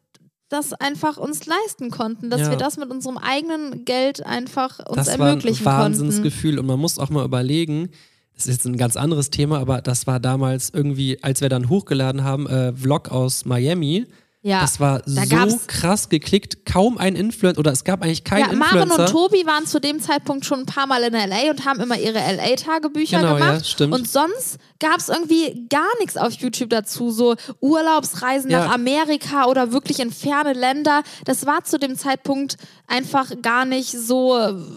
das 0.49 0.73
einfach 0.73 1.19
uns 1.19 1.47
leisten 1.47 1.93
konnten, 1.93 2.31
dass 2.31 2.41
Ja. 2.41 2.51
wir 2.51 2.57
das 2.57 2.79
mit 2.79 2.91
unserem 2.91 3.17
eigenen 3.19 3.85
Geld 3.85 4.27
einfach 4.27 4.81
uns 4.81 4.97
das 4.97 5.07
war 5.07 5.15
ein 5.15 5.21
ermöglichen 5.21 5.63
konnten. 5.65 5.79
Wahnsinnsgefühl. 5.81 6.59
Und 6.59 6.67
man 6.67 6.81
muss 6.81 6.99
auch 6.99 7.11
mal 7.11 7.25
überlegen, 7.25 7.91
das 8.37 8.47
ist 8.47 8.53
jetzt 8.53 8.67
ein 8.67 8.77
ganz 8.77 8.97
anderes 8.97 9.31
Thema, 9.31 9.59
aber 9.59 9.81
das 9.81 10.07
war 10.07 10.21
damals 10.21 10.71
irgendwie, 10.71 11.23
als 11.23 11.41
wir 11.41 11.49
dann 11.49 11.71
hochgeladen 11.71 12.23
haben, 12.23 12.47
äh, 12.47 12.75
Vlog 12.75 13.11
aus 13.11 13.47
Miami. 13.47 14.07
Ja. 14.43 14.61
Das 14.61 14.79
war 14.79 15.01
Da 15.07 15.49
so 15.49 15.59
krass 15.67 16.09
geklickt. 16.09 16.65
Kaum 16.67 16.99
ein 16.99 17.17
Influencer, 17.17 17.59
oder 17.59 17.73
es 17.73 17.83
gab 17.83 18.03
eigentlich 18.03 18.23
keinen 18.23 18.51
Ja, 18.51 18.57
Maren 18.57 18.83
Influencer. 18.83 19.05
und 19.07 19.11
Tobi 19.11 19.45
waren 19.45 19.67
zu 19.67 19.81
dem 19.81 20.01
Zeitpunkt 20.01 20.45
schon 20.45 20.61
ein 20.61 20.67
paar 20.67 20.87
Mal 20.87 21.03
in 21.03 21.15
LA 21.15 21.51
und 21.51 21.65
haben 21.65 21.81
immer 21.81 21.99
ihre 21.99 22.19
LA-Tagebücher 22.21 23.19
Genau, 23.23 23.39
ja, 23.39 23.47
gemacht. 23.51 23.67
stimmt. 23.67 23.93
Und 23.93 24.09
sonst 24.09 24.59
gab 24.79 24.99
es 24.99 25.09
irgendwie 25.09 25.67
gar 25.69 25.89
nichts 25.99 26.17
auf 26.17 26.33
YouTube 26.35 26.71
dazu. 26.71 27.11
So 27.11 27.35
Urlaubsreisen 27.61 28.49
Ja. 28.51 28.67
nach 28.67 28.75
Amerika 28.75 29.47
oder 29.47 29.73
wirklich 29.73 29.99
in 29.99 30.13
ferne 30.13 30.53
Länder. 30.53 31.03
Das 31.25 31.45
war 31.47 31.65
zu 31.65 31.79
dem 31.79 31.97
Zeitpunkt 31.97 32.57
einfach 32.87 33.33
gar 33.43 33.65
nicht 33.65 33.91
so. 33.91 34.31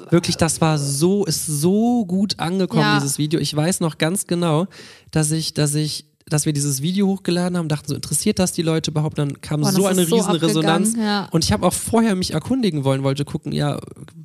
Wirklich, 0.09 0.37
das 0.37 0.61
war 0.61 0.79
so, 0.79 1.25
ist 1.25 1.45
so 1.45 2.05
gut 2.05 2.39
angekommen, 2.39 2.81
Ja. 2.81 2.95
dieses 2.99 3.19
Video. 3.19 3.39
Ich 3.39 3.55
weiß 3.55 3.81
noch 3.81 3.99
ganz 3.99 4.25
genau, 4.25 4.65
dass 5.11 5.29
ich, 5.31 5.53
dass 5.53 5.75
ich, 5.75 6.05
dass 6.29 6.45
wir 6.45 6.53
dieses 6.53 6.81
Video 6.81 7.07
hochgeladen 7.07 7.57
haben, 7.57 7.67
dachten 7.67 7.87
so, 7.89 7.95
interessiert 7.95 8.39
das 8.39 8.51
die 8.51 8.61
Leute 8.61 8.91
überhaupt? 8.91 9.17
Dann 9.17 9.41
kam 9.41 9.61
Boah, 9.61 9.71
so 9.71 9.85
eine 9.85 10.05
so 10.05 10.15
riesen 10.15 10.35
Resonanz. 10.35 10.95
ja. 10.95 11.27
Und 11.31 11.43
ich 11.43 11.51
habe 11.51 11.65
auch 11.65 11.73
vorher 11.73 12.15
mich 12.15 12.33
erkundigen 12.33 12.83
wollen, 12.83 13.03
wollte 13.03 13.25
gucken, 13.25 13.51
ja, 13.51 13.79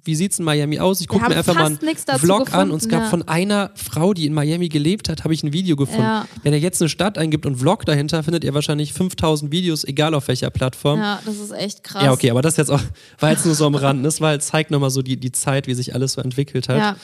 wie 0.04 0.14
sieht's 0.14 0.38
in 0.38 0.44
Miami 0.44 0.78
aus? 0.78 1.00
Ich 1.00 1.08
gucke 1.08 1.28
mir 1.28 1.36
einfach 1.36 1.54
mal 1.54 1.66
einen 1.66 1.78
Vlog 2.18 2.52
an 2.52 2.70
und 2.70 2.76
es 2.76 2.84
gefunden, 2.84 2.90
gab 2.90 3.02
ja. 3.02 3.10
von 3.10 3.22
einer 3.28 3.70
Frau, 3.74 4.12
die 4.14 4.26
in 4.26 4.34
Miami 4.34 4.68
gelebt 4.68 5.08
hat, 5.08 5.24
habe 5.24 5.34
ich 5.34 5.42
ein 5.42 5.52
Video 5.52 5.76
gefunden. 5.76 6.02
Ja. 6.02 6.28
Wenn 6.42 6.52
ihr 6.52 6.58
jetzt 6.58 6.82
eine 6.82 6.88
Stadt 6.88 7.18
eingibt 7.18 7.46
und 7.46 7.56
Vlog 7.56 7.86
dahinter, 7.86 8.22
findet 8.22 8.44
ihr 8.44 8.54
wahrscheinlich 8.54 8.92
5000 8.92 9.50
Videos, 9.50 9.84
egal 9.84 10.14
auf 10.14 10.28
welcher 10.28 10.50
Plattform. 10.50 11.00
Ja, 11.00 11.20
das 11.24 11.38
ist 11.38 11.52
echt 11.52 11.82
krass. 11.82 12.02
Ja, 12.02 12.12
okay, 12.12 12.30
aber 12.30 12.42
das 12.42 12.56
jetzt 12.56 12.70
auch, 12.70 12.80
war 13.18 13.30
jetzt 13.30 13.46
nur 13.46 13.54
so 13.54 13.66
am 13.66 13.74
Rand. 13.74 14.04
Das 14.04 14.20
war, 14.20 14.30
halt, 14.30 14.42
zeigt 14.42 14.70
nochmal 14.70 14.90
so 14.90 15.02
die, 15.02 15.16
die 15.16 15.32
Zeit, 15.32 15.66
wie 15.66 15.74
sich 15.74 15.94
alles 15.94 16.12
so 16.12 16.20
entwickelt 16.20 16.68
hat. 16.68 16.78
Ja. 16.78 16.96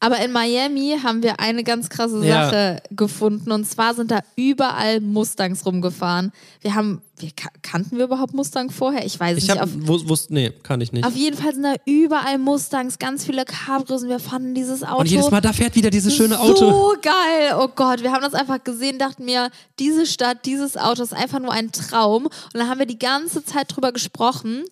Aber 0.00 0.18
in 0.22 0.32
Miami 0.32 0.98
haben 1.02 1.22
wir 1.22 1.40
eine 1.40 1.64
ganz 1.64 1.88
krasse 1.88 2.24
Ja. 2.24 2.44
Sache 2.46 2.82
gefunden. 2.90 3.50
Und 3.52 3.64
zwar 3.66 3.94
sind 3.94 4.10
da 4.10 4.20
überall 4.36 5.00
Mustangs 5.00 5.64
rumgefahren. 5.64 6.32
Wir 6.60 6.74
haben, 6.74 7.00
wir 7.18 7.30
ka- 7.30 7.48
kannten 7.62 7.96
wir 7.96 8.04
überhaupt 8.04 8.34
Mustang 8.34 8.70
vorher? 8.70 9.06
Ich 9.06 9.18
weiß 9.18 9.38
Ich 9.38 9.44
nicht. 9.48 9.58
habe, 9.58 9.70
Auf, 9.88 10.08
wusste, 10.08 10.34
nee, 10.34 10.50
kann 10.62 10.80
ich 10.80 10.92
nicht. 10.92 11.06
auf 11.06 11.14
jeden 11.14 11.36
Fall 11.36 11.54
sind 11.54 11.62
da 11.62 11.74
überall 11.86 12.38
Mustangs, 12.38 12.98
ganz 12.98 13.24
viele 13.24 13.44
Cabrios 13.44 14.02
und 14.02 14.08
wir 14.10 14.18
fanden 14.20 14.54
dieses 14.54 14.82
Auto. 14.82 15.00
Und 15.00 15.10
jedes 15.10 15.30
Mal, 15.30 15.40
da 15.40 15.52
fährt 15.52 15.74
wieder 15.74 15.90
dieses 15.90 16.14
schöne 16.14 16.38
Auto. 16.38 16.54
So 16.70 16.94
geil. 17.00 17.54
Oh 17.58 17.68
Gott, 17.74 18.02
wir 18.02 18.12
haben 18.12 18.22
das 18.22 18.34
einfach 18.34 18.62
gesehen, 18.62 18.98
dachten 18.98 19.24
mir, 19.24 19.50
diese 19.78 20.04
Stadt, 20.06 20.44
dieses 20.44 20.76
Auto 20.76 21.02
ist 21.02 21.14
einfach 21.14 21.40
nur 21.40 21.52
ein 21.52 21.72
Traum. 21.72 22.24
Und 22.26 22.32
dann 22.54 22.68
haben 22.68 22.78
wir 22.78 22.86
die 22.86 22.98
ganze 22.98 23.44
Zeit 23.44 23.74
drüber 23.74 23.92
gesprochen 23.92 24.64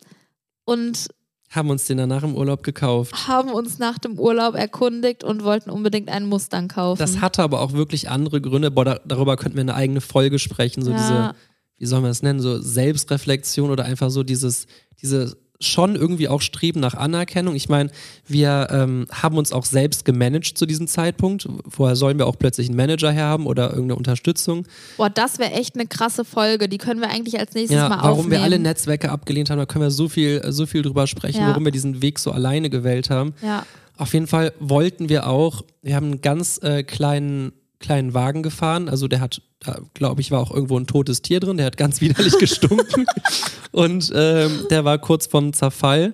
und 0.64 1.08
Haben 1.52 1.70
uns 1.70 1.84
den 1.84 1.98
danach 1.98 2.22
im 2.22 2.34
Urlaub 2.34 2.62
gekauft. 2.62 3.28
haben 3.28 3.50
uns 3.50 3.78
nach 3.78 3.98
dem 3.98 4.18
Urlaub 4.18 4.54
erkundigt 4.54 5.22
und 5.22 5.44
wollten 5.44 5.70
unbedingt 5.70 6.08
einen 6.08 6.26
Mustang 6.26 6.68
kaufen. 6.68 6.98
Das 6.98 7.20
hatte 7.20 7.42
aber 7.42 7.60
auch 7.60 7.72
wirklich 7.72 8.08
andere 8.08 8.40
Gründe. 8.40 8.70
Boah, 8.70 8.84
da, 8.84 9.00
darüber 9.06 9.36
könnten 9.36 9.56
wir 9.56 9.60
eine 9.62 9.74
eigene 9.74 10.00
Folge 10.00 10.38
sprechen. 10.38 10.82
So 10.82 10.90
Ja. 10.92 10.96
diese, 10.96 11.34
wie 11.78 11.86
soll 11.86 12.00
man 12.00 12.10
das 12.10 12.22
nennen, 12.22 12.40
so 12.40 12.58
Selbstreflexion 12.60 13.70
oder 13.70 13.84
einfach 13.84 14.10
so 14.10 14.22
dieses, 14.22 14.66
diese 15.02 15.36
schon 15.66 15.96
irgendwie 15.96 16.29
auch 16.29 16.40
Streben 16.40 16.81
nach 16.81 16.94
Anerkennung. 16.94 17.55
Ich 17.55 17.68
meine, 17.68 17.90
wir 18.27 18.68
ähm, 18.70 19.07
haben 19.12 19.37
uns 19.38 19.53
auch 19.53 19.64
selbst 19.64 20.05
gemanagt 20.05 20.59
zu 20.59 20.66
diesem 20.66 20.87
Zeitpunkt. 20.87 21.48
Vorher 21.68 21.96
sollen 21.96 22.18
wir 22.18 22.27
auch 22.27 22.38
plötzlich 22.38 22.68
einen 22.68 22.77
Manager 22.77 23.11
herhaben 23.11 23.46
oder 23.46 23.70
irgendeine 23.70 23.96
Unterstützung. 23.96 24.66
Boah, 24.96 25.11
das 25.11 25.38
wäre 25.38 25.53
echt 25.53 25.75
eine 25.75 25.87
krasse 25.87 26.25
Folge. 26.25 26.68
Die 26.68 26.79
können 26.79 27.01
wir 27.01 27.11
eigentlich 27.11 27.38
als 27.38 27.55
nächstes 27.55 27.77
Ja, 27.77 27.88
mal 27.88 27.96
warum 27.98 28.11
aufnehmen. 28.11 28.31
wir 28.33 28.42
alle 28.42 28.59
Netzwerke 28.59 29.11
abgelehnt 29.11 29.51
haben, 29.51 29.59
da 29.59 29.66
können 29.66 29.85
wir 29.85 29.90
so 29.90 30.09
viel, 30.09 30.42
so 30.53 30.66
viel 30.66 30.83
drüber 30.83 31.07
sprechen, 31.07 31.40
Ja. 31.40 31.48
warum 31.48 31.64
wir 31.64 31.72
diesen 31.72 32.03
Weg 32.03 32.18
so 32.18 32.31
alleine 32.33 32.70
gewählt 32.70 33.11
haben. 33.11 33.35
Ja. 33.42 33.64
Auf 33.96 34.14
jeden 34.14 34.27
Fall 34.27 34.53
wollten 34.59 35.09
wir 35.09 35.27
auch, 35.29 35.62
wir 35.83 35.94
haben 35.94 36.07
einen 36.07 36.20
ganz 36.22 36.59
äh, 36.62 36.83
kleinen, 36.83 37.53
kleinen 37.83 38.14
Wagen 38.14 38.42
gefahren, 38.42 38.88
also 38.88 39.07
der 39.09 39.21
hat, 39.21 39.42
da 39.61 39.79
glaube 39.92 40.23
ich, 40.23 40.31
war 40.31 40.40
auch 40.40 40.51
irgendwo 40.51 40.79
ein 40.79 40.87
totes 40.87 41.21
Tier 41.21 41.40
drin, 41.40 41.59
der 41.59 41.66
hat 41.66 41.77
ganz 41.77 42.01
widerlich 42.01 42.38
gestunken 42.38 43.05
und 43.73 44.11
ähm, 44.14 44.66
der 44.71 44.85
war 44.87 44.99
kurz 44.99 45.27
vorm 45.27 45.53
Zerfall. 45.53 46.12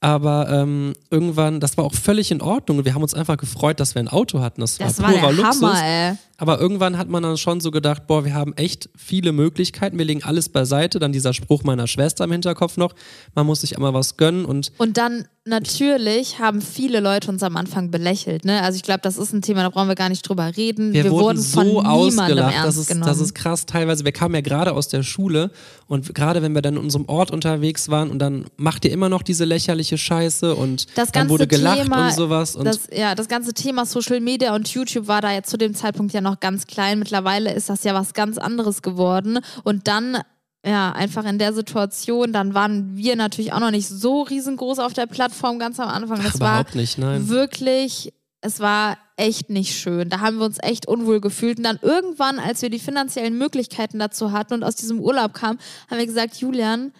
Aber 0.00 0.48
ähm, 0.48 0.92
irgendwann, 1.10 1.58
das 1.58 1.76
war 1.76 1.84
auch 1.84 1.94
völlig 1.94 2.30
in 2.30 2.40
Ordnung 2.40 2.84
wir 2.84 2.94
haben 2.94 3.02
uns 3.02 3.14
einfach 3.14 3.36
gefreut, 3.36 3.80
dass 3.80 3.96
wir 3.96 4.00
ein 4.00 4.06
Auto 4.06 4.38
hatten. 4.38 4.60
Das, 4.60 4.78
Das 4.78 5.02
war 5.02 5.08
war 5.08 5.14
purer 5.14 5.32
der 5.32 5.44
Luxus. 5.44 5.62
Hammer, 5.62 5.84
ey. 5.84 6.14
Aber 6.36 6.60
irgendwann 6.60 6.96
hat 6.96 7.08
man 7.08 7.24
dann 7.24 7.36
schon 7.36 7.60
so 7.60 7.72
gedacht, 7.72 8.06
boah, 8.06 8.24
wir 8.24 8.32
haben 8.32 8.52
echt 8.56 8.88
viele 8.94 9.32
Möglichkeiten, 9.32 9.98
wir 9.98 10.04
legen 10.04 10.22
alles 10.22 10.50
beiseite. 10.50 11.00
Dann 11.00 11.10
dieser 11.10 11.34
Spruch 11.34 11.64
meiner 11.64 11.88
Schwester 11.88 12.22
im 12.22 12.30
Hinterkopf 12.30 12.76
noch, 12.76 12.94
man 13.34 13.44
muss 13.44 13.62
sich 13.62 13.74
einmal 13.74 13.92
was 13.92 14.16
gönnen 14.16 14.44
und 14.44 14.70
Und 14.78 14.98
dann 14.98 15.26
natürlich 15.48 16.38
haben 16.38 16.60
viele 16.60 17.00
Leute 17.00 17.30
uns 17.30 17.42
am 17.42 17.56
Anfang 17.56 17.90
belächelt. 17.90 18.44
Ne? 18.44 18.62
Also 18.62 18.76
ich 18.76 18.82
glaube, 18.82 19.00
das 19.02 19.16
ist 19.16 19.32
ein 19.32 19.42
Thema, 19.42 19.62
da 19.62 19.70
brauchen 19.70 19.88
wir 19.88 19.94
gar 19.94 20.08
nicht 20.08 20.22
drüber 20.22 20.56
reden. 20.56 20.92
wir, 20.92 21.10
wurden 21.10 21.38
wurden 21.38 21.42
von 21.42 21.66
so 21.66 21.82
niemandem 21.82 22.18
ausgelacht. 22.18 22.54
ernst 22.54 22.68
Das 22.68 22.76
ist, 22.76 22.88
genommen. 22.88 23.06
das 23.06 23.20
ist 23.20 23.34
krass 23.34 23.66
teilweise. 23.66 24.04
Wir 24.04 24.12
kamen 24.12 24.34
ja 24.34 24.40
gerade 24.40 24.72
aus 24.72 24.88
der 24.88 25.02
Schule 25.02 25.50
und 25.86 26.14
gerade 26.14 26.42
wenn 26.42 26.54
wir 26.54 26.62
dann 26.62 26.74
in 26.74 26.80
unserem 26.80 27.06
Ort 27.06 27.30
unterwegs 27.30 27.88
waren 27.88 28.10
und 28.10 28.18
dann 28.18 28.46
macht 28.56 28.84
ihr 28.84 28.92
immer 28.92 29.08
noch 29.08 29.22
diese 29.22 29.44
lächerliche 29.44 29.98
Scheiße 29.98 30.54
und 30.54 30.86
das 30.96 31.10
dann 31.12 31.28
wurde 31.28 31.46
gelacht 31.46 31.82
Thema, 31.82 32.06
und 32.06 32.14
sowas. 32.14 32.56
Und 32.56 32.66
das, 32.66 32.88
ja, 32.92 33.14
das 33.14 33.28
ganze 33.28 33.54
Thema 33.54 33.86
Social 33.86 34.20
Media 34.20 34.54
und 34.54 34.68
YouTube 34.68 35.08
war 35.08 35.20
da 35.20 35.32
ja 35.32 35.42
zu 35.42 35.56
dem 35.56 35.74
Zeitpunkt 35.74 36.12
ja 36.12 36.20
noch 36.20 36.40
ganz 36.40 36.66
klein. 36.66 36.98
Mittlerweile 36.98 37.52
ist 37.52 37.68
das 37.68 37.84
ja 37.84 37.94
was 37.94 38.14
ganz 38.14 38.38
anderes 38.38 38.82
geworden. 38.82 39.40
Und 39.64 39.88
dann, 39.88 40.18
ja, 40.64 40.92
einfach 40.92 41.24
in 41.24 41.38
der 41.38 41.52
Situation, 41.52 42.32
dann 42.32 42.52
waren 42.54 42.96
wir 42.96 43.16
natürlich 43.16 43.52
auch 43.52 43.60
noch 43.60 43.70
nicht 43.70 43.88
so 43.88 44.22
riesengroß 44.22 44.80
auf 44.80 44.92
der 44.92 45.06
Plattform 45.06 45.58
ganz 45.58 45.78
am 45.80 45.88
Anfang. 45.88 46.22
Das 46.22 46.40
war 46.40 46.50
überhaupt 46.60 46.74
nicht, 46.74 46.98
nein. 46.98 47.28
wirklich, 47.28 48.12
es 48.40 48.60
war 48.60 48.98
echt 49.16 49.50
nicht 49.50 49.76
schön. 49.78 50.10
Da 50.10 50.20
haben 50.20 50.38
wir 50.38 50.44
uns 50.44 50.58
echt 50.60 50.86
unwohl 50.86 51.20
gefühlt. 51.20 51.58
Und 51.58 51.64
dann 51.64 51.78
irgendwann, 51.82 52.38
als 52.38 52.62
wir 52.62 52.70
die 52.70 52.78
finanziellen 52.78 53.36
Möglichkeiten 53.38 53.98
dazu 53.98 54.32
hatten 54.32 54.54
und 54.54 54.64
aus 54.64 54.76
diesem 54.76 55.00
Urlaub 55.00 55.34
kamen, 55.34 55.58
haben 55.90 55.98
wir 55.98 56.06
gesagt, 56.06 56.36
Julian, 56.36 56.92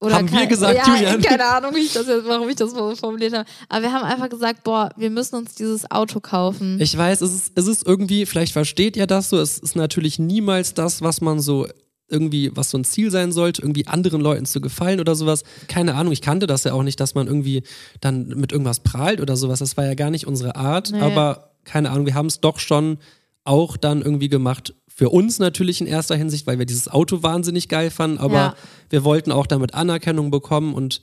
oder 0.00 0.14
Haben 0.16 0.30
wir 0.30 0.38
kein- 0.40 0.48
gesagt, 0.48 0.78
ja, 0.86 0.94
Julian? 0.94 1.20
Keine 1.22 1.44
Ahnung, 1.44 1.74
ich 1.76 1.92
das 1.92 2.06
jetzt, 2.06 2.24
warum 2.26 2.48
ich 2.48 2.54
das 2.56 2.70
so 2.70 2.94
formuliert 2.94 3.32
habe. 3.32 3.48
Aber 3.68 3.82
wir 3.82 3.92
haben 3.92 4.04
einfach 4.04 4.28
gesagt, 4.28 4.62
boah, 4.62 4.90
wir 4.96 5.10
müssen 5.10 5.34
uns 5.34 5.56
dieses 5.56 5.90
Auto 5.90 6.20
kaufen. 6.20 6.80
Ich 6.80 6.96
weiß, 6.96 7.20
es 7.20 7.34
ist, 7.34 7.52
es 7.56 7.66
ist 7.66 7.84
irgendwie, 7.86 8.24
vielleicht 8.26 8.52
versteht 8.52 8.96
ihr 8.96 9.08
das 9.08 9.30
so, 9.30 9.38
es 9.38 9.58
ist 9.58 9.74
natürlich 9.74 10.20
niemals 10.20 10.74
das, 10.74 11.02
was 11.02 11.20
man 11.20 11.40
so 11.40 11.66
irgendwie, 12.08 12.50
was 12.54 12.70
so 12.70 12.78
ein 12.78 12.84
Ziel 12.84 13.10
sein 13.10 13.32
sollte, 13.32 13.62
irgendwie 13.62 13.86
anderen 13.86 14.20
Leuten 14.20 14.46
zu 14.46 14.60
gefallen 14.60 15.00
oder 15.00 15.14
sowas. 15.14 15.42
Keine 15.68 15.94
Ahnung, 15.94 16.12
ich 16.12 16.22
kannte 16.22 16.46
das 16.46 16.64
ja 16.64 16.72
auch 16.72 16.82
nicht, 16.82 16.98
dass 17.00 17.14
man 17.14 17.26
irgendwie 17.26 17.62
dann 18.00 18.28
mit 18.28 18.52
irgendwas 18.52 18.80
prahlt 18.80 19.20
oder 19.20 19.36
sowas. 19.36 19.58
Das 19.58 19.76
war 19.76 19.84
ja 19.86 19.94
gar 19.94 20.10
nicht 20.10 20.26
unsere 20.26 20.56
Art, 20.56 20.90
Nee. 20.92 21.00
aber 21.00 21.50
keine 21.64 21.90
Ahnung, 21.90 22.06
wir 22.06 22.14
haben 22.14 22.26
es 22.26 22.40
doch 22.40 22.58
schon 22.58 22.98
auch 23.44 23.76
dann 23.76 24.02
irgendwie 24.02 24.28
gemacht. 24.28 24.74
Für 24.88 25.10
uns 25.10 25.38
natürlich 25.38 25.80
in 25.80 25.86
erster 25.86 26.16
Hinsicht, 26.16 26.46
weil 26.46 26.58
wir 26.58 26.66
dieses 26.66 26.88
Auto 26.88 27.22
wahnsinnig 27.22 27.68
geil 27.68 27.90
fanden, 27.90 28.18
aber 28.18 28.34
Ja. 28.34 28.54
wir 28.90 29.04
wollten 29.04 29.30
auch 29.30 29.46
damit 29.46 29.74
Anerkennung 29.74 30.30
bekommen 30.30 30.74
und 30.74 31.02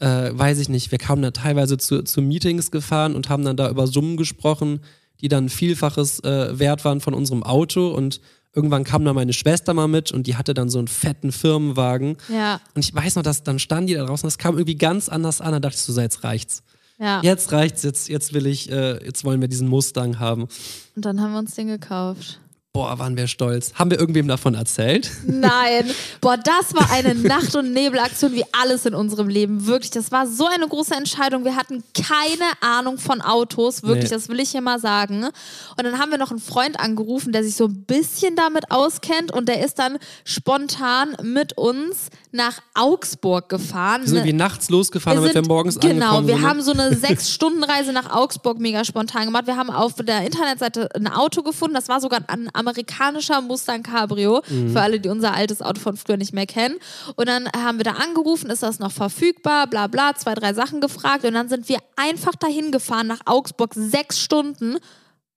äh, 0.00 0.30
weiß 0.32 0.58
ich 0.58 0.68
nicht, 0.68 0.90
wir 0.90 0.98
kamen 0.98 1.22
da 1.22 1.30
teilweise 1.30 1.78
zu, 1.78 2.02
zu 2.02 2.20
Meetings 2.20 2.70
gefahren 2.72 3.14
und 3.14 3.28
haben 3.28 3.44
dann 3.44 3.56
da 3.56 3.70
über 3.70 3.86
Summen 3.86 4.16
gesprochen, 4.16 4.80
die 5.20 5.28
dann 5.28 5.48
vielfaches 5.48 6.18
äh, 6.24 6.58
wert 6.58 6.84
waren 6.84 7.00
von 7.00 7.14
unserem 7.14 7.42
Auto 7.44 7.88
und 7.94 8.20
irgendwann 8.54 8.84
kam 8.84 9.04
da 9.04 9.12
meine 9.12 9.32
Schwester 9.32 9.74
mal 9.74 9.88
mit 9.88 10.12
und 10.12 10.26
die 10.26 10.36
hatte 10.36 10.54
dann 10.54 10.68
so 10.68 10.78
einen 10.78 10.88
fetten 10.88 11.32
Firmenwagen 11.32 12.16
ja, 12.28 12.60
und 12.74 12.84
ich 12.84 12.94
weiß 12.94 13.16
noch, 13.16 13.22
dass 13.22 13.42
dann 13.42 13.58
standen 13.58 13.88
die 13.88 13.94
da 13.94 14.04
draußen, 14.04 14.26
das 14.26 14.38
kam 14.38 14.54
irgendwie 14.54 14.76
ganz 14.76 15.08
anders 15.08 15.40
an, 15.40 15.52
da 15.52 15.60
dachte 15.60 15.76
ich 15.76 15.82
so, 15.82 15.92
so, 15.92 16.00
jetzt 16.00 16.24
reicht's. 16.24 16.62
ja. 16.98 17.20
Jetzt 17.22 17.52
reicht's, 17.52 17.82
jetzt, 17.82 18.08
jetzt 18.08 18.32
will 18.32 18.46
ich, 18.46 18.70
äh, 18.70 19.04
jetzt 19.04 19.24
wollen 19.24 19.40
wir 19.40 19.48
diesen 19.48 19.68
Mustang 19.68 20.18
haben. 20.18 20.46
Und 20.94 21.04
dann 21.04 21.20
haben 21.20 21.32
wir 21.32 21.38
uns 21.38 21.54
den 21.54 21.68
gekauft. 21.68 22.40
Boah, 22.76 22.98
waren 22.98 23.16
wir 23.16 23.28
stolz. 23.28 23.72
Haben 23.74 23.92
wir 23.92 24.00
irgendwem 24.00 24.26
davon 24.26 24.54
erzählt? 24.54 25.08
Nein. 25.28 25.88
Boah, 26.20 26.36
das 26.36 26.74
war 26.74 26.90
eine 26.90 27.14
Nacht- 27.14 27.54
und 27.54 27.72
Nebelaktion 27.72 28.32
wie 28.32 28.42
alles 28.50 28.84
in 28.84 28.94
unserem 28.96 29.28
Leben. 29.28 29.66
Wirklich, 29.68 29.92
das 29.92 30.10
war 30.10 30.26
so 30.26 30.48
eine 30.48 30.66
große 30.66 30.92
Entscheidung. 30.92 31.44
Wir 31.44 31.54
hatten 31.54 31.84
keine 31.94 32.50
Ahnung 32.60 32.98
von 32.98 33.20
Autos. 33.20 33.84
Wirklich, 33.84 34.10
Nee. 34.10 34.16
das 34.16 34.28
will 34.28 34.40
ich 34.40 34.50
hier 34.50 34.60
mal 34.60 34.80
sagen. 34.80 35.22
Und 35.22 35.84
dann 35.84 36.00
haben 36.00 36.10
wir 36.10 36.18
noch 36.18 36.32
einen 36.32 36.40
Freund 36.40 36.80
angerufen, 36.80 37.32
der 37.32 37.44
sich 37.44 37.54
so 37.54 37.66
ein 37.66 37.84
bisschen 37.84 38.34
damit 38.34 38.72
auskennt. 38.72 39.30
Und 39.32 39.48
der 39.48 39.64
ist 39.64 39.78
dann 39.78 39.96
spontan 40.24 41.16
mit 41.22 41.56
uns 41.56 42.08
nach 42.32 42.58
Augsburg 42.74 43.48
gefahren. 43.50 44.00
Wir 44.02 44.08
sind 44.08 44.16
irgendwie 44.16 44.32
nachts 44.32 44.68
losgefahren, 44.68 45.18
damit 45.18 45.32
wir 45.32 45.42
sind- 45.42 45.46
morgens 45.48 45.78
Genau, 45.78 46.18
angekommen 46.18 46.26
wir 46.26 46.36
sind. 46.38 46.46
haben 46.48 46.60
so 46.62 46.72
eine 46.72 46.92
Sechs-Stunden-Reise 46.96 47.92
nach 47.92 48.10
Augsburg 48.12 48.58
mega 48.58 48.84
spontan 48.84 49.26
gemacht. 49.26 49.46
Wir 49.46 49.56
haben 49.56 49.70
auf 49.70 49.94
der 49.94 50.22
Internetseite 50.26 50.88
ein 50.96 51.06
Auto 51.06 51.44
gefunden. 51.44 51.74
Das 51.76 51.88
war 51.88 52.00
sogar 52.00 52.18
ein 52.26 52.48
amerikanischer 52.66 53.40
Mustang 53.40 53.82
Cabrio. 53.82 54.42
Mhm. 54.48 54.70
Für 54.72 54.80
alle, 54.80 55.00
die 55.00 55.08
unser 55.08 55.34
altes 55.34 55.60
Auto 55.62 55.80
von 55.80 55.96
früher 55.96 56.16
nicht 56.16 56.32
mehr 56.32 56.46
kennen. 56.46 56.76
Und 57.16 57.28
dann 57.28 57.48
haben 57.56 57.78
wir 57.78 57.84
da 57.84 57.92
angerufen, 57.92 58.50
ist 58.50 58.62
das 58.62 58.78
noch 58.78 58.92
verfügbar? 58.92 59.66
Bla 59.66 59.86
bla, 59.86 60.14
zwei, 60.14 60.34
drei 60.34 60.54
Sachen 60.54 60.80
gefragt. 60.80 61.24
Und 61.24 61.34
dann 61.34 61.48
sind 61.48 61.68
wir 61.68 61.78
einfach 61.96 62.34
dahin 62.34 62.72
gefahren 62.72 63.06
nach 63.06 63.20
Augsburg, 63.26 63.72
sechs 63.74 64.20
Stunden 64.20 64.76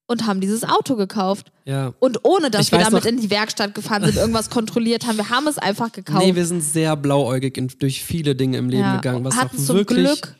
und 0.07 0.25
haben 0.25 0.39
dieses 0.39 0.63
Auto 0.63 0.95
gekauft. 0.95 1.51
ja. 1.65 1.93
Und 1.99 2.19
ohne, 2.23 2.49
dass 2.49 2.67
Ich 2.67 2.71
wir 2.71 2.79
damit 2.79 3.03
noch- 3.03 3.09
in 3.09 3.19
die 3.19 3.29
Werkstatt 3.29 3.75
gefahren 3.75 4.05
sind, 4.05 4.15
irgendwas 4.17 4.49
kontrolliert 4.49 5.05
haben. 5.05 5.17
Wir 5.17 5.29
haben 5.29 5.47
es 5.47 5.57
einfach 5.57 5.91
gekauft. 5.91 6.25
Nee, 6.25 6.33
wir 6.33 6.45
sind 6.45 6.61
sehr 6.61 6.95
blauäugig 6.95 7.57
in, 7.57 7.67
durch 7.79 8.01
viele 8.03 8.33
Dinge 8.33 8.57
im 8.57 8.69
Leben 8.69 8.83
ja. 8.83 8.95
gegangen. 8.95 9.25
Was 9.25 9.35
hatten 9.35 9.57
auch 9.57 9.63
zum 9.65 9.75
wirklich. 9.75 10.05
Glück 10.07 10.35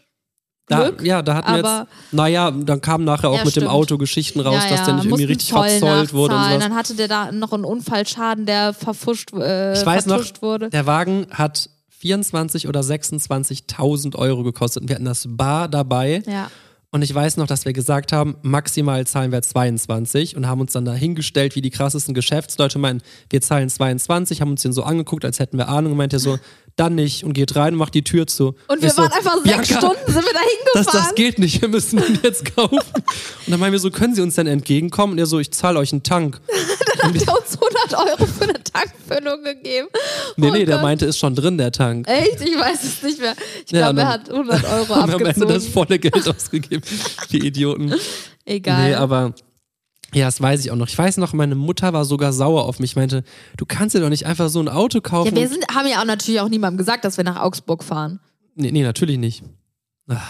Da, 0.69 0.89
Glück, 0.89 1.01
ja, 1.05 1.21
da 1.21 1.35
hatten 1.35 1.49
wir 1.49 1.57
jetzt, 1.57 2.13
naja, 2.13 2.51
dann 2.51 2.81
kamen 2.81 3.05
nachher 3.05 3.29
auch 3.29 3.37
Ja, 3.37 3.45
mit 3.45 3.55
dem 3.55 3.61
stimmt. 3.61 3.71
Auto 3.71 3.97
Geschichten 3.97 4.41
raus, 4.41 4.63
dass 4.69 4.83
der 4.83 4.95
nicht 4.95 5.05
irgendwie 5.05 5.23
richtig 5.23 5.47
Zoll 5.47 5.69
verzollt 5.69 6.13
wurde 6.13 6.35
und 6.35 6.43
sowas. 6.43 6.59
Dann 6.59 6.75
hatte 6.75 6.95
der 6.95 7.07
da 7.07 7.31
noch 7.31 7.53
einen 7.53 7.63
Unfallschaden, 7.63 8.45
der 8.45 8.73
verfuscht, 8.73 9.31
äh, 9.33 9.73
Ich 9.79 9.85
weiß 9.85 10.07
noch, 10.07 10.21
wurde. 10.41 10.69
der 10.69 10.85
Wagen 10.85 11.27
hat 11.31 11.69
24 11.99 12.67
oder 12.67 12.81
26.000 12.81 14.15
Euro 14.17 14.43
gekostet 14.43 14.81
und 14.83 14.89
wir 14.89 14.95
hatten 14.95 15.05
das 15.05 15.25
Bar 15.27 15.67
dabei. 15.69 16.21
Ja. 16.27 16.51
Und 16.91 17.01
ich 17.01 17.13
weiß 17.13 17.37
noch, 17.37 17.47
dass 17.47 17.65
wir 17.65 17.73
gesagt 17.73 18.13
haben, 18.13 18.35
maximal 18.43 19.05
zahlen 19.05 19.31
wir 19.31 19.41
22 19.41 20.35
und 20.37 20.47
haben 20.47 20.61
uns 20.61 20.71
dann 20.71 20.85
da 20.85 20.93
hingestellt, 20.93 21.55
wie 21.55 21.61
die 21.61 21.69
krassesten 21.69 22.13
Geschäftsleute 22.13 22.79
meinen, 22.79 23.01
wir 23.29 23.41
zahlen 23.41 23.69
22, 23.69 24.41
haben 24.41 24.51
uns 24.51 24.61
den 24.61 24.71
so 24.73 24.83
angeguckt, 24.83 25.25
als 25.25 25.39
hätten 25.39 25.57
wir 25.57 25.67
Ahnung 25.67 25.91
und 25.93 25.97
meinte 25.97 26.17
so, 26.19 26.37
dann 26.77 26.95
nicht 26.95 27.23
und 27.25 27.33
geht 27.33 27.55
rein 27.55 27.73
und 27.73 27.79
macht 27.79 27.93
die 27.95 28.03
Tür 28.03 28.25
zu. 28.27 28.55
Und 28.67 28.81
wir 28.81 28.87
Ich 28.87 28.93
so, 28.93 29.01
waren 29.01 29.11
einfach 29.11 29.33
sechs 29.43 29.67
Bianca, 29.67 29.77
Stunden, 29.87 30.11
sind 30.13 30.25
wir 30.25 30.33
da 30.33 30.39
Das, 30.73 30.85
hingefahren. 30.85 31.05
das 31.07 31.15
geht 31.15 31.39
nicht, 31.39 31.61
wir 31.61 31.67
müssen 31.69 31.99
ihn 31.99 32.19
jetzt 32.23 32.55
kaufen. 32.55 32.77
Und 32.77 32.83
dann 33.47 33.59
meinen 33.59 33.71
wir 33.73 33.79
so, 33.79 33.89
können 33.91 34.13
Sie 34.15 34.21
uns 34.21 34.35
denn 34.35 34.47
entgegenkommen? 34.47 35.13
Und 35.13 35.19
er 35.19 35.25
so, 35.25 35.39
ich 35.39 35.51
zahle 35.51 35.79
euch 35.79 35.91
einen 35.91 36.03
Tank. 36.03 36.39
Dann 37.01 37.13
hat 37.13 37.27
er 37.27 37.37
uns 37.39 37.53
100 37.93 38.09
Euro 38.09 38.25
für 38.25 38.43
eine 38.45 38.53
Tankfüllung 38.63 39.43
gegeben. 39.43 39.87
Nee, 40.35 40.47
Oh 40.49 40.51
nee, 40.51 40.65
der 40.65 40.75
Gott. 40.77 40.83
meinte, 40.83 41.05
ist 41.05 41.19
schon 41.19 41.35
drin, 41.35 41.57
der 41.59 41.71
Tank. 41.71 42.07
Echt? 42.07 42.41
Ich 42.41 42.57
weiß 42.57 42.83
es 42.83 43.03
nicht 43.03 43.19
mehr. 43.19 43.35
Ich 43.65 43.71
Ja, 43.71 43.91
glaube, 43.91 44.01
er 44.01 44.07
hat 44.07 44.29
100 44.31 44.63
Euro 44.65 44.95
Haben 44.95 45.07
wir 45.09 45.15
am 45.15 45.25
Ende 45.25 45.45
das 45.45 45.65
abgezogen. 45.67 45.73
volle 45.73 45.99
Geld 45.99 46.27
ausgegeben. 46.27 46.81
Die 47.31 47.45
Idioten. 47.45 47.93
Egal. 48.45 48.89
Nee, 48.89 48.95
aber 48.95 49.33
ja, 50.13 50.25
das 50.25 50.41
weiß 50.41 50.63
ich 50.63 50.71
auch 50.71 50.75
noch. 50.75 50.87
Ich 50.87 50.97
weiß 50.97 51.17
noch, 51.17 51.33
meine 51.33 51.55
Mutter 51.55 51.93
war 51.93 52.05
sogar 52.05 52.31
sauer 52.33 52.65
auf 52.65 52.79
mich. 52.79 52.95
Meinte, 52.95 53.23
du 53.57 53.65
kannst 53.65 53.95
dir 53.95 53.99
doch 53.99 54.09
nicht 54.09 54.25
einfach 54.25 54.49
so 54.49 54.59
ein 54.59 54.69
Auto 54.69 55.01
kaufen. 55.01 55.35
ja, 55.35 55.41
wir 55.41 55.49
sind, 55.49 55.65
haben 55.73 55.87
ja 55.87 55.99
auch 56.01 56.05
natürlich 56.05 56.39
auch 56.41 56.49
niemandem 56.49 56.77
gesagt, 56.77 57.03
dass 57.05 57.17
wir 57.17 57.23
nach 57.23 57.41
Augsburg 57.41 57.83
fahren. 57.83 58.19
nee, 58.55 58.71
nee, 58.71 58.83
natürlich 58.83 59.17
nicht. 59.17 59.43
Ah, 60.07 60.21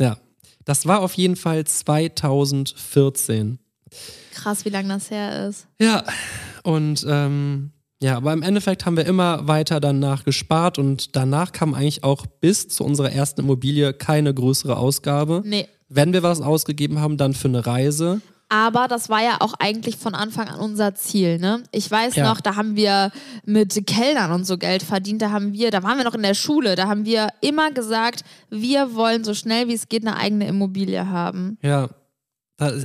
Ja, 0.00 0.16
das 0.64 0.86
war 0.86 1.00
auf 1.00 1.14
jeden 1.14 1.36
Fall 1.36 1.64
2014. 1.64 3.58
Krass, 4.32 4.64
wie 4.64 4.68
lange 4.70 4.88
das 4.88 5.10
her 5.10 5.48
ist. 5.48 5.66
Ja, 5.80 6.04
und 6.62 7.04
ähm, 7.08 7.72
ja, 8.02 8.16
aber 8.16 8.32
im 8.32 8.42
Endeffekt 8.42 8.86
haben 8.86 8.96
wir 8.96 9.04
immer 9.04 9.46
weiter 9.46 9.80
danach 9.80 10.24
gespart 10.24 10.78
und 10.78 11.16
danach 11.16 11.52
kam 11.52 11.74
eigentlich 11.74 12.04
auch 12.04 12.26
bis 12.26 12.68
zu 12.68 12.84
unserer 12.84 13.12
ersten 13.12 13.40
Immobilie 13.42 13.92
keine 13.92 14.32
größere 14.32 14.76
Ausgabe. 14.76 15.42
Nee. 15.44 15.68
Wenn 15.88 16.12
wir 16.12 16.22
was 16.22 16.40
ausgegeben 16.40 17.00
haben, 17.00 17.16
dann 17.16 17.34
für 17.34 17.48
eine 17.48 17.66
Reise. 17.66 18.20
Aber 18.52 18.88
das 18.88 19.08
war 19.08 19.22
ja 19.22 19.36
auch 19.38 19.54
eigentlich 19.60 19.96
von 19.96 20.14
Anfang 20.16 20.48
an 20.48 20.58
unser 20.58 20.92
Ziel, 20.96 21.38
ne? 21.38 21.62
Ich 21.70 21.88
weiß 21.88 22.16
Ja. 22.16 22.28
noch, 22.28 22.40
da 22.40 22.56
haben 22.56 22.74
wir 22.74 23.12
mit 23.44 23.86
Kellnern 23.86 24.32
und 24.32 24.44
so 24.44 24.58
Geld 24.58 24.82
verdient, 24.82 25.22
da 25.22 25.30
haben 25.30 25.52
wir, 25.52 25.70
da 25.70 25.84
waren 25.84 25.96
wir 25.98 26.04
noch 26.04 26.16
in 26.16 26.22
der 26.22 26.34
Schule, 26.34 26.74
da 26.74 26.88
haben 26.88 27.04
wir 27.04 27.28
immer 27.40 27.70
gesagt, 27.70 28.24
wir 28.50 28.94
wollen 28.96 29.22
so 29.22 29.34
schnell 29.34 29.68
wie 29.68 29.74
es 29.74 29.88
geht 29.88 30.04
eine 30.04 30.16
eigene 30.16 30.48
Immobilie 30.48 31.08
haben. 31.08 31.58
Ja, 31.62 31.88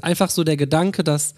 einfach 0.03 0.29
so 0.29 0.43
der 0.43 0.55
Gedanke, 0.55 1.03
dass, 1.03 1.33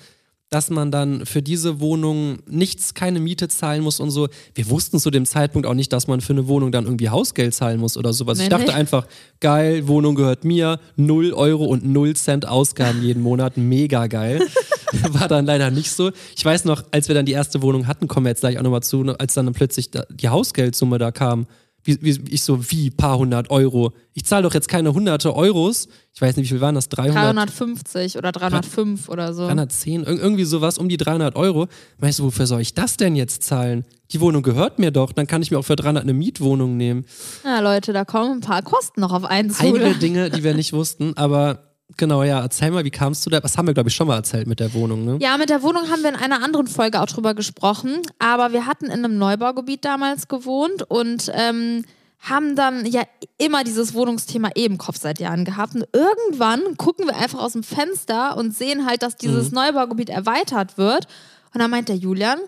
dass 0.50 0.70
man 0.70 0.92
dann 0.92 1.26
für 1.26 1.42
diese 1.42 1.82
Wohnung 1.82 2.40
nichts, 2.48 2.94
keine 2.94 3.20
Miete 3.20 3.50
zahlen 3.50 3.84
muss 3.84 4.00
und 4.00 4.12
so. 4.12 4.30
Wir 4.56 4.70
wussten 4.70 5.00
zu 5.00 5.12
dem 5.12 5.26
Zeitpunkt 5.26 5.68
auch 5.68 5.74
nicht, 5.74 5.92
dass 5.92 6.08
man 6.08 6.22
für 6.22 6.34
eine 6.34 6.48
Wohnung 6.48 6.72
dann 6.72 6.86
irgendwie 6.86 7.10
Hausgeld 7.10 7.54
zahlen 7.54 7.80
muss 7.80 7.98
oder 7.98 8.14
sowas. 8.14 8.38
Nee, 8.38 8.46
ich 8.46 8.50
dachte 8.50 8.68
nee. 8.68 8.72
einfach, 8.72 9.08
geil, 9.42 9.88
Wohnung 9.88 10.16
gehört 10.16 10.46
mir, 10.46 10.80
0 10.96 11.34
Euro 11.34 11.66
und 11.66 11.86
0 11.86 12.16
Cent 12.16 12.48
Ausgaben 12.48 13.04
jeden 13.04 13.22
Monat, 13.22 13.58
mega 13.58 14.08
geil. 14.08 14.42
War 15.10 15.28
dann 15.28 15.46
leider 15.46 15.70
nicht 15.70 15.92
so. 15.92 16.12
Ich 16.36 16.46
weiß 16.46 16.64
noch, 16.64 16.86
als 16.92 17.10
wir 17.10 17.16
dann 17.16 17.26
die 17.26 17.34
erste 17.34 17.62
Wohnung 17.62 17.88
hatten, 17.88 18.08
kommen 18.08 18.26
wir 18.26 18.30
jetzt 18.30 18.40
gleich 18.40 18.58
auch 18.58 18.64
nochmal 18.64 18.84
zu, 18.84 19.04
als 19.20 19.34
dann 19.34 19.52
plötzlich 19.52 19.92
da, 19.92 20.06
die 20.10 20.30
Hausgeldsumme 20.30 20.98
da 20.98 21.12
kam. 21.12 21.46
Wie, 21.88 21.98
wie, 22.02 22.20
ich 22.34 22.42
so, 22.44 22.70
wie, 22.70 22.90
paar 22.92 23.18
hundert 23.18 23.50
Euro. 23.50 23.94
Ich 24.14 24.26
zahle 24.26 24.44
doch 24.44 24.54
jetzt 24.54 24.68
keine 24.68 24.94
hunderte 24.94 25.34
Euros. 25.34 25.88
Ich 26.14 26.22
weiß 26.22 26.36
nicht, 26.36 26.46
wie 26.50 26.50
viel 26.56 26.62
waren 26.62 26.76
das? 26.76 26.90
300? 26.90 27.16
350 27.36 28.18
oder 28.18 28.32
305 28.34 29.08
oder 29.08 29.34
so. 29.34 29.46
310, 29.48 30.04
ir- 30.04 30.08
irgendwie 30.20 30.44
sowas, 30.44 30.78
um 30.78 30.90
die 30.90 30.98
300 30.98 31.36
Euro. 31.38 31.68
Weißt 32.00 32.20
du, 32.20 32.24
wofür 32.26 32.46
soll 32.46 32.60
ich 32.62 32.74
das 32.74 32.98
denn 32.98 33.16
jetzt 33.16 33.44
zahlen? 33.44 33.86
Die 34.12 34.20
Wohnung 34.20 34.44
gehört 34.44 34.80
mir 34.80 34.92
doch, 34.92 35.12
dann 35.14 35.28
kann 35.28 35.42
ich 35.42 35.50
mir 35.52 35.60
auch 35.60 35.66
für 35.66 35.76
300 35.78 36.04
eine 36.04 36.14
Mietwohnung 36.14 36.76
nehmen. 36.78 37.06
Ja, 37.46 37.60
Leute, 37.62 37.94
da 37.94 38.04
kommen 38.06 38.34
ein 38.34 38.42
paar 38.42 38.64
Kosten 38.64 39.00
noch 39.02 39.14
auf 39.14 39.24
einen 39.26 39.50
zu. 39.50 39.64
Einige 39.64 39.96
Dinge, 39.96 40.30
die 40.30 40.44
wir 40.44 40.54
nicht 40.56 40.74
wussten, 40.74 41.16
aber 41.16 41.67
genau, 41.96 42.24
ja, 42.24 42.42
erzähl 42.42 42.72
mal, 42.72 42.84
wie 42.84 42.92
kamst 42.92 43.26
du 43.26 43.30
da? 43.30 43.40
Das 43.40 43.58
haben 43.58 43.68
wir, 43.68 43.74
glaube 43.74 43.90
ich, 43.90 43.96
schon 43.96 44.08
mal 44.08 44.16
erzählt 44.16 44.48
mit 44.48 44.60
der 44.60 44.74
Wohnung, 44.74 45.06
ne? 45.06 45.18
Ja, 45.22 45.38
mit 45.38 45.50
der 45.50 45.62
Wohnung 45.64 45.90
haben 45.90 46.02
wir 46.02 46.10
in 46.10 46.16
einer 46.16 46.44
anderen 46.44 46.68
Folge 46.68 47.02
auch 47.02 47.06
drüber 47.06 47.34
gesprochen. 47.34 48.02
Aber 48.20 48.52
wir 48.52 48.66
hatten 48.66 48.86
in 48.86 49.06
einem 49.06 49.18
Neubaugebiet 49.18 49.86
damals 49.86 50.28
gewohnt 50.28 50.84
und 50.90 51.32
ähm, 51.34 51.86
haben 52.20 52.56
dann 52.56 52.86
ja 52.86 53.04
immer 53.38 53.64
dieses 53.64 53.94
Wohnungsthema 53.94 54.50
eh 54.56 54.66
im 54.66 54.78
Kopf 54.78 54.98
seit 55.00 55.20
Jahren 55.20 55.46
gehabt. 55.46 55.76
Und 55.76 55.86
irgendwann 55.94 56.78
gucken 56.78 57.06
wir 57.08 57.16
einfach 57.16 57.40
aus 57.40 57.54
dem 57.54 57.64
Fenster 57.64 58.36
und 58.38 58.56
sehen 58.56 58.86
halt, 58.86 59.04
dass 59.04 59.16
dieses 59.16 59.52
Neubaugebiet 59.52 60.10
erweitert 60.10 60.78
wird. 60.78 61.08
Und 61.54 61.62
dann 61.62 61.72
meint 61.72 61.90
der 61.90 61.96
Julian, 61.96 62.40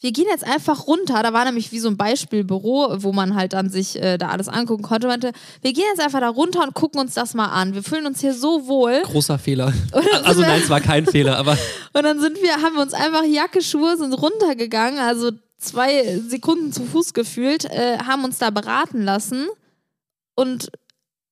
wir 0.00 0.12
gehen 0.12 0.26
jetzt 0.28 0.44
einfach 0.44 0.86
runter. 0.86 1.22
Da 1.22 1.32
war 1.32 1.44
nämlich 1.44 1.72
wie 1.72 1.78
so 1.78 1.88
ein 1.88 1.96
Beispielbüro, 1.96 2.96
wo 3.02 3.12
man 3.12 3.34
halt 3.34 3.54
dann 3.54 3.70
sich 3.70 4.00
äh, 4.00 4.18
da 4.18 4.28
alles 4.28 4.48
angucken 4.48 4.82
konnte. 4.82 5.06
Meinte, 5.06 5.32
wir 5.62 5.72
gehen 5.72 5.84
jetzt 5.90 6.04
einfach 6.04 6.20
da 6.20 6.28
runter 6.28 6.62
und 6.64 6.74
gucken 6.74 7.00
uns 7.00 7.14
das 7.14 7.34
mal 7.34 7.46
an. 7.46 7.74
Wir 7.74 7.82
fühlen 7.82 8.06
uns 8.06 8.20
hier 8.20 8.34
so 8.34 8.66
wohl. 8.66 9.02
Großer 9.02 9.38
Fehler. 9.38 9.72
Also 10.24 10.40
nein, 10.40 10.60
es 10.62 10.70
war 10.70 10.80
kein 10.80 11.06
Fehler, 11.06 11.36
aber 11.36 11.56
Und 11.92 12.02
dann 12.02 12.20
sind 12.20 12.42
wir, 12.42 12.62
haben 12.62 12.74
wir 12.74 12.82
uns 12.82 12.92
einfach 12.92 13.24
Jacke, 13.24 13.62
Schuhe, 13.62 13.96
sind 13.96 14.12
runtergegangen, 14.12 14.98
also 14.98 15.30
zwei 15.56 16.18
Sekunden 16.18 16.72
zu 16.72 16.84
Fuß 16.84 17.14
gefühlt, 17.14 17.64
äh, 17.64 17.98
haben 17.98 18.24
uns 18.24 18.38
da 18.38 18.50
beraten 18.50 19.02
lassen 19.02 19.46
und 20.34 20.70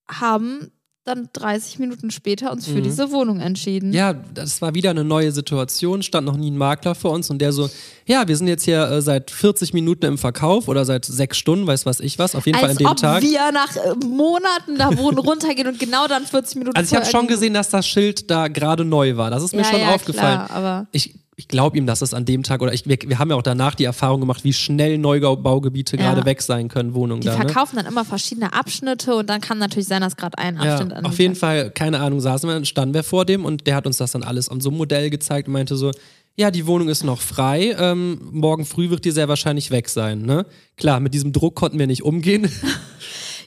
haben 0.09 0.73
dann 1.05 1.29
30 1.35 1.79
Minuten 1.79 2.11
später 2.11 2.51
uns 2.51 2.67
für 2.67 2.81
diese 2.81 3.11
Wohnung 3.13 3.39
entschieden. 3.41 3.93
ja, 3.93 4.15
das 4.15 4.63
war 4.63 4.75
wieder 4.75 4.89
eine 4.91 5.05
neue 5.05 5.33
Situation, 5.33 6.03
stand 6.03 6.27
noch 6.27 6.37
nie 6.39 6.51
ein 6.51 6.57
Makler 6.57 6.95
vor 6.95 7.11
uns 7.11 7.29
und 7.29 7.39
der 7.41 7.53
so, 7.53 7.69
ja, 8.07 8.27
wir 8.27 8.37
sind 8.37 8.47
jetzt 8.49 8.65
hier 8.65 8.83
äh, 8.91 9.03
seit 9.03 9.31
40 9.31 9.75
Minuten 9.75 10.07
im 10.07 10.17
Verkauf 10.19 10.67
oder 10.67 10.85
seit 10.87 11.05
sechs 11.05 11.37
Stunden, 11.37 11.67
weiß 11.67 11.85
was 11.85 12.01
ich 12.01 12.19
was, 12.19 12.35
auf 12.35 12.47
jeden 12.47 12.59
Fall 12.59 12.71
Als 12.71 12.79
an 12.79 12.85
dem 12.85 12.87
ob 12.87 12.97
Tag. 12.97 13.23
wir 13.23 13.53
nach 13.53 13.77
äh, 13.77 13.95
Monaten 14.07 14.79
da 14.79 14.97
wohnen 14.97 15.19
runtergehen 15.29 15.69
und 15.69 15.79
genau 15.79 16.07
dann 16.07 16.25
40 16.25 16.57
Minuten 16.57 16.77
Also 16.77 16.95
ich 16.95 17.01
habe 17.01 17.11
schon 17.11 17.27
gesehen, 17.27 17.53
dass 17.53 17.69
das 17.69 17.87
Schild 17.87 18.31
da 18.31 18.49
gerade 18.49 18.85
neu 18.87 19.17
war. 19.19 19.31
Das 19.31 19.43
ist 19.43 19.53
mir 19.53 19.59
Ja, 19.63 19.65
schon 19.71 19.81
ja, 19.81 19.95
aufgefallen. 19.95 20.47
Klar, 20.47 20.51
aber 20.51 20.87
Ich, 20.93 21.15
ich 21.37 21.49
glaube 21.49 21.77
ihm, 21.77 21.87
dass 21.87 22.01
es 22.01 22.15
an 22.15 22.25
dem 22.25 22.43
Tag 22.45 22.63
oder 22.63 22.73
ich, 22.73 22.87
wir, 22.87 22.97
wir 23.07 23.19
haben 23.19 23.31
ja 23.31 23.37
auch 23.37 23.43
danach 23.43 23.75
die 23.75 23.85
Erfahrung 23.85 24.21
gemacht, 24.21 24.45
wie 24.45 24.53
schnell 24.53 24.99
Neubaugebiete 24.99 25.97
Ja. 25.97 26.03
gerade 26.15 26.25
weg 26.25 26.43
sein 26.43 26.69
können, 26.69 26.95
Wohnungen 26.95 27.21
die 27.23 27.27
da. 27.27 27.37
Ne? 27.37 27.45
verkaufen 27.45 27.77
dann 27.77 27.87
immer 27.87 28.05
verschiedene 28.05 28.53
Abschnitte 28.53 29.15
und 29.17 29.29
dann 29.29 29.41
kann 29.41 29.59
natürlich 29.59 29.89
sein, 29.89 30.01
dass 30.01 30.17
gerade 30.17 30.39
ein 30.39 30.57
Ja, 30.63 30.75
Abschnitt 30.77 30.93
an 30.93 31.05
auf 31.05 31.19
jeden 31.19 31.35
Fall, 31.35 31.71
keine 31.71 32.01
Ahnung, 32.01 32.21
saßen 32.21 32.49
wir, 32.49 32.65
standen 32.65 32.95
wir 32.95 33.03
vor 33.03 33.25
dem 33.25 33.45
und 33.45 33.67
der 33.67 33.75
hat 33.77 33.87
uns 33.87 33.97
das 33.97 34.13
dann 34.13 34.23
alles 34.23 34.49
an 34.49 34.61
so 34.61 34.69
einem 34.71 34.79
Modell 34.79 35.11
gezeigt 35.11 35.49
und 35.49 35.55
meinte 35.55 35.77
so, 35.77 35.91
ja, 36.37 36.51
die 36.51 36.67
Wohnung 36.67 36.89
ist 36.89 37.05
noch 37.05 37.21
frei, 37.21 37.77
ähm, 37.79 38.19
morgen 38.33 38.65
früh 38.65 38.91
wird 38.91 39.05
die 39.05 39.13
sehr 39.13 39.29
wahrscheinlich 39.29 39.71
weg 39.71 39.89
sein. 39.89 40.23
Ne? 40.23 40.47
Klar, 40.77 40.99
mit 41.01 41.15
diesem 41.15 41.33
Druck 41.33 41.55
konnten 41.55 41.79
wir 41.79 41.87
nicht 41.87 42.03
umgehen. 42.03 42.49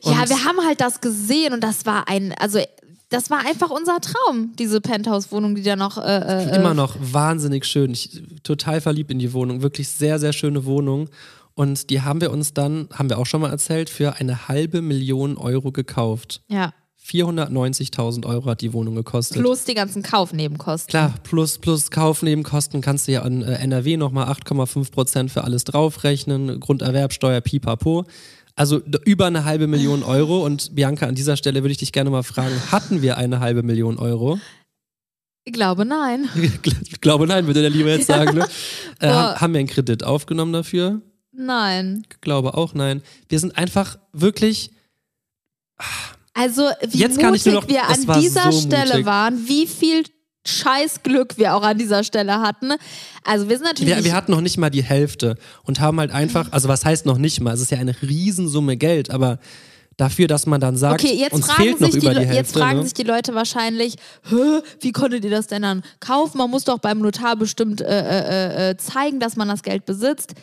Ja, 0.04 0.30
wir 0.30 0.46
haben 0.46 0.60
halt 0.66 0.80
das 0.80 1.02
gesehen 1.02 1.54
und 1.54 1.62
das 1.64 1.86
war 1.86 2.08
ein, 2.08 2.34
also 2.40 2.60
das 3.10 3.30
war 3.30 3.46
einfach 3.46 3.70
unser 3.70 4.00
Traum, 4.02 4.54
diese 4.60 4.82
Penthouse-Wohnung, 4.82 5.56
die 5.56 5.64
da 5.64 5.76
noch. 5.76 5.98
Äh, 5.98 6.50
äh, 6.50 6.56
Immer 6.56 6.74
noch 6.74 6.96
wahnsinnig 7.00 7.66
schön. 7.66 7.92
Ich 7.92 8.22
total 8.44 8.82
verliebt 8.82 9.12
in 9.12 9.20
die 9.20 9.34
Wohnung. 9.34 9.62
Wirklich 9.62 9.88
sehr, 9.90 10.20
sehr 10.20 10.34
schöne 10.34 10.66
Wohnung. 10.66 11.10
Und 11.54 11.90
die 11.90 12.02
haben 12.02 12.22
wir 12.22 12.32
uns 12.32 12.54
dann, 12.54 12.88
haben 12.94 13.10
wir 13.10 13.18
auch 13.18 13.26
schon 13.26 13.42
mal 13.42 13.50
erzählt, 13.50 13.90
für 13.90 14.16
eine 14.16 14.48
halbe 14.48 14.82
Million 14.82 15.38
Euro 15.38 15.72
gekauft. 15.72 16.42
Ja. 16.48 16.74
490.000 17.04 18.26
Euro 18.26 18.50
hat 18.50 18.62
die 18.62 18.74
Wohnung 18.74 18.96
gekostet. 18.96 19.40
Plus 19.40 19.64
die 19.64 19.74
ganzen 19.74 20.04
Kaufnebenkosten. 20.04 20.90
Klar, 20.90 21.14
plus, 21.24 21.58
plus 21.58 21.90
Kaufnebenkosten 21.90 22.82
kannst 22.82 23.08
du 23.08 23.14
ja 23.14 23.22
an 23.22 23.42
äh, 23.42 23.54
NRW 23.56 23.96
nochmal 23.96 24.30
8,5 24.30 24.92
Prozent 24.92 25.32
für 25.32 25.46
alles 25.46 25.64
draufrechnen, 25.64 26.60
Grunderwerbsteuer, 26.60 27.40
pipapo. 27.40 28.06
Also 28.58 28.82
über 29.06 29.28
eine 29.28 29.46
halbe 29.46 29.68
Million 29.68 30.02
Euro. 30.04 30.44
Und 30.44 30.74
Bianca, 30.76 31.06
an 31.06 31.16
dieser 31.16 31.38
Stelle 31.38 31.62
würde 31.64 31.72
ich 31.72 31.78
dich 31.78 31.92
gerne 31.92 32.10
mal 32.10 32.24
fragen, 32.24 32.56
hatten 32.72 33.02
wir 33.02 33.18
eine 33.18 33.40
halbe 33.40 33.62
Million 33.64 33.98
Euro? 34.00 34.40
Ich 35.46 35.54
glaube, 35.54 35.86
nein. 35.86 36.28
Ich 36.90 37.00
glaube, 37.00 37.28
nein, 37.28 37.46
würde 37.48 37.62
der 37.62 37.70
lieber 37.70 37.90
jetzt 37.90 38.08
sagen. 38.08 38.36
Ne? 38.38 38.48
Äh, 39.00 39.10
haben, 39.10 39.54
wir 39.54 39.60
einen 39.60 39.70
Kredit 39.70 40.04
aufgenommen 40.04 40.52
dafür? 40.54 41.02
Nein. 41.32 42.04
Ich 42.12 42.20
glaube 42.20 42.56
auch 42.56 42.74
nein. 42.74 43.04
Wir 43.30 43.40
sind 43.40 43.56
einfach 43.56 44.00
wirklich, 44.12 44.72
Also, 46.34 46.64
wie 46.90 46.98
Jetzt 46.98 47.22
mutig 47.22 47.46
noch- 47.46 47.68
wir 47.68 47.88
an 47.88 48.20
dieser 48.20 48.52
so 48.52 48.60
Stelle 48.62 48.94
mutig. 48.94 49.06
waren, 49.06 49.48
wie 49.48 49.68
viel 49.68 50.04
Scheißglück 50.48 51.38
wir 51.38 51.56
auch 51.56 51.64
an 51.64 51.78
dieser 51.78 52.04
Stelle 52.04 52.40
hatten. 52.42 52.72
Also, 53.24 53.50
wir 53.50 53.58
sind 53.58 53.66
natürlich. 53.66 53.96
wir, 53.96 54.04
wir 54.04 54.14
hatten 54.14 54.32
noch 54.32 54.42
nicht 54.42 54.58
mal 54.58 54.70
die 54.70 54.84
Hälfte 54.84 55.36
und 55.64 55.80
haben 55.80 56.00
halt 56.00 56.12
einfach, 56.12 56.52
also 56.52 56.68
was 56.68 56.86
heißt 56.86 57.06
noch 57.06 57.18
nicht 57.18 57.42
mal? 57.42 57.54
Es 57.54 57.62
ist 57.62 57.72
ja 57.72 57.78
eine 57.78 57.96
Riesensumme 58.02 58.78
Geld, 58.78 59.12
aber 59.12 59.40
dafür, 59.98 60.28
dass 60.28 60.46
man 60.46 60.62
dann 60.62 60.78
sagt, 60.78 61.04
Okay, 61.04 61.16
jetzt 61.16 61.34
uns 61.34 61.46
fragen, 61.48 61.64
fehlt 61.64 61.82
noch 61.82 61.92
sich 61.92 62.00
die, 62.00 62.06
über 62.06 62.14
die 62.14 62.20
Le- 62.22 62.26
Hälfte. 62.28 62.36
jetzt 62.38 62.54
fragen 62.58 62.78
ne? 62.78 62.84
sich 62.84 62.94
die 62.94 63.04
Leute 63.04 63.34
wahrscheinlich, 63.36 63.96
wie 64.80 64.92
konntet 64.92 65.26
ihr 65.26 65.32
das 65.32 65.48
denn 65.48 65.64
dann 65.64 65.82
kaufen? 66.00 66.38
Man 66.38 66.50
muss 66.52 66.64
doch 66.66 66.78
beim 66.80 67.00
Notar 67.00 67.36
bestimmt 67.36 67.82
äh, 67.82 67.86
äh, 67.88 68.70
äh, 68.72 68.78
zeigen, 68.78 69.20
dass 69.20 69.36
man 69.36 69.48
das 69.48 69.64
Geld 69.64 69.86
besitzt. 69.86 70.36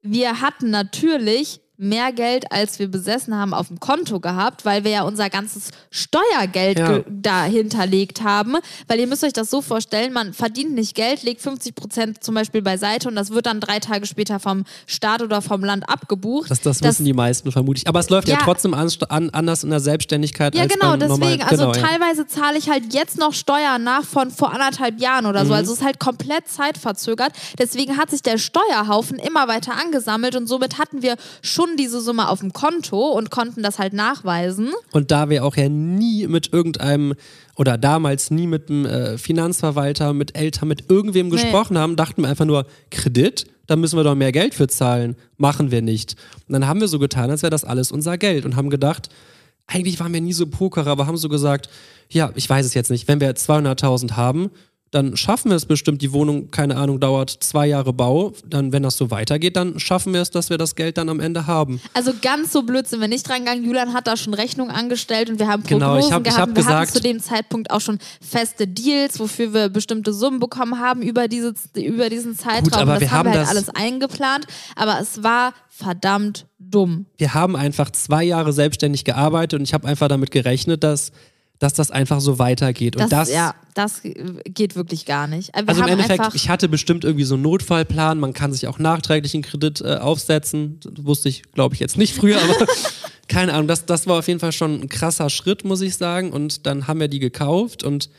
Wir 0.00 0.40
hatten 0.40 0.70
natürlich 0.70 1.60
mehr 1.82 2.12
Geld, 2.12 2.50
als 2.52 2.78
wir 2.78 2.88
besessen 2.88 3.36
haben, 3.36 3.52
auf 3.54 3.68
dem 3.68 3.80
Konto 3.80 4.20
gehabt, 4.20 4.64
weil 4.64 4.84
wir 4.84 4.90
ja 4.92 5.02
unser 5.02 5.28
ganzes 5.28 5.70
Steuergeld 5.90 6.78
Ja. 6.78 6.92
ge- 6.98 7.04
da 7.08 7.44
hinterlegt 7.44 8.22
haben. 8.22 8.56
Weil 8.88 9.00
ihr 9.00 9.06
müsst 9.06 9.24
euch 9.24 9.32
das 9.32 9.50
so 9.50 9.62
vorstellen, 9.62 10.12
man 10.12 10.32
verdient 10.32 10.72
nicht 10.74 10.94
Geld, 10.94 11.22
legt 11.22 11.40
50 11.40 11.74
Prozent 11.74 12.22
zum 12.24 12.34
Beispiel 12.34 12.62
beiseite 12.62 13.08
und 13.08 13.16
das 13.16 13.30
wird 13.30 13.46
dann 13.46 13.60
drei 13.60 13.78
Tage 13.78 14.06
später 14.06 14.38
vom 14.40 14.64
Staat 14.86 15.22
oder 15.22 15.42
vom 15.42 15.64
Land 15.64 15.88
abgebucht. 15.88 16.50
Das, 16.50 16.60
das 16.60 16.82
wissen 16.82 17.04
die 17.04 17.12
meisten 17.12 17.50
vermutlich. 17.52 17.86
Aber 17.86 18.00
es 18.00 18.08
läuft 18.10 18.28
ja, 18.28 18.34
Ja. 18.36 18.40
trotzdem 18.44 18.74
an, 18.74 18.88
an, 19.08 19.30
anders 19.30 19.64
in 19.64 19.70
der 19.70 19.80
Selbstständigkeit 19.80 20.54
Ja, 20.54 20.62
als 20.62 20.72
genau, 20.72 20.90
beim 20.90 21.00
normalen. 21.08 21.20
deswegen. 21.38 21.42
Also 21.42 21.70
genau, 21.72 21.74
ja. 21.74 21.88
teilweise 21.88 22.26
zahle 22.26 22.58
ich 22.58 22.68
halt 22.70 22.94
jetzt 22.94 23.18
noch 23.18 23.32
Steuern 23.32 23.82
nach 23.82 24.04
von 24.04 24.30
vor 24.30 24.52
anderthalb 24.52 25.00
Jahren 25.00 25.26
oder 25.26 25.44
Mhm. 25.44 25.48
so. 25.48 25.54
Also 25.54 25.72
es 25.72 25.78
ist 25.78 25.84
halt 25.84 25.98
komplett 25.98 26.48
zeitverzögert. 26.48 27.32
Deswegen 27.58 27.96
hat 27.96 28.10
sich 28.10 28.22
der 28.22 28.38
Steuerhaufen 28.38 29.18
immer 29.18 29.48
weiter 29.48 29.72
angesammelt 29.80 30.36
und 30.36 30.46
somit 30.46 30.78
hatten 30.78 31.02
wir 31.02 31.16
schon 31.42 31.71
diese 31.76 32.00
Summe 32.00 32.28
auf 32.28 32.40
dem 32.40 32.52
Konto 32.52 33.10
und 33.10 33.30
konnten 33.30 33.62
das 33.62 33.78
halt 33.78 33.92
nachweisen. 33.92 34.70
Und 34.92 35.10
da 35.10 35.30
wir 35.30 35.44
auch 35.44 35.56
ja 35.56 35.68
nie 35.68 36.26
mit 36.26 36.52
irgendeinem 36.52 37.14
oder 37.56 37.78
damals 37.78 38.30
nie 38.30 38.46
mit 38.46 38.70
einem 38.70 38.86
äh, 38.86 39.18
Finanzverwalter, 39.18 40.12
mit 40.12 40.36
Eltern, 40.36 40.68
mit 40.68 40.90
irgendwem 40.90 41.30
gesprochen 41.30 41.76
haben, 41.78 41.96
dachten 41.96 42.22
wir 42.22 42.28
einfach 42.28 42.44
nur, 42.44 42.66
Kredit, 42.90 43.46
da 43.66 43.76
müssen 43.76 43.96
wir 43.96 44.04
doch 44.04 44.14
mehr 44.14 44.32
Geld 44.32 44.54
für 44.54 44.68
zahlen. 44.68 45.16
Machen 45.36 45.70
wir 45.70 45.82
nicht. 45.82 46.16
Und 46.48 46.54
dann 46.54 46.66
haben 46.66 46.80
wir 46.80 46.88
so 46.88 46.98
getan, 46.98 47.30
als 47.30 47.42
wäre 47.42 47.50
das 47.50 47.64
alles 47.64 47.92
unser 47.92 48.18
Geld 48.18 48.44
und 48.44 48.56
haben 48.56 48.70
gedacht, 48.70 49.08
eigentlich 49.66 50.00
waren 50.00 50.12
wir 50.12 50.20
nie 50.20 50.32
so 50.32 50.46
Poker, 50.46 50.86
aber 50.86 51.06
haben 51.06 51.16
so 51.16 51.28
gesagt, 51.28 51.68
ja, 52.10 52.30
ich 52.34 52.48
weiß 52.48 52.66
es 52.66 52.74
jetzt 52.74 52.90
nicht, 52.90 53.08
wenn 53.08 53.20
wir 53.20 53.34
200.000 53.34 54.12
haben, 54.12 54.50
dann 54.92 55.16
schaffen 55.16 55.48
wir 55.50 55.56
es 55.56 55.66
bestimmt, 55.66 56.00
die 56.02 56.12
Wohnung, 56.12 56.50
keine 56.50 56.76
Ahnung, 56.76 57.00
dauert 57.00 57.30
zwei 57.40 57.66
Jahre 57.66 57.92
Bau, 57.92 58.32
dann, 58.46 58.72
wenn 58.72 58.82
das 58.84 58.96
so 58.96 59.10
weitergeht, 59.10 59.56
dann 59.56 59.80
schaffen 59.80 60.12
wir 60.12 60.20
es, 60.20 60.30
dass 60.30 60.50
wir 60.50 60.58
das 60.58 60.76
Geld 60.76 60.98
dann 60.98 61.08
am 61.08 61.18
Ende 61.18 61.46
haben. 61.46 61.80
Also 61.94 62.12
ganz 62.22 62.52
so 62.52 62.62
blöd 62.62 62.86
sind 62.86 63.00
wir 63.00 63.08
nicht 63.08 63.26
dran 63.28 63.40
gegangen. 63.40 63.64
Julian 63.64 63.94
hat 63.94 64.06
da 64.06 64.16
schon 64.16 64.34
Rechnung 64.34 64.70
angestellt 64.70 65.30
und 65.30 65.38
wir 65.38 65.48
haben 65.48 65.62
Genau, 65.64 65.94
Prognosen 65.94 66.08
ich 66.08 66.12
hab- 66.14 66.20
ich 66.20 66.24
gehabt. 66.34 66.40
hab 66.42 66.48
und 66.50 66.56
wir 66.56 66.64
hatten 66.66 66.80
gesagt- 66.84 66.92
zu 66.94 67.00
dem 67.00 67.20
Zeitpunkt 67.20 67.70
auch 67.70 67.80
schon 67.80 67.98
feste 68.20 68.68
Deals, 68.68 69.18
wofür 69.18 69.52
wir 69.54 69.68
bestimmte 69.70 70.12
Summen 70.12 70.38
bekommen 70.40 70.78
haben 70.78 71.02
über, 71.02 71.26
diese, 71.26 71.54
über 71.74 72.10
diesen 72.10 72.36
Zeitraum. 72.36 72.72
aber 72.82 72.92
das 72.92 73.00
wir 73.00 73.10
haben 73.12 73.26
wir 73.32 73.38
halt 73.38 73.42
das- 73.42 73.48
alles 73.48 73.68
eingeplant. 73.70 74.46
Aber 74.76 75.00
es 75.00 75.22
war 75.22 75.54
verdammt 75.70 76.46
dumm. 76.58 77.06
wir 77.18 77.34
haben 77.34 77.56
einfach 77.56 77.90
zwei 77.90 78.22
Jahre 78.24 78.52
selbstständig 78.52 79.04
gearbeitet 79.04 79.58
und 79.58 79.64
ich 79.64 79.74
habe 79.74 79.88
einfach 79.88 80.08
damit 80.08 80.30
gerechnet, 80.30 80.84
dass, 80.84 81.12
dass 81.62 81.74
das 81.74 81.92
einfach 81.92 82.20
so 82.20 82.40
weitergeht. 82.40 82.96
Und 82.96 83.12
das, 83.12 83.30
ja, 83.30 83.54
das 83.74 84.02
geht 84.02 84.74
wirklich 84.74 85.06
gar 85.06 85.28
nicht. 85.28 85.54
Wir 85.54 85.68
also 85.68 85.82
im 85.82 85.88
Endeffekt, 85.88 86.34
ich 86.34 86.48
hatte 86.48 86.68
bestimmt 86.68 87.04
irgendwie 87.04 87.24
so 87.24 87.34
einen 87.34 87.44
Notfallplan, 87.44 88.18
man 88.18 88.32
kann 88.32 88.52
sich 88.52 88.66
auch 88.66 88.80
nachträglich 88.80 89.32
einen 89.34 89.44
Kredit 89.44 89.80
äh, 89.80 89.98
aufsetzen. 89.98 90.80
Das 90.82 91.04
wusste 91.04 91.28
ich, 91.28 91.44
glaube 91.52 91.74
ich, 91.74 91.80
jetzt 91.80 91.96
nicht 91.96 92.14
früher, 92.14 92.42
aber 92.42 92.66
keine 93.28 93.54
Ahnung, 93.54 93.68
das, 93.68 93.86
das 93.86 94.08
war 94.08 94.18
auf 94.18 94.26
jeden 94.26 94.40
Fall 94.40 94.50
schon 94.50 94.80
ein 94.80 94.88
krasser 94.88 95.30
Schritt, 95.30 95.64
muss 95.64 95.80
ich 95.82 95.96
sagen. 95.96 96.32
Und 96.32 96.66
dann 96.66 96.88
haben 96.88 96.98
wir 96.98 97.06
die 97.06 97.20
gekauft 97.20 97.84
und 97.84 98.10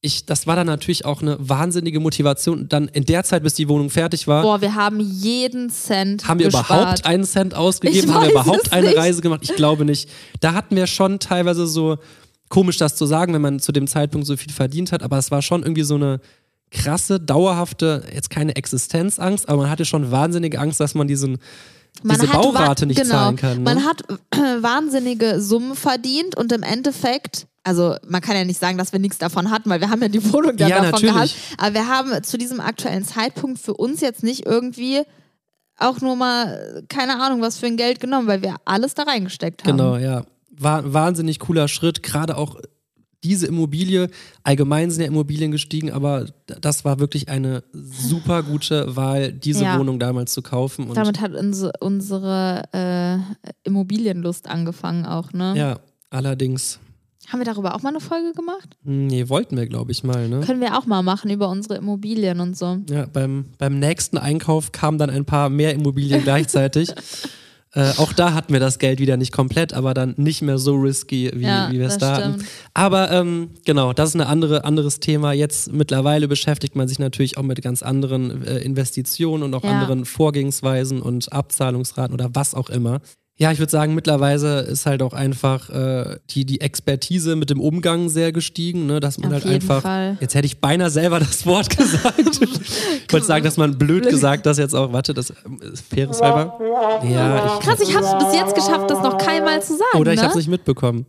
ich, 0.00 0.26
das 0.26 0.46
war 0.46 0.56
dann 0.56 0.66
natürlich 0.66 1.04
auch 1.04 1.22
eine 1.22 1.36
wahnsinnige 1.38 1.98
Motivation. 2.00 2.68
Dann 2.68 2.88
in 2.88 3.04
der 3.04 3.22
Zeit, 3.24 3.42
bis 3.44 3.54
die 3.54 3.68
Wohnung 3.68 3.88
fertig 3.88 4.26
war, 4.26 4.42
boah, 4.42 4.60
wir 4.60 4.74
haben 4.74 4.98
jeden 5.00 5.70
Cent 5.70 6.26
Haben 6.28 6.40
wir 6.40 6.46
gespart. 6.46 6.66
überhaupt 6.66 7.06
einen 7.06 7.24
Cent 7.24 7.54
ausgegeben? 7.54 8.08
Ich 8.08 8.14
Haben 8.14 8.24
wir 8.24 8.30
überhaupt 8.32 8.72
eine. 8.72 8.94
Reise 8.96 9.22
gemacht? 9.22 9.40
Ich 9.44 9.54
glaube 9.54 9.84
nicht. 9.84 10.10
Da 10.40 10.52
hatten 10.52 10.76
wir 10.76 10.86
schon 10.86 11.20
teilweise 11.20 11.66
so, 11.66 11.96
komisch 12.54 12.76
das 12.76 12.94
zu 12.94 13.04
sagen, 13.04 13.34
wenn 13.34 13.42
man 13.42 13.58
zu 13.58 13.72
dem 13.72 13.88
Zeitpunkt 13.88 14.28
so 14.28 14.36
viel 14.36 14.52
verdient 14.52 14.92
hat, 14.92 15.02
aber 15.02 15.18
es 15.18 15.32
war 15.32 15.42
schon 15.42 15.64
irgendwie 15.64 15.82
so 15.82 15.96
eine 15.96 16.20
krasse, 16.70 17.18
dauerhafte, 17.18 18.04
jetzt 18.14 18.30
keine 18.30 18.54
Existenzangst, 18.54 19.48
aber 19.48 19.62
man 19.62 19.70
hatte 19.70 19.84
schon 19.84 20.12
wahnsinnige 20.12 20.60
Angst, 20.60 20.78
dass 20.78 20.94
man 20.94 21.08
diesen, 21.08 21.38
Man 22.04 22.16
diese 22.16 22.30
Baurate 22.32 22.86
nicht 22.86 23.00
genau, 23.00 23.14
zahlen 23.14 23.36
kann. 23.36 23.56
Ne? 23.58 23.64
Man 23.64 23.84
hat 23.84 24.02
äh, 24.08 24.38
wahnsinnige 24.62 25.40
Summen 25.40 25.74
verdient 25.74 26.36
und 26.36 26.52
im 26.52 26.62
Endeffekt, 26.62 27.48
also 27.64 27.96
man 28.06 28.20
kann 28.20 28.36
ja 28.36 28.44
nicht 28.44 28.60
sagen, 28.60 28.78
dass 28.78 28.92
wir 28.92 29.00
nichts 29.00 29.18
davon 29.18 29.50
hatten, 29.50 29.68
weil 29.68 29.80
wir 29.80 29.90
haben 29.90 30.02
ja 30.02 30.08
die 30.08 30.22
Wohnung 30.32 30.56
dann 30.56 30.68
Ja, 30.68 30.76
davon 30.80 31.02
natürlich. 31.02 31.12
gehabt. 31.12 31.34
Aber 31.58 31.74
wir 31.74 31.88
haben 31.88 32.22
zu 32.22 32.38
diesem 32.38 32.60
aktuellen 32.60 33.04
Zeitpunkt 33.04 33.58
für 33.58 33.74
uns 33.74 34.00
jetzt 34.00 34.22
nicht 34.22 34.46
irgendwie 34.46 35.02
auch 35.76 36.00
nur 36.00 36.14
mal, 36.14 36.76
äh, 36.76 36.82
keine 36.88 37.20
Ahnung, 37.20 37.40
was 37.40 37.58
für 37.58 37.66
ein 37.66 37.76
Geld 37.76 37.98
genommen, 37.98 38.28
weil 38.28 38.42
wir 38.42 38.54
alles 38.64 38.94
da 38.94 39.02
reingesteckt 39.02 39.64
haben. 39.64 39.76
Genau, 39.76 39.96
ja. 39.96 40.24
War, 40.58 40.92
wahnsinnig 40.92 41.38
cooler 41.40 41.68
Schritt, 41.68 42.02
gerade 42.02 42.36
auch 42.36 42.60
diese 43.24 43.46
Immobilie, 43.46 44.10
allgemein 44.42 44.90
sind 44.90 45.00
ja 45.00 45.08
Immobilien 45.08 45.50
gestiegen, 45.50 45.90
aber 45.90 46.26
das 46.60 46.84
war 46.84 47.00
wirklich 47.00 47.30
eine 47.30 47.64
super 47.72 48.42
gute 48.42 48.94
Wahl, 48.96 49.32
diese 49.32 49.64
Ja. 49.64 49.78
Wohnung 49.78 49.98
damals 49.98 50.32
zu 50.34 50.42
kaufen. 50.42 50.88
Und 50.88 50.96
Damit 50.96 51.20
hat 51.20 51.32
unsere, 51.32 51.72
unsere 51.80 52.62
äh, 52.72 53.18
Immobilienlust 53.66 54.46
angefangen 54.46 55.06
auch, 55.06 55.32
ne? 55.32 55.54
ja, 55.56 55.80
allerdings. 56.10 56.78
Haben 57.28 57.40
wir 57.40 57.46
darüber 57.46 57.74
auch 57.74 57.80
mal 57.80 57.88
eine 57.88 58.00
Folge 58.00 58.32
gemacht? 58.34 58.76
Nee, 58.82 59.30
wollten 59.30 59.56
wir, 59.56 59.66
glaube 59.66 59.92
ich, 59.92 60.04
mal, 60.04 60.28
ne? 60.28 60.40
Können 60.40 60.60
wir 60.60 60.76
auch 60.76 60.84
mal 60.84 61.00
machen 61.02 61.30
über 61.30 61.48
unsere 61.48 61.76
Immobilien 61.76 62.40
und 62.40 62.54
so. 62.54 62.76
Ja, 62.90 63.06
beim, 63.06 63.46
beim 63.56 63.78
nächsten 63.78 64.18
Einkauf 64.18 64.72
kamen 64.72 64.98
dann 64.98 65.08
ein 65.08 65.24
paar 65.24 65.48
mehr 65.48 65.72
Immobilien 65.72 66.22
gleichzeitig. 66.22 66.90
äh, 67.74 67.90
auch 67.96 68.12
da 68.12 68.34
hatten 68.34 68.52
wir 68.52 68.60
das 68.60 68.78
Geld 68.78 69.00
wieder 69.00 69.16
nicht 69.16 69.32
komplett, 69.32 69.72
aber 69.72 69.94
dann 69.94 70.14
nicht 70.16 70.42
mehr 70.42 70.58
so 70.58 70.74
risky, 70.76 71.30
wie, 71.34 71.42
Ja, 71.42 71.68
wie 71.72 71.78
wir 71.78 71.86
es 71.88 71.98
da 71.98 72.16
hatten. 72.16 72.44
Aber 72.72 73.10
ähm, 73.10 73.50
genau, 73.64 73.92
das 73.92 74.10
ist 74.10 74.14
ein 74.14 74.20
andere, 74.20 74.64
anderes 74.64 75.00
Thema. 75.00 75.32
Jetzt 75.32 75.72
mittlerweile 75.72 76.28
beschäftigt 76.28 76.76
man 76.76 76.86
sich 76.88 76.98
natürlich 76.98 77.36
auch 77.36 77.42
mit 77.42 77.60
ganz 77.62 77.82
anderen 77.82 78.44
äh, 78.44 78.58
Investitionen 78.58 79.42
und 79.42 79.54
auch 79.54 79.64
Ja. 79.64 79.70
anderen 79.70 80.04
Vorgehensweisen 80.04 81.02
und 81.02 81.32
Abzahlungsraten 81.32 82.14
oder 82.14 82.30
was 82.32 82.54
auch 82.54 82.70
immer. 82.70 83.00
Ja, 83.36 83.50
ich 83.50 83.58
würde 83.58 83.70
sagen, 83.72 83.96
mittlerweile 83.96 84.60
ist 84.60 84.86
halt 84.86 85.02
auch 85.02 85.12
einfach 85.12 85.68
äh, 85.68 86.18
die, 86.30 86.44
die 86.44 86.60
Expertise 86.60 87.34
mit 87.34 87.50
dem 87.50 87.60
Umgang 87.60 88.08
sehr 88.08 88.30
gestiegen, 88.30 88.86
ne? 88.86 89.00
dass 89.00 89.18
man 89.18 89.28
Auf 89.28 89.32
halt 89.34 89.44
jeden 89.44 89.54
einfach. 89.56 89.82
Fall. 89.82 90.16
Jetzt 90.20 90.36
hätte 90.36 90.46
ich 90.46 90.60
beinahe 90.60 90.88
selber 90.88 91.18
das 91.18 91.44
Wort 91.44 91.68
gesagt. 91.76 92.16
ich 92.40 93.12
wollte 93.12 93.26
sagen, 93.26 93.44
dass 93.44 93.56
man 93.56 93.76
blöd 93.76 94.08
gesagt 94.08 94.46
das 94.46 94.58
jetzt 94.58 94.72
auch. 94.72 94.92
Warte, 94.92 95.14
das 95.14 95.30
ist 95.30 95.84
faires 95.92 96.22
halber. 96.22 96.60
Ja, 97.10 97.56
ich, 97.58 97.66
Krass, 97.66 97.80
ich 97.80 97.96
habe 97.96 98.06
es 98.06 98.24
bis 98.24 98.34
jetzt 98.34 98.54
geschafft, 98.54 98.88
das 98.88 99.02
noch 99.02 99.18
keinmal 99.18 99.60
zu 99.60 99.76
sagen. 99.76 99.98
oder 99.98 100.12
ich 100.12 100.18
ne? 100.18 100.22
habe 100.22 100.30
es 100.30 100.36
nicht 100.36 100.48
mitbekommen. 100.48 101.04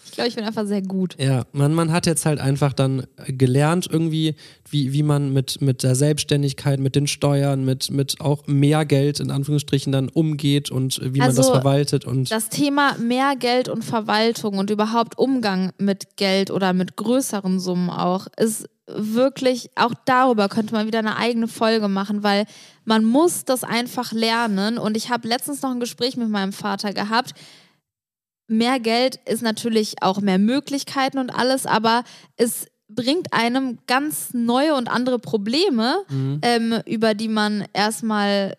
glaube, 0.21 0.29
ich 0.29 0.35
bin 0.35 0.45
einfach 0.45 0.67
sehr 0.67 0.81
gut. 0.81 1.15
Ja, 1.19 1.45
man, 1.51 1.73
man 1.73 1.91
hat 1.91 2.05
jetzt 2.05 2.25
halt 2.25 2.39
einfach 2.39 2.73
dann 2.73 3.05
gelernt, 3.27 3.87
irgendwie, 3.89 4.35
wie, 4.69 4.93
wie 4.93 5.03
man 5.03 5.33
mit, 5.33 5.61
mit 5.61 5.83
der 5.83 5.95
Selbstständigkeit, 5.95 6.79
mit 6.79 6.95
den 6.95 7.07
Steuern, 7.07 7.65
mit, 7.65 7.91
mit 7.91 8.21
auch 8.21 8.45
mehr 8.47 8.85
Geld 8.85 9.19
in 9.19 9.31
Anführungsstrichen 9.31 9.91
dann 9.91 10.09
umgeht 10.09 10.69
und 10.69 10.99
wie 11.01 11.19
man 11.19 11.29
das 11.29 11.39
Also, 11.39 11.53
verwaltet. 11.53 12.05
Und 12.05 12.31
Das 12.31 12.49
Thema 12.49 12.95
mehr 12.97 13.35
Geld 13.37 13.69
und 13.69 13.83
Verwaltung 13.83 14.57
und 14.57 14.69
überhaupt 14.69 15.17
Umgang 15.17 15.71
mit 15.77 16.17
Geld 16.17 16.51
oder 16.51 16.73
mit 16.73 16.95
größeren 16.97 17.59
Summen 17.59 17.89
auch 17.89 18.27
ist 18.37 18.67
wirklich, 18.87 19.69
auch 19.75 19.93
darüber 20.05 20.49
könnte 20.49 20.73
man 20.73 20.85
wieder 20.85 20.99
eine 20.99 21.17
eigene 21.17 21.47
Folge 21.47 21.87
machen, 21.87 22.23
weil 22.23 22.45
man 22.83 23.05
muss 23.05 23.45
das 23.45 23.63
einfach 23.63 24.11
lernen. 24.11 24.77
Und 24.77 24.97
ich 24.97 25.09
habe 25.09 25.27
letztens 25.27 25.61
noch 25.61 25.71
ein 25.71 25.79
Gespräch 25.79 26.17
mit 26.17 26.29
meinem 26.29 26.51
Vater 26.51 26.93
gehabt. 26.93 27.33
Mehr 28.47 28.79
Geld 28.79 29.19
ist 29.25 29.41
natürlich 29.41 30.01
auch 30.01 30.19
mehr 30.21 30.37
Möglichkeiten 30.39 31.19
und 31.19 31.29
alles, 31.29 31.65
aber 31.65 32.03
es 32.35 32.67
bringt 32.89 33.31
einem 33.31 33.79
ganz 33.87 34.33
neue 34.33 34.75
und 34.75 34.89
andere 34.89 35.19
Probleme, 35.19 35.95
ähm, 36.41 36.75
über 36.85 37.13
die 37.13 37.29
man 37.29 37.65
erstmal 37.73 38.57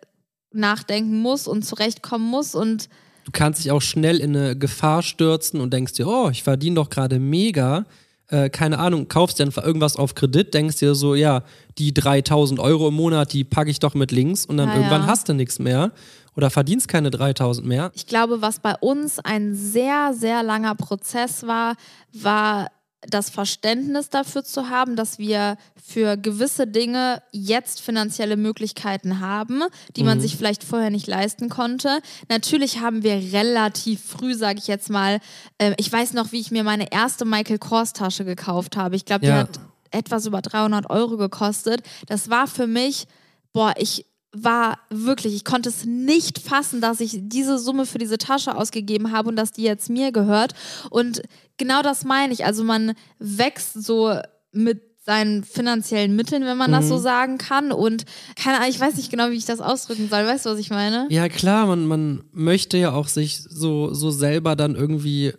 nachdenken 0.53 1.21
muss 1.21 1.47
und 1.47 1.65
zurechtkommen 1.65 2.29
muss. 2.29 2.55
Und 2.55 2.89
Du 3.25 3.31
kannst 3.33 3.63
dich 3.63 3.71
auch 3.71 3.83
schnell 3.83 4.19
in 4.19 4.37
eine 4.37 4.57
Gefahr 4.57 5.03
stürzen 5.03 5.61
und 5.61 5.73
denkst 5.73 5.93
dir, 5.93 6.09
oh, 6.09 6.29
ich 6.31 6.43
verdiene 6.43 6.77
doch 6.77 6.91
gerade 6.91 7.19
mega. 7.19 7.85
Äh, 8.29 8.49
keine 8.51 8.79
Ahnung, 8.79 9.09
kaufst 9.09 9.39
dir 9.39 9.45
einfach 9.45 9.65
irgendwas 9.65 9.97
auf 9.97 10.15
Kredit, 10.15 10.55
denkst 10.55 10.77
dir 10.79 10.95
so, 10.95 11.15
ja, 11.15 11.43
die 11.79 11.93
3000 11.93 12.61
Euro 12.61 12.89
im 12.89 12.95
Monat, 12.95 13.33
die 13.33 13.45
packe 13.45 13.71
ich 13.71 13.79
doch 13.79 13.95
mit 13.95 14.11
links 14.13 14.47
und 14.47 14.57
dann 14.57 14.69
Ja, 14.69 14.77
irgendwann 14.77 15.03
ja. 15.03 15.07
hast 15.09 15.29
du 15.29 15.35
nichts 15.35 15.59
mehr 15.59 15.93
oder 16.35 16.49
verdienst 16.51 16.89
keine 16.89 17.11
3000 17.11 17.67
mehr. 17.67 17.91
Ich 17.95 18.07
glaube, 18.07 18.41
was 18.41 18.59
bei 18.61 18.75
uns 18.81 19.19
ein 19.19 19.55
sehr, 19.55 20.13
sehr 20.15 20.43
langer 20.43 20.75
Prozess 20.77 21.47
war, 21.47 21.75
war 22.13 22.69
das 23.09 23.31
Verständnis 23.31 24.11
dafür 24.11 24.45
zu 24.45 24.69
haben, 24.69 24.95
dass 24.97 25.19
wir 25.19 25.57
für 25.85 26.17
gewisse 26.17 26.67
Dinge 26.69 27.21
jetzt 27.33 27.81
finanzielle 27.81 28.37
Möglichkeiten 28.37 29.19
haben, 29.21 29.63
die 29.97 30.05
man 30.05 30.21
sich 30.21 30.37
vielleicht 30.37 30.63
vorher 30.63 30.91
nicht 30.91 31.09
leisten 31.09 31.49
konnte. 31.49 32.01
Natürlich 32.29 32.79
haben 32.81 33.03
wir 33.03 33.15
relativ 33.33 34.01
früh, 34.05 34.35
sage 34.35 34.59
ich 34.61 34.69
jetzt 34.69 34.89
mal, 34.89 35.19
äh, 35.59 35.75
ich 35.79 35.93
weiß 35.93 36.13
noch, 36.13 36.31
wie 36.31 36.39
ich 36.41 36.53
mir 36.53 36.63
meine 36.63 36.93
erste 36.93 37.25
Michael 37.25 37.59
Kors 37.59 37.93
Tasche 37.93 38.25
gekauft 38.25 38.77
habe. 38.77 38.95
Ich 38.95 39.05
glaube, 39.05 39.23
die 39.23 39.29
Ja. 39.29 39.39
hat 39.39 39.59
etwas 39.91 40.27
über 40.27 40.41
300 40.41 40.89
Euro 40.89 41.17
gekostet. 41.17 41.83
Das 42.07 42.31
war 42.31 42.47
für 42.47 42.67
mich, 42.69 43.07
boah, 43.53 43.75
ich 43.77 44.07
war 44.35 44.79
wirklich, 44.91 45.35
ich 45.35 45.45
konnte 45.45 45.69
es 45.69 45.85
nicht 45.85 46.39
fassen, 46.39 46.81
dass 46.81 47.01
ich 47.01 47.19
diese 47.21 47.59
Summe 47.59 47.85
für 47.87 47.99
diese 47.99 48.17
Tasche 48.19 48.57
ausgegeben 48.57 49.13
habe 49.13 49.29
und 49.29 49.37
dass 49.37 49.53
die 49.53 49.63
jetzt 49.63 49.91
mir 49.91 50.11
gehört. 50.13 50.55
Und 50.91 51.23
genau 51.59 51.83
das 51.83 52.05
meine 52.05 52.33
ich. 52.33 52.45
Also 52.47 52.65
man 52.65 52.95
wächst 53.19 53.75
so 53.85 54.17
mit 54.53 54.81
seinen 55.05 55.43
finanziellen 55.43 56.15
Mitteln, 56.15 56.45
wenn 56.45 56.57
man 56.57 56.71
das 56.71 56.87
so 56.89 56.97
sagen 56.97 57.37
kann. 57.37 57.73
Und 57.73 58.05
keine 58.37 58.59
Ahnung, 58.59 58.71
ich 58.71 58.79
weiß 58.81 58.95
nicht 58.97 59.11
genau, 59.11 59.31
wie 59.31 59.37
ich 59.37 59.45
das 59.45 59.61
ausdrücken 59.61 60.09
soll. 60.09 60.25
Weißt 60.27 60.47
du, 60.47 60.51
was 60.51 60.59
ich 60.61 60.71
meine? 60.71 61.07
Ja, 61.11 61.29
klar, 61.29 61.67
man, 61.67 61.87
man 61.87 62.23
möchte 62.33 62.79
ja 62.79 62.93
auch 62.93 63.09
sich 63.09 63.43
so, 63.43 63.93
so 63.93 64.11
selber 64.13 64.55
dann 64.55 64.77
irgendwie 64.77 65.33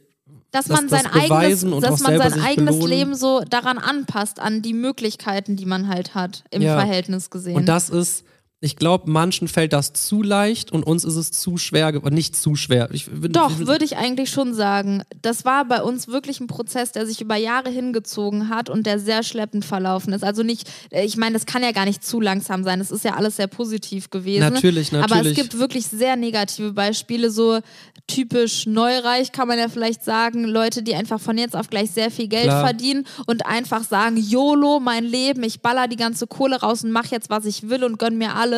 Dass 0.52 0.66
das- 0.66 0.76
man 0.82 0.90
das 0.90 1.02
sein 1.04 1.12
eigenes, 1.14 1.30
beweisen 1.30 1.74
und 1.74 1.82
dass 1.82 2.02
man 2.02 2.18
sein 2.18 2.42
eigenes 2.42 2.76
belohnen. 2.76 2.90
Leben 2.98 3.16
so 3.16 3.40
daran 3.50 3.78
anpasst, 3.78 4.40
an 4.42 4.62
die 4.62 4.74
Möglichkeiten, 4.74 5.56
die 5.56 5.66
man 5.66 5.88
halt 5.88 6.14
hat, 6.14 6.44
im 6.52 6.62
Ja. 6.62 6.76
Verhältnis 6.78 7.30
gesehen. 7.30 7.56
Und 7.56 7.66
das 7.68 7.90
ist, 7.90 8.26
ich 8.64 8.78
glaube, 8.78 9.12
manchen 9.12 9.50
fällt 9.50 9.74
das 9.74 9.92
zu 9.92 10.24
leicht 10.24 10.72
und 10.72 10.84
uns 10.84 11.04
ist 11.04 11.18
es 11.18 11.32
zu 11.32 11.58
schwer 11.58 11.92
geworden. 11.92 12.16
Nicht 12.16 12.34
zu 12.34 12.56
schwer. 12.56 12.88
Ich, 12.94 13.10
Doch, 13.12 13.60
würde 13.60 13.84
ich 13.84 13.98
eigentlich 13.98 14.30
schon 14.30 14.54
sagen. 14.54 15.04
Das 15.22 15.44
war 15.44 15.66
bei 15.66 15.84
uns 15.84 16.08
wirklich 16.08 16.40
ein 16.40 16.48
Prozess, 16.48 16.94
der 16.94 17.06
sich 17.06 17.20
über 17.20 17.36
Jahre 17.36 17.70
hingezogen 17.70 18.48
hat 18.48 18.70
und 18.70 18.86
der 18.86 19.00
sehr 19.00 19.24
schleppend 19.24 19.66
verlaufen 19.66 20.14
ist. 20.14 20.24
Also 20.24 20.44
nicht, 20.44 20.70
äh, 20.92 21.04
ich 21.04 21.18
meine, 21.18 21.34
das 21.34 21.46
kann 21.46 21.62
ja 21.62 21.74
gar 21.74 21.84
nicht 21.84 22.06
zu 22.06 22.22
langsam 22.22 22.64
sein. 22.64 22.80
Es 22.80 22.90
ist 22.90 23.04
ja 23.04 23.16
alles 23.16 23.36
sehr 23.36 23.48
positiv 23.48 24.10
gewesen. 24.10 24.54
Natürlich, 24.54 24.94
Aber 24.94 25.04
es 25.04 25.12
natürlich. 25.12 25.38
gibt 25.38 25.60
wirklich 25.60 25.88
sehr 25.88 26.16
negative 26.16 26.72
Beispiele, 26.72 27.32
so 27.32 27.60
typisch 28.08 28.66
neureich 28.66 29.32
kann 29.32 29.48
man 29.48 29.60
ja 29.60 29.68
vielleicht 29.68 30.04
sagen, 30.04 30.46
Leute, 30.46 30.84
die 30.84 30.96
einfach 30.96 31.20
von 31.20 31.38
jetzt 31.38 31.56
auf 31.56 31.70
gleich 31.70 31.92
sehr 31.92 32.12
viel 32.12 32.28
Geld 32.28 32.46
Klar. 32.46 32.64
verdienen 32.64 33.06
und 33.28 33.46
einfach 33.46 33.84
sagen, 33.84 34.18
YOLO, 34.18 34.80
mein 34.80 35.04
Leben, 35.04 35.44
ich 35.44 35.62
baller 35.62 35.88
die 35.88 35.96
ganze 35.96 36.28
Kohle 36.28 36.62
raus 36.62 36.84
und 36.84 36.92
mach 36.92 37.08
jetzt, 37.08 37.30
was 37.30 37.46
ich 37.46 37.70
will 37.70 37.84
und 37.84 38.00
gönn 38.00 38.18
mir 38.18 38.36
alles. 38.36 38.53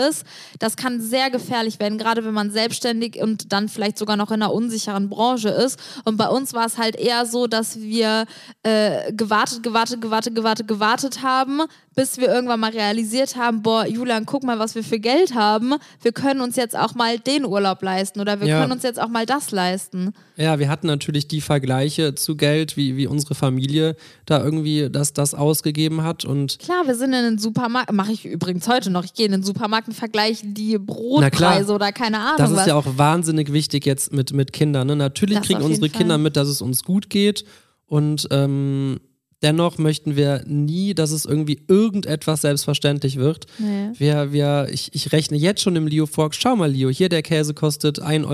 Das 0.60 0.76
kann 0.76 1.02
sehr 1.02 1.30
gefährlich 1.30 1.80
werden, 1.80 1.98
gerade 1.98 2.26
wenn 2.26 2.34
man 2.34 2.52
selbstständig 2.52 3.22
und 3.22 3.52
dann 3.52 3.70
vielleicht 3.70 3.98
sogar 3.98 4.18
noch 4.18 4.32
in 4.32 4.42
einer 4.42 4.54
unsicheren 4.54 5.10
Branche 5.10 5.50
ist. 5.50 5.80
Und 6.04 6.18
bei 6.18 6.28
uns 6.28 6.54
war 6.54 6.66
es 6.66 6.78
halt 6.78 6.96
eher 6.96 7.26
so, 7.26 7.48
dass 7.48 7.80
wir 7.80 8.26
äh, 8.64 9.12
gewartet, 9.14 9.64
gewartet, 9.64 10.02
gewartet, 10.02 10.36
gewartet, 10.36 10.68
gewartet 10.68 11.22
haben, 11.24 11.62
bis 11.96 12.18
wir 12.18 12.28
irgendwann 12.28 12.60
mal 12.60 12.72
realisiert 12.72 13.36
haben, 13.38 13.62
boah, 13.62 13.86
Julian, 13.88 14.26
guck 14.26 14.44
mal, 14.44 14.60
was 14.60 14.76
wir 14.76 14.84
für 14.84 15.00
Geld 15.00 15.34
haben. 15.34 15.76
Wir 16.02 16.12
können 16.12 16.42
uns 16.42 16.56
jetzt 16.58 16.78
auch 16.78 16.94
mal 16.94 17.18
den 17.20 17.46
Urlaub 17.46 17.82
leisten 17.82 18.20
oder 18.20 18.40
wir 18.42 18.48
Ja. 18.48 18.60
können 18.60 18.74
uns 18.74 18.84
jetzt 18.84 19.00
auch 19.02 19.08
mal 19.08 19.26
das 19.26 19.52
leisten. 19.52 20.14
Ja, 20.36 20.60
wir 20.60 20.68
hatten 20.68 20.88
natürlich 20.88 21.28
die 21.30 21.40
Vergleiche 21.42 22.14
zu 22.14 22.36
Geld, 22.36 22.76
wie, 22.76 22.98
wie 22.98 23.08
unsere 23.08 23.34
Familie 23.34 23.96
da 24.26 24.44
irgendwie 24.44 24.90
das, 24.92 25.14
das 25.14 25.34
ausgegeben 25.34 26.04
hat. 26.04 26.26
Und 26.26 26.60
Klar, 26.60 26.86
wir 26.86 26.96
sind 26.96 27.14
in 27.14 27.24
den 27.24 27.38
Supermarkt, 27.38 27.92
mache 27.94 28.12
ich 28.12 28.26
übrigens 28.26 28.68
heute 28.68 28.90
noch, 28.92 29.06
ich 29.06 29.14
gehe 29.14 29.26
in 29.28 29.32
den 29.32 29.44
Supermarkt 29.44 29.88
und 29.88 29.94
vergleiche 29.94 30.46
die. 30.48 30.78
Brotpreise 30.78 31.74
oder 31.74 31.92
keine 31.92 32.20
Ahnung 32.20 32.36
das 32.38 32.52
ist 32.52 32.58
was. 32.58 32.68
ja 32.68 32.76
auch 32.76 32.98
wahnsinnig 32.98 33.54
wichtig 33.54 33.86
jetzt 33.86 34.12
mit, 34.12 34.34
mit 34.34 34.52
Kindern. 34.54 34.88
Ne? 34.88 34.96
Natürlich 34.96 35.38
Das 35.38 35.48
kriegen 35.48 35.62
unsere 35.62 35.90
Kinder 35.90 36.16
Fall. 36.16 36.24
mit, 36.24 36.36
dass 36.36 36.48
es 36.48 36.62
uns 36.62 36.84
gut 36.84 37.10
geht. 37.10 37.46
Und 37.88 38.28
ähm, 38.32 39.00
dennoch 39.46 39.78
möchten 39.78 40.16
wir 40.16 40.42
nie, 40.48 40.96
dass 40.96 41.12
es 41.12 41.24
irgendwie 41.24 41.60
irgendetwas 41.68 42.42
selbstverständlich 42.42 43.18
wird. 43.18 43.46
Nee. 43.60 43.92
Wir, 43.96 44.34
wir, 44.34 44.68
ich, 44.72 44.90
ich 44.94 45.12
rechne 45.12 45.38
jetzt 45.38 45.62
schon 45.62 45.76
im 45.76 45.86
Leo 45.86 46.08
Fork, 46.08 46.34
schau 46.34 46.56
mal, 46.56 46.72
Leo, 46.72 46.90
hier 46.90 47.10
der 47.10 47.22
Käse 47.22 47.54
kostet 47.54 48.02
1,49 48.02 48.26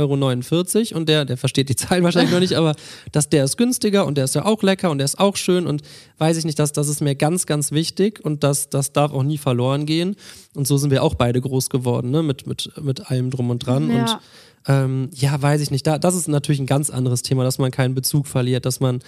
Euro 0.94 0.98
und 0.98 1.10
der, 1.10 1.26
der 1.26 1.36
versteht 1.36 1.68
die 1.68 1.76
Zahlen 1.76 2.06
wahrscheinlich 2.06 2.32
noch 2.32 2.40
nicht, 2.40 2.54
aber 2.54 2.76
das, 3.12 3.28
der 3.28 3.44
ist 3.44 3.58
günstiger 3.58 4.06
und 4.06 4.18
der 4.18 4.24
ist 4.24 4.36
ja 4.36 4.46
auch 4.46 4.64
lecker 4.64 4.90
und 4.90 5.00
der 5.00 5.06
ist 5.06 5.20
auch 5.20 5.36
schön 5.36 5.68
und 5.68 5.82
weiß 6.18 6.38
ich 6.38 6.46
nicht, 6.46 6.58
das, 6.58 6.72
das 6.72 6.88
ist 6.88 7.02
mir 7.02 7.16
ganz, 7.16 7.46
ganz 7.46 7.74
wichtig 7.74 8.24
und 8.24 8.46
das, 8.46 8.70
das 8.70 8.94
darf 8.94 9.12
auch 9.12 9.24
nie 9.24 9.38
verloren 9.38 9.86
gehen. 9.86 10.16
Und 10.56 10.66
so 10.66 10.78
sind 10.78 10.92
wir 10.92 11.04
auch 11.04 11.16
beide 11.16 11.42
groß 11.42 11.70
geworden, 11.70 12.12
ne? 12.12 12.24
mit, 12.24 12.48
mit, 12.48 12.72
mit 12.82 13.12
allem 13.12 13.32
drum 13.32 13.50
und 13.50 13.66
dran. 13.66 13.90
Ja. 13.90 14.02
Und 14.02 14.20
ähm, 14.68 15.10
ja, 15.14 15.42
weiß 15.42 15.62
ich 15.62 15.72
nicht. 15.72 15.88
Da, 15.88 15.98
das 15.98 16.16
ist 16.16 16.28
natürlich 16.28 16.60
ein 16.60 16.68
ganz 16.68 16.90
anderes 16.90 17.22
Thema, 17.22 17.44
dass 17.44 17.58
man 17.58 17.72
keinen 17.72 17.96
Bezug 17.96 18.28
verliert, 18.28 18.66
dass 18.66 18.80
man, 18.80 19.00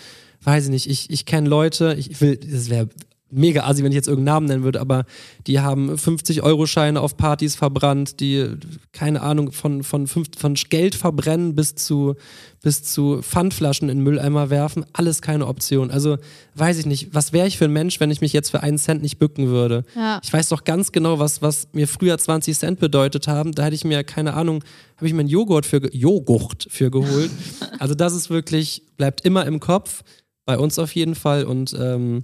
weiß 0.44 0.66
ich 0.66 0.70
nicht, 0.70 0.90
ich, 0.90 1.10
ich 1.10 1.26
kenne 1.26 1.48
Leute, 1.48 1.96
ich 1.98 2.20
will, 2.22 2.38
das 2.38 2.70
wäre 2.70 2.90
mega 3.34 3.64
assi, 3.64 3.84
wenn 3.84 3.92
ich 3.92 3.96
jetzt 3.96 4.08
irgendeinen 4.08 4.36
Namen 4.36 4.48
nennen 4.48 4.64
würde, 4.64 4.82
aber 4.82 5.06
die 5.48 5.60
haben 5.60 5.92
50-Euro-Scheine 5.92 7.00
auf 7.00 7.18
Partys 7.18 7.56
verbrannt, 7.56 8.20
die, 8.20 8.48
keine 8.92 9.22
Ahnung, 9.22 9.52
von, 9.52 9.84
von, 9.84 10.08
fünf, 10.08 10.28
von 10.38 10.56
Geld 10.56 10.96
verbrennen 10.96 11.56
bis 11.56 11.76
zu, 11.76 12.16
bis 12.62 12.84
zu 12.84 13.22
Pfandflaschen 13.22 13.90
in 13.90 14.00
Mülleimer 14.00 14.50
werfen, 14.50 14.86
alles 14.94 15.22
keine 15.22 15.48
Option. 15.48 15.92
Also 15.92 16.18
weiß 16.56 16.78
ich 16.80 16.86
nicht, 16.86 17.14
was 17.14 17.34
wäre 17.34 17.48
ich 17.48 17.58
für 17.58 17.66
ein 17.66 17.74
Mensch, 17.74 18.00
wenn 18.00 18.12
ich 18.12 18.22
mich 18.22 18.34
jetzt 18.34 18.52
für 18.52 18.62
einen 18.64 18.78
Cent 18.78 19.02
nicht 19.02 19.20
bücken 19.20 19.48
würde? 19.48 19.84
Ja. 19.96 20.20
Ich 20.24 20.32
weiß 20.32 20.50
doch 20.50 20.64
ganz 20.64 20.92
genau, 20.92 21.20
was, 21.20 21.42
was 21.42 21.68
mir 21.74 21.88
früher 21.88 22.18
20 22.18 22.58
Cent 22.58 22.80
bedeutet 22.80 23.28
haben. 23.28 23.52
Da 23.52 23.66
hätte 23.66 23.76
ich 23.76 23.86
mir, 23.86 24.04
keine 24.04 24.34
Ahnung, 24.34 24.64
habe 24.98 25.08
ich 25.08 25.14
mir 25.14 25.22
einen 25.22 25.30
Joghurt 25.30 25.66
für, 25.66 25.94
Joghurt 25.94 26.68
für 26.70 26.90
geholt. 26.90 27.32
also 27.80 27.96
das 27.96 28.14
ist 28.14 28.30
wirklich, 28.30 28.84
bleibt 28.98 29.26
immer 29.26 29.46
im 29.46 29.60
Kopf, 29.60 30.04
bei 30.46 30.58
uns 30.58 30.78
auf 30.80 30.94
jeden 30.96 31.16
Fall 31.16 31.46
und 31.46 31.76
ähm, 31.80 32.24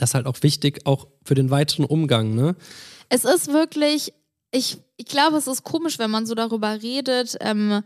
das 0.00 0.10
ist 0.10 0.14
halt 0.14 0.26
auch 0.26 0.42
wichtig, 0.42 0.86
auch 0.86 1.08
für 1.24 1.34
den 1.34 1.50
weiteren 1.50 1.84
Umgang, 1.84 2.34
ne? 2.34 2.56
Es 3.10 3.24
ist 3.24 3.52
wirklich, 3.52 4.14
ich, 4.50 4.78
ich 4.96 5.06
glaube, 5.06 5.36
es 5.36 5.46
ist 5.46 5.62
komisch, 5.62 5.98
wenn 5.98 6.10
man 6.10 6.26
so 6.26 6.34
darüber 6.34 6.80
redet, 6.82 7.36
ähm, 7.40 7.82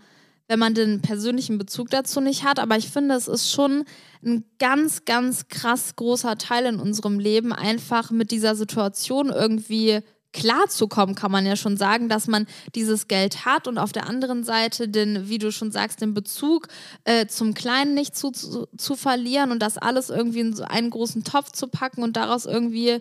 wenn 0.46 0.58
man 0.58 0.74
den 0.74 1.00
persönlichen 1.00 1.58
Bezug 1.58 1.90
dazu 1.90 2.20
nicht 2.20 2.44
hat. 2.44 2.58
Aber 2.58 2.76
ich 2.76 2.88
finde, 2.90 3.14
es 3.14 3.28
ist 3.28 3.50
schon 3.50 3.84
ein 4.24 4.44
ganz, 4.58 5.04
ganz 5.04 5.48
krass 5.48 5.96
großer 5.96 6.36
Teil 6.36 6.66
in 6.66 6.78
unserem 6.78 7.18
Leben, 7.18 7.52
einfach 7.52 8.10
mit 8.10 8.30
dieser 8.30 8.54
Situation 8.54 9.30
irgendwie 9.30 10.00
klarzukommen, 10.35 11.14
kann 11.14 11.30
man 11.32 11.47
ja 11.47 11.57
schon 11.57 11.78
sagen, 11.78 12.11
dass 12.11 12.26
man 12.26 12.47
dieses 12.74 13.09
Geld 13.09 13.47
hat 13.47 13.66
und 13.66 13.78
auf 13.78 13.93
der 13.93 14.07
anderen 14.09 14.45
Seite 14.45 14.89
den, 14.89 15.28
wie 15.30 15.39
du 15.39 15.51
schon 15.51 15.72
sagst, 15.72 16.03
den 16.03 16.12
Bezug 16.12 16.68
äh, 17.05 17.26
zum 17.26 17.55
Kleinen 17.55 17.95
nicht 17.95 18.14
zu, 18.14 18.30
zu, 18.32 18.66
zu 18.76 18.97
verlieren 18.97 19.51
und 19.53 19.61
das 19.61 19.78
alles 19.78 20.11
irgendwie 20.11 20.41
in 20.41 20.55
so 20.55 20.64
einen 20.64 20.91
großen 20.91 21.24
Topf 21.24 21.53
zu 21.53 21.68
packen 21.68 22.03
und 22.03 22.16
daraus 22.16 22.45
irgendwie 22.45 22.99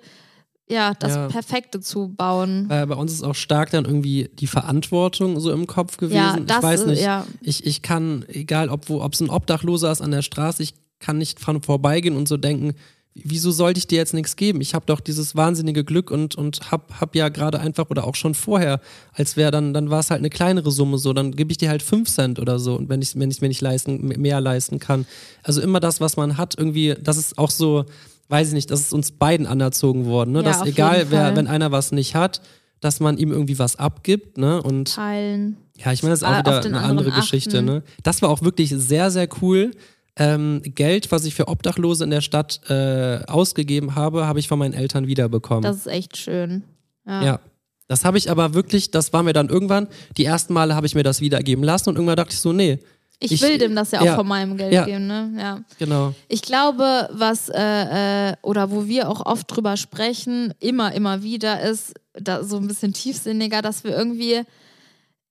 ja, 0.69 0.93
das 0.93 1.15
Ja. 1.15 1.27
Perfekte 1.27 1.81
zu 1.81 2.07
bauen. 2.07 2.65
Weil 2.69 2.87
bei 2.87 2.95
uns 2.95 3.11
ist 3.11 3.21
auch 3.23 3.35
stark 3.35 3.71
dann 3.71 3.83
irgendwie 3.83 4.29
die 4.33 4.47
Verantwortung 4.47 5.37
so 5.41 5.51
im 5.51 5.67
Kopf 5.67 5.97
gewesen. 5.97 6.15
Ja, 6.15 6.39
das 6.39 6.57
ich 6.57 6.63
weiß 6.63 6.79
ist- 6.81 6.87
nicht, 6.87 7.01
ja. 7.01 7.27
ich, 7.41 7.65
ich 7.65 7.81
kann, 7.81 8.23
egal 8.29 8.69
ob 8.69 8.89
es 9.13 9.19
ein 9.19 9.29
Obdachloser 9.29 9.91
ist 9.91 10.01
an 10.01 10.11
der 10.11 10.21
Straße, 10.21 10.63
ich 10.63 10.73
kann 10.99 11.17
nicht 11.17 11.39
vorbeigehen 11.41 12.15
und 12.15 12.29
so 12.29 12.37
denken, 12.37 12.75
wieso 13.15 13.51
sollte 13.51 13.77
ich 13.77 13.87
dir 13.87 13.97
jetzt 13.97 14.13
nichts 14.13 14.35
geben? 14.35 14.61
Ich 14.61 14.73
habe 14.73 14.85
doch 14.85 14.99
dieses 14.99 15.35
wahnsinnige 15.35 15.83
Glück 15.83 16.09
und, 16.09 16.35
und 16.35 16.71
hab, 16.71 16.99
hab 16.99 17.15
ja 17.15 17.29
gerade 17.29 17.59
einfach 17.59 17.89
oder 17.89 18.05
auch 18.05 18.15
schon 18.15 18.33
vorher, 18.33 18.79
als 19.13 19.37
wäre 19.37 19.51
dann, 19.51 19.73
dann 19.73 19.89
war 19.89 19.99
es 19.99 20.09
halt 20.09 20.19
eine 20.19 20.29
kleinere 20.29 20.71
Summe 20.71 20.97
so, 20.97 21.13
dann 21.13 21.31
gebe 21.31 21.51
ich 21.51 21.57
dir 21.57 21.69
halt 21.69 21.83
5 21.83 22.09
Cent 22.09 22.39
oder 22.39 22.57
so 22.57 22.75
und 22.75 22.89
wenn 22.89 23.01
ich 23.01 23.17
wenn 23.19 23.29
ich 23.29 23.41
mir 23.41 23.49
nicht 23.49 23.61
leisten, 23.61 24.07
mehr 24.07 24.41
leisten 24.41 24.79
kann. 24.79 25.05
Also 25.43 25.61
immer 25.61 25.79
das, 25.79 26.01
was 26.01 26.17
man 26.17 26.37
hat, 26.37 26.57
irgendwie, 26.57 26.95
das 26.99 27.17
ist 27.17 27.37
auch 27.37 27.51
so, 27.51 27.85
weiß 28.29 28.47
ich 28.47 28.53
nicht, 28.53 28.71
das 28.71 28.81
ist 28.81 28.93
uns 28.93 29.11
beiden 29.11 29.45
anerzogen 29.45 30.05
worden, 30.05 30.31
ne? 30.31 30.39
Ja, 30.39 30.45
dass 30.45 30.65
egal 30.65 31.07
wer, 31.09 31.35
wenn 31.35 31.47
einer 31.47 31.71
was 31.71 31.91
nicht 31.91 32.15
hat, 32.15 32.41
dass 32.79 32.99
man 32.99 33.17
ihm 33.17 33.31
irgendwie 33.31 33.59
was 33.59 33.77
abgibt, 33.77 34.37
ne? 34.37 34.61
Und 34.61 34.95
Teilen. 34.95 35.57
ja, 35.77 35.91
ich 35.91 36.01
meine, 36.03 36.13
das 36.13 36.21
ist 36.21 36.27
auch 36.27 36.39
wieder 36.39 36.65
eine 36.65 36.81
andere 36.81 37.11
Geschichte. 37.11 37.57
achten. 37.57 37.65
Ne? 37.65 37.83
Das 38.01 38.21
war 38.21 38.29
auch 38.29 38.41
wirklich 38.41 38.69
sehr, 38.75 39.11
sehr 39.11 39.29
cool. 39.41 39.71
Ähm, 40.15 40.61
Geld, 40.63 41.11
was 41.11 41.25
ich 41.25 41.33
für 41.33 41.47
Obdachlose 41.47 42.03
in 42.03 42.11
der 42.11 42.21
Stadt 42.21 42.61
äh, 42.69 43.19
ausgegeben 43.27 43.95
habe, 43.95 44.27
habe 44.27 44.39
ich 44.39 44.47
von 44.47 44.59
meinen 44.59 44.73
Eltern 44.73 45.07
wiederbekommen. 45.07 45.63
Das 45.63 45.75
ist 45.77 45.87
echt 45.87 46.17
schön. 46.17 46.63
Ja. 47.05 47.23
ja. 47.23 47.39
Das 47.87 48.05
habe 48.05 48.17
ich 48.17 48.29
aber 48.31 48.53
wirklich, 48.53 48.91
das 48.91 49.11
war 49.11 49.23
mir 49.23 49.33
dann 49.33 49.49
irgendwann, 49.49 49.87
die 50.17 50.25
ersten 50.25 50.53
Male 50.53 50.75
habe 50.75 50.85
ich 50.85 50.95
mir 50.95 51.03
das 51.03 51.19
wiedergeben 51.19 51.63
lassen 51.63 51.89
und 51.89 51.95
irgendwann 51.95 52.15
dachte 52.15 52.33
ich 52.33 52.39
so, 52.39 52.53
nee, 52.53 52.79
Ich, 53.19 53.31
Ich- 53.31 53.41
will 53.41 53.57
dem 53.57 53.75
das 53.75 53.91
ja 53.91 54.01
auch 54.01 54.05
ja. 54.05 54.15
von 54.15 54.27
meinem 54.27 54.55
Geld 54.57 54.71
Ja. 54.73 54.85
geben, 54.85 55.07
ne? 55.07 55.33
Ja. 55.37 55.61
genau. 55.79 56.13
Ich 56.27 56.41
glaube, 56.41 57.09
was 57.11 57.49
äh, 57.49 58.29
äh, 58.31 58.35
oder 58.41 58.69
wo 58.71 58.87
wir 58.87 59.09
auch 59.09 59.25
oft 59.25 59.45
drüber 59.53 59.77
sprechen, 59.77 60.53
immer, 60.59 60.93
immer 60.93 61.23
wieder, 61.23 61.61
ist 61.61 61.93
da 62.13 62.43
so 62.43 62.57
ein 62.57 62.67
bisschen 62.67 62.93
tiefsinniger, 62.93 63.61
dass 63.61 63.83
wir 63.83 63.95
irgendwie 63.97 64.41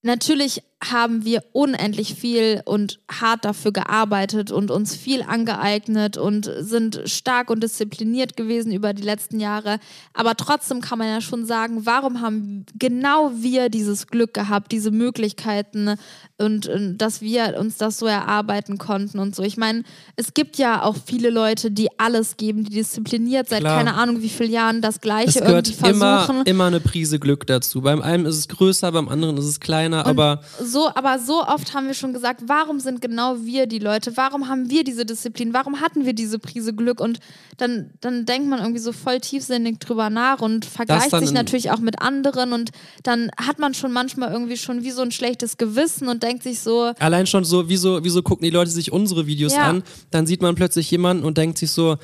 natürlich 0.03 0.63
haben 0.83 1.25
wir 1.25 1.45
unendlich 1.53 2.15
viel 2.15 2.61
und 2.65 2.99
hart 3.11 3.45
dafür 3.45 3.73
gearbeitet 3.73 4.51
und 4.51 4.71
uns 4.71 4.97
viel 4.97 5.23
angeeignet 5.23 6.17
und 6.17 6.51
sind 6.59 7.03
stark 7.07 7.51
und 7.51 7.63
diszipliniert 7.63 8.37
gewesen 8.37 8.73
über 8.73 8.93
die 8.93 9.03
letzten 9.03 9.39
Jahre. 9.39 9.79
Aber 10.13 10.37
trotzdem 10.37 10.81
kann 10.81 10.99
man 10.99 11.09
ja 11.09 11.21
schon 11.21 11.47
sagen, 11.47 11.87
warum 11.87 12.21
haben 12.21 12.67
genau 12.79 13.31
wir 13.37 13.69
dieses 13.69 14.09
Glück 14.09 14.35
gehabt, 14.35 14.73
diese 14.73 14.91
Möglichkeiten 14.91 15.95
und, 16.39 16.67
und 16.67 16.99
dass 16.99 17.21
wir 17.21 17.57
uns 17.59 17.77
das 17.77 17.99
so 17.99 18.07
erarbeiten 18.07 18.79
konnten 18.79 19.21
und 19.21 19.37
so. 19.37 19.43
Ich 19.45 19.57
meine, 19.57 19.85
es 20.17 20.35
gibt 20.35 20.59
ja 20.59 20.83
auch 20.83 20.97
viele 21.05 21.31
Leute, 21.31 21.71
die 21.71 21.89
alles 21.99 22.37
geben, 22.37 22.65
die 22.65 22.75
diszipliniert 22.75 23.49
seit 23.49 23.61
Klar. 23.61 23.79
keine 23.79 23.95
Ahnung 23.95 24.21
wie 24.21 24.29
vielen 24.29 24.51
Jahren 24.51 24.83
das 24.83 25.01
Gleiche 25.01 25.39
Es 25.39 25.45
gehört 25.45 25.69
irgendwie 25.69 25.93
versuchen. 25.93 26.37
immer, 26.37 26.47
immer 26.47 26.65
eine 26.65 26.81
Prise 26.81 27.21
Glück 27.21 27.47
dazu. 27.47 27.83
Beim 27.83 28.03
einen 28.03 28.27
ist 28.27 28.37
es 28.37 28.49
größer, 28.49 28.91
beim 28.91 29.09
anderen 29.09 29.37
ist 29.37 29.45
es 29.45 29.61
kleiner, 29.61 30.07
aber 30.07 30.43
so, 30.59 30.72
aber 30.95 31.19
so 31.19 31.43
oft 31.45 31.75
haben 31.75 31.87
wir 31.87 31.95
schon 31.95 32.13
gesagt, 32.13 32.43
warum 32.47 32.81
sind 32.81 33.01
genau 33.01 33.37
wir 33.45 33.67
die 33.67 33.79
Leute? 33.79 34.17
Warum 34.17 34.49
haben 34.49 34.71
wir 34.71 34.85
diese 34.85 35.05
Disziplin? 35.07 35.53
Warum 35.55 35.81
hatten 35.81 36.05
wir 36.05 36.13
diese 36.13 36.39
Prise 36.39 36.73
Glück? 36.75 37.01
Und 37.01 37.19
dann, 37.59 37.91
dann 38.01 38.25
denkt 38.27 38.49
man 38.49 38.59
irgendwie 38.61 38.81
so 38.81 38.93
voll 38.93 39.21
tiefsinnig 39.21 39.79
drüber 39.79 40.11
nach 40.11 40.41
und 40.41 40.65
vergleicht 40.65 41.11
sich 41.17 41.33
natürlich 41.33 41.71
auch 41.71 41.79
mit 41.79 42.01
anderen 42.01 42.53
und 42.53 42.71
dann 43.03 43.31
hat 43.37 43.59
man 43.59 43.75
schon 43.75 43.93
manchmal 43.93 44.33
irgendwie 44.33 44.57
schon 44.57 44.83
wie 44.83 44.91
so 44.91 45.03
ein 45.03 45.11
schlechtes 45.13 45.57
Gewissen 45.57 46.09
und 46.09 46.23
denkt 46.23 46.43
sich 46.43 46.61
so, 46.61 46.93
Allein 46.99 47.27
schon 47.27 47.45
so, 47.45 47.69
wieso, 47.69 48.03
wieso 48.05 48.23
gucken 48.23 48.45
die 48.45 48.51
Leute 48.51 48.71
sich 48.71 48.93
unsere 48.93 49.27
Videos 49.27 49.55
Ja. 49.55 49.71
an? 49.71 49.83
Dann 50.11 50.27
sieht 50.27 50.43
man 50.43 50.55
plötzlich 50.55 50.91
jemanden 50.91 51.25
und 51.25 51.39
denkt 51.39 51.59
sich 51.59 51.71
so, 51.71 51.97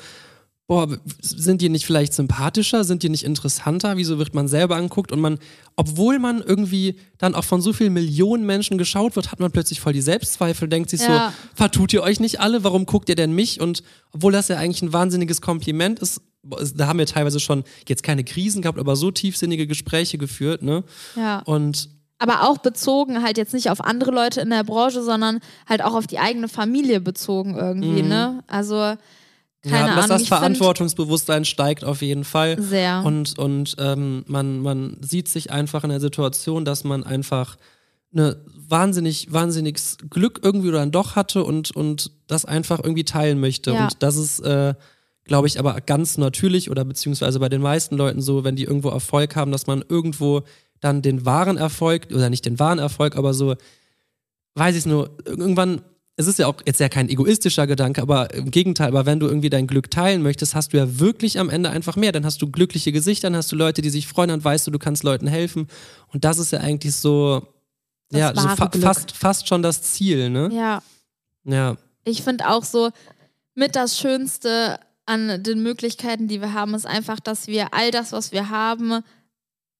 boah, 0.69 0.87
sind 1.19 1.61
die 1.61 1.69
nicht 1.69 1.87
vielleicht 1.87 2.13
sympathischer? 2.13 2.83
Sind 2.83 3.01
die 3.01 3.09
nicht 3.09 3.23
interessanter? 3.23 3.97
Wieso 3.97 4.19
wird 4.19 4.35
man 4.35 4.47
selber 4.47 4.75
anguckt? 4.75 5.11
Und 5.11 5.19
man, 5.19 5.39
obwohl 5.75 6.19
man 6.19 6.43
irgendwie 6.43 6.95
dann 7.17 7.33
auch 7.33 7.43
von 7.43 7.59
so 7.59 7.73
vielen 7.73 7.93
Millionen 7.93 8.45
Menschen 8.45 8.77
geschaut 8.77 9.15
wird, 9.15 9.31
hat 9.31 9.39
man 9.39 9.51
plötzlich 9.51 9.81
voll 9.81 9.93
die 9.93 10.01
Selbstzweifel, 10.01 10.67
denkt 10.67 10.91
sich 10.91 11.01
Ja. 11.01 11.33
so, 11.35 11.55
vertut 11.55 11.91
ihr 11.91 12.03
euch 12.03 12.19
nicht 12.19 12.39
alle? 12.39 12.63
Warum 12.63 12.85
guckt 12.85 13.09
ihr 13.09 13.15
denn 13.15 13.33
mich? 13.33 13.59
Und 13.59 13.81
obwohl 14.13 14.31
das 14.31 14.47
ja 14.47 14.57
eigentlich 14.57 14.83
ein 14.83 14.93
wahnsinniges 14.93 15.41
Kompliment 15.41 15.97
ist, 15.99 16.21
da 16.75 16.85
haben 16.85 16.99
wir 16.99 17.07
teilweise 17.07 17.39
schon 17.39 17.63
jetzt 17.87 18.03
keine 18.03 18.23
Krisen 18.23 18.61
gehabt, 18.61 18.77
aber 18.77 18.95
so 18.95 19.09
tiefsinnige 19.09 19.65
Gespräche 19.65 20.19
geführt, 20.19 20.61
ne? 20.61 20.83
ja. 21.15 21.39
Und 21.39 21.89
Aber 22.19 22.47
auch 22.47 22.59
bezogen 22.59 23.23
halt 23.23 23.39
jetzt 23.39 23.55
nicht 23.55 23.71
auf 23.71 23.83
andere 23.83 24.11
Leute 24.11 24.41
in 24.41 24.51
der 24.51 24.63
Branche, 24.63 25.01
sondern 25.01 25.39
halt 25.67 25.81
auch 25.83 25.95
auf 25.95 26.05
die 26.05 26.19
eigene 26.19 26.47
Familie 26.47 27.01
bezogen 27.01 27.55
irgendwie, 27.57 28.03
ne? 28.03 28.43
Also, 28.45 28.95
keine 29.61 29.89
ja, 29.89 29.95
dass 29.95 30.05
Ahnung. 30.05 30.09
das 30.09 30.17
find- 30.19 30.27
Verantwortungsbewusstsein 30.29 31.45
steigt 31.45 31.83
auf 31.83 32.01
jeden 32.01 32.23
Fall. 32.23 32.61
Sehr. 32.61 33.03
Und, 33.05 33.37
und 33.37 33.75
ähm, 33.79 34.23
man, 34.27 34.61
man 34.61 34.97
sieht 35.01 35.27
sich 35.27 35.51
einfach 35.51 35.83
in 35.83 35.89
der 35.89 35.99
Situation, 35.99 36.65
dass 36.65 36.83
man 36.83 37.03
einfach 37.03 37.57
eine 38.11 38.37
wahnsinnig, 38.67 39.31
wahnsinniges 39.31 39.97
Glück 40.09 40.39
irgendwie 40.43 40.71
dann 40.71 40.91
doch 40.91 41.15
hatte 41.15 41.43
und, 41.43 41.71
und 41.75 42.11
das 42.27 42.45
einfach 42.45 42.79
irgendwie 42.79 43.03
teilen 43.03 43.39
möchte. 43.39 43.71
Ja. 43.71 43.83
Und 43.83 44.01
das 44.01 44.15
ist, 44.15 44.39
äh, 44.39 44.73
glaube 45.25 45.47
ich, 45.47 45.59
aber 45.59 45.79
ganz 45.81 46.17
natürlich 46.17 46.71
oder 46.71 46.85
beziehungsweise 46.85 47.39
bei 47.39 47.49
den 47.49 47.61
meisten 47.61 47.95
Leuten 47.97 48.21
so, 48.21 48.43
wenn 48.43 48.55
die 48.55 48.63
irgendwo 48.63 48.89
Erfolg 48.89 49.35
haben, 49.35 49.51
dass 49.51 49.67
man 49.67 49.83
irgendwo 49.87 50.43
dann 50.79 51.01
den 51.01 51.25
wahren 51.25 51.57
Erfolg, 51.57 52.07
oder 52.13 52.29
nicht 52.29 52.45
den 52.45 52.59
wahren 52.59 52.79
Erfolg, 52.79 53.15
aber 53.15 53.33
so, 53.33 53.55
weiß 54.55 54.75
ich 54.75 54.79
es 54.79 54.85
nur, 54.85 55.11
irgendwann, 55.25 55.81
es 56.19 56.27
ist 56.27 56.37
ja 56.37 56.47
auch 56.47 56.55
jetzt 56.65 56.81
ja 56.81 56.89
kein 56.89 57.07
egoistischer 57.07 57.65
Gedanke, 57.65 58.01
aber 58.01 58.33
im 58.33 58.51
Gegenteil, 58.51 58.89
aber 58.89 59.05
wenn 59.05 59.21
du 59.21 59.27
irgendwie 59.27 59.49
dein 59.49 59.67
Glück 59.67 59.89
teilen 59.89 60.21
möchtest, 60.21 60.53
hast 60.53 60.73
du 60.73 60.77
ja 60.77 60.99
wirklich 60.99 61.39
am 61.39 61.49
Ende 61.49 61.69
einfach 61.69 61.95
mehr. 61.95 62.11
Dann 62.11 62.25
hast 62.25 62.41
du 62.41 62.51
glückliche 62.51 62.91
Gesichter, 62.91 63.29
dann 63.29 63.37
hast 63.37 63.53
du 63.53 63.55
Leute, 63.55 63.81
die 63.81 63.89
sich 63.89 64.05
freuen, 64.05 64.27
dann 64.27 64.43
weißt 64.43 64.67
du, 64.67 64.71
du 64.71 64.79
kannst 64.79 65.03
Leuten 65.03 65.27
helfen. 65.27 65.69
Und 66.11 66.25
das 66.25 66.37
ist 66.37 66.51
ja 66.51 66.59
eigentlich 66.59 66.93
so, 66.93 67.47
Das 68.09 68.19
ja, 68.19 68.35
so 68.35 68.49
fa 68.49 68.65
Glück. 68.65 68.83
fast, 68.83 69.13
fast 69.13 69.47
schon 69.47 69.63
das 69.63 69.81
Ziel, 69.81 70.29
ne? 70.29 70.49
Ja. 70.51 70.83
Ja. 71.45 71.77
Ich 72.03 72.21
finde 72.21 72.49
auch 72.49 72.65
so, 72.65 72.89
mit 73.55 73.77
das 73.77 73.97
Schönste 73.97 74.77
an 75.05 75.41
den 75.41 75.63
Möglichkeiten, 75.63 76.27
die 76.27 76.41
wir 76.41 76.53
haben, 76.53 76.73
ist 76.73 76.85
einfach, 76.85 77.21
dass 77.21 77.47
wir 77.47 77.73
all 77.73 77.91
das, 77.91 78.11
was 78.11 78.33
wir 78.33 78.49
haben, 78.49 79.03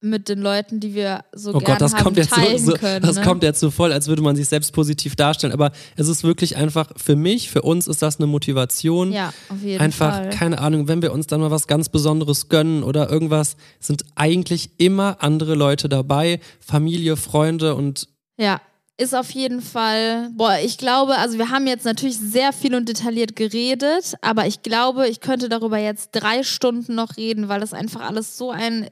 mit 0.01 0.29
den 0.29 0.39
Leuten, 0.39 0.79
die 0.79 0.95
wir 0.95 1.25
so 1.33 1.53
Oh 1.53 1.59
Gott, 1.59 1.81
das 1.81 1.93
haben, 1.93 2.03
kommt 2.03 2.17
jetzt 2.17 2.29
so, 2.29 2.35
teilen 2.41 2.65
so 2.65 2.73
können. 2.73 3.01
das 3.01 3.17
ne? 3.17 3.23
kommt 3.23 3.43
jetzt 3.43 3.59
so 3.59 3.69
voll, 3.69 3.91
als 3.91 4.07
würde 4.07 4.21
man 4.21 4.35
sich 4.35 4.47
selbst 4.47 4.71
positiv 4.71 5.15
darstellen. 5.15 5.51
Aber 5.51 5.71
es 5.97 6.07
ist 6.07 6.23
wirklich 6.23 6.55
einfach, 6.55 6.91
für 6.95 7.15
mich, 7.15 7.49
für 7.49 7.61
uns 7.63 7.87
ist 7.87 8.01
das 8.01 8.17
eine 8.17 8.27
Motivation. 8.27 9.11
Ja, 9.11 9.33
auf 9.49 9.61
jeden 9.61 9.81
Einfach, 9.81 10.15
Fall. 10.15 10.29
keine 10.29 10.59
Ahnung, 10.59 10.87
wenn 10.87 11.01
wir 11.01 11.11
uns 11.11 11.27
dann 11.27 11.41
mal 11.41 11.51
was 11.51 11.67
ganz 11.67 11.89
Besonderes 11.89 12.47
gönnen 12.47 12.83
oder 12.83 13.09
irgendwas, 13.09 13.57
sind 13.79 14.05
eigentlich 14.15 14.71
immer 14.77 15.17
andere 15.19 15.55
Leute 15.55 15.89
dabei, 15.89 16.39
Familie, 16.59 17.17
Freunde 17.17 17.75
und 17.75 18.07
Ja, 18.37 18.61
ist 18.95 19.15
auf 19.15 19.31
jeden 19.31 19.61
Fall, 19.61 20.29
boah, 20.35 20.57
ich 20.63 20.77
glaube, 20.77 21.17
also 21.17 21.37
wir 21.37 21.49
haben 21.49 21.67
jetzt 21.67 21.85
natürlich 21.85 22.17
sehr 22.17 22.51
viel 22.51 22.75
und 22.75 22.87
detailliert 22.89 23.35
geredet, 23.35 24.15
aber 24.21 24.45
ich 24.45 24.61
glaube, 24.61 25.07
ich 25.07 25.21
könnte 25.21 25.47
darüber 25.47 25.77
jetzt 25.77 26.09
drei 26.11 26.43
Stunden 26.43 26.95
noch 26.95 27.15
reden, 27.15 27.47
weil 27.47 27.61
das 27.61 27.73
einfach 27.73 28.01
alles 28.01 28.37
so 28.37 28.51
ein 28.51 28.89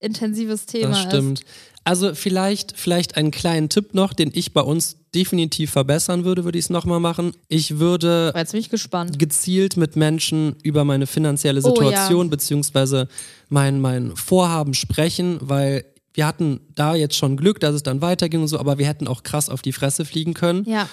intensives 0.00 0.66
Thema 0.66 0.90
das 0.90 1.02
stimmt. 1.02 1.42
Also 1.84 2.16
vielleicht, 2.16 2.76
vielleicht 2.76 3.16
einen 3.16 3.30
kleinen 3.30 3.68
Tipp 3.68 3.94
noch, 3.94 4.12
den 4.12 4.32
ich 4.34 4.52
bei 4.52 4.60
uns 4.60 4.96
definitiv 5.14 5.70
verbessern 5.70 6.24
würde, 6.24 6.44
würde 6.44 6.58
ich 6.58 6.64
es 6.64 6.70
nochmal 6.70 6.98
machen. 6.98 7.32
Ich 7.46 7.78
würde 7.78 8.32
ist. 8.34 8.38
Jetzt 8.38 8.52
bin 8.52 8.60
ich 8.60 8.70
gespannt. 8.70 9.18
gezielt 9.20 9.76
mit 9.76 9.94
Menschen 9.94 10.56
über 10.64 10.84
meine 10.84 11.06
finanzielle 11.06 11.60
Oh, 11.62 11.68
ja. 11.68 11.74
Situation 11.74 12.28
beziehungsweise 12.28 13.06
mein, 13.48 13.80
mein 13.80 14.16
Vorhaben 14.16 14.74
sprechen, 14.74 15.38
weil 15.40 15.84
wir 16.12 16.26
hatten 16.26 16.60
da 16.74 16.96
jetzt 16.96 17.14
schon 17.14 17.36
Glück, 17.36 17.60
dass 17.60 17.74
es 17.74 17.84
dann 17.84 18.00
weiterging 18.00 18.40
und 18.40 18.48
so, 18.48 18.58
aber 18.58 18.78
wir 18.78 18.86
hätten 18.86 19.06
auch 19.06 19.22
krass 19.22 19.48
auf 19.48 19.62
die 19.62 19.72
Fresse 19.72 20.04
fliegen 20.04 20.34
können. 20.34 20.64
Ja, 20.64 20.88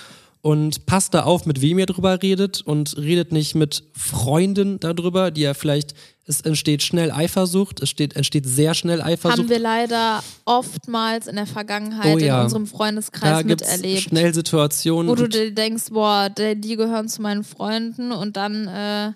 Und 0.46 0.86
passt 0.86 1.14
da 1.14 1.24
auf, 1.24 1.46
mit 1.46 1.62
wem 1.62 1.80
ihr 1.80 1.86
drüber 1.86 2.22
redet 2.22 2.60
und 2.62 2.98
redet 2.98 3.32
nicht 3.32 3.56
mit 3.56 3.86
Freunden 3.94 4.78
darüber, 4.78 5.32
die 5.32 5.40
ja 5.40 5.54
vielleicht, 5.54 5.94
es 6.26 6.42
entsteht 6.42 6.84
schnell 6.84 7.12
Eifersucht, 7.12 7.82
es 7.82 7.90
steht, 7.90 8.18
entsteht 8.18 8.46
sehr 8.46 8.74
schnell 8.74 9.02
Eifersucht. 9.02 9.40
haben 9.40 9.48
wir 9.50 9.60
leider 9.60 10.22
oftmals 10.44 11.28
in 11.28 11.38
der 11.38 11.46
Vergangenheit 11.46 12.14
Oh 12.14 12.18
ja. 12.18 12.40
in 12.40 12.44
unserem 12.44 12.66
da 12.66 12.72
Freundeskreis 12.72 13.40
es 13.40 13.46
miterlebt. 13.46 14.02
schnell 14.02 14.34
Situationen. 14.34 15.10
Wo 15.10 15.16
du 15.16 15.30
dir 15.30 15.50
denkst, 15.56 15.86
boah, 15.92 16.30
die 16.30 16.76
gehören 16.76 17.08
zu 17.08 17.22
meinen 17.22 17.46
Freunden 17.46 18.12
und 18.12 18.36
dann, 18.36 18.68
äh, 18.68 19.14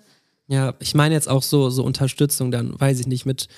Ja, 0.48 0.72
ich 0.80 0.94
meine 0.94 1.14
jetzt 1.14 1.28
auch 1.28 1.42
so, 1.42 1.68
so 1.68 1.84
Unterstützung 1.84 2.50
dann, 2.50 2.80
weiß 2.80 3.00
ich 3.00 3.06
nicht, 3.06 3.26
mit, 3.26 3.48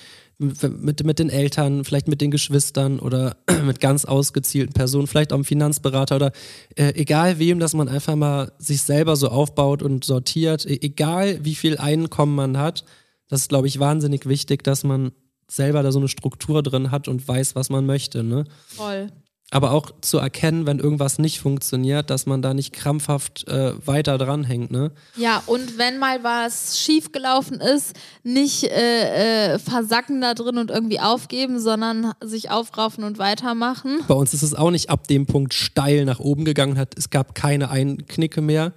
mit, 0.41 1.03
mit 1.05 1.19
den 1.19 1.29
Eltern, 1.29 1.85
vielleicht 1.85 2.07
mit 2.07 2.21
den 2.21 2.31
Geschwistern 2.31 2.99
oder 2.99 3.37
mit 3.65 3.79
ganz 3.79 4.05
ausgezielten 4.05 4.73
Personen, 4.73 5.07
vielleicht 5.07 5.31
auch 5.31 5.37
einem 5.37 5.45
Finanzberater 5.45 6.15
oder 6.15 6.31
äh, 6.75 6.93
egal 6.95 7.39
wem, 7.39 7.59
dass 7.59 7.73
man 7.73 7.87
einfach 7.87 8.15
mal 8.15 8.51
sich 8.57 8.81
selber 8.81 9.15
so 9.15 9.29
aufbaut 9.29 9.83
und 9.83 10.03
sortiert, 10.03 10.65
e 10.65 10.79
egal 10.81 11.39
wie 11.43 11.55
viel 11.55 11.77
Einkommen 11.77 12.35
man 12.35 12.57
hat, 12.57 12.83
das 13.27 13.41
ist, 13.41 13.49
glaube 13.49 13.67
ich, 13.67 13.79
wahnsinnig 13.79 14.25
wichtig, 14.25 14.63
dass 14.63 14.83
man 14.83 15.11
selber 15.47 15.83
da 15.83 15.91
so 15.91 15.99
eine 15.99 16.07
Struktur 16.07 16.63
drin 16.63 16.91
hat 16.91 17.07
und 17.07 17.25
weiß, 17.27 17.55
was 17.55 17.69
man 17.69 17.85
möchte, 17.85 18.23
ne? 18.23 18.45
voll. 18.67 19.09
Aber 19.53 19.71
auch 19.71 19.91
zu 19.99 20.17
erkennen, 20.17 20.65
wenn 20.65 20.79
irgendwas 20.79 21.19
nicht 21.19 21.41
funktioniert, 21.41 22.09
dass 22.09 22.25
man 22.25 22.41
da 22.41 22.53
nicht 22.53 22.71
krampfhaft 22.71 23.47
äh, 23.49 23.73
weiter 23.85 24.17
dranhängt, 24.17 24.71
ne? 24.71 24.91
Ja, 25.17 25.43
und 25.45 25.77
wenn 25.77 25.99
mal 25.99 26.23
was 26.23 26.79
schiefgelaufen 26.79 27.59
ist, 27.59 27.93
nicht 28.23 28.63
äh, 28.63 29.53
äh, 29.53 29.59
versacken 29.59 30.21
da 30.21 30.33
drin 30.33 30.57
und 30.57 30.71
irgendwie 30.71 31.01
aufgeben, 31.01 31.59
sondern 31.59 32.13
sich 32.21 32.49
aufraufen 32.49 33.03
und 33.03 33.19
weitermachen. 33.19 33.99
Bei 34.07 34.15
uns 34.15 34.33
ist 34.33 34.41
es 34.41 34.55
auch 34.55 34.71
nicht 34.71 34.89
ab 34.89 35.07
dem 35.07 35.25
Punkt 35.25 35.53
steil 35.53 36.05
nach 36.05 36.19
oben 36.19 36.45
gegangen 36.45 36.77
hat. 36.77 36.97
Es 36.97 37.09
gab 37.09 37.35
keine 37.35 37.69
Einknicke 37.69 38.41
mehr. 38.41 38.71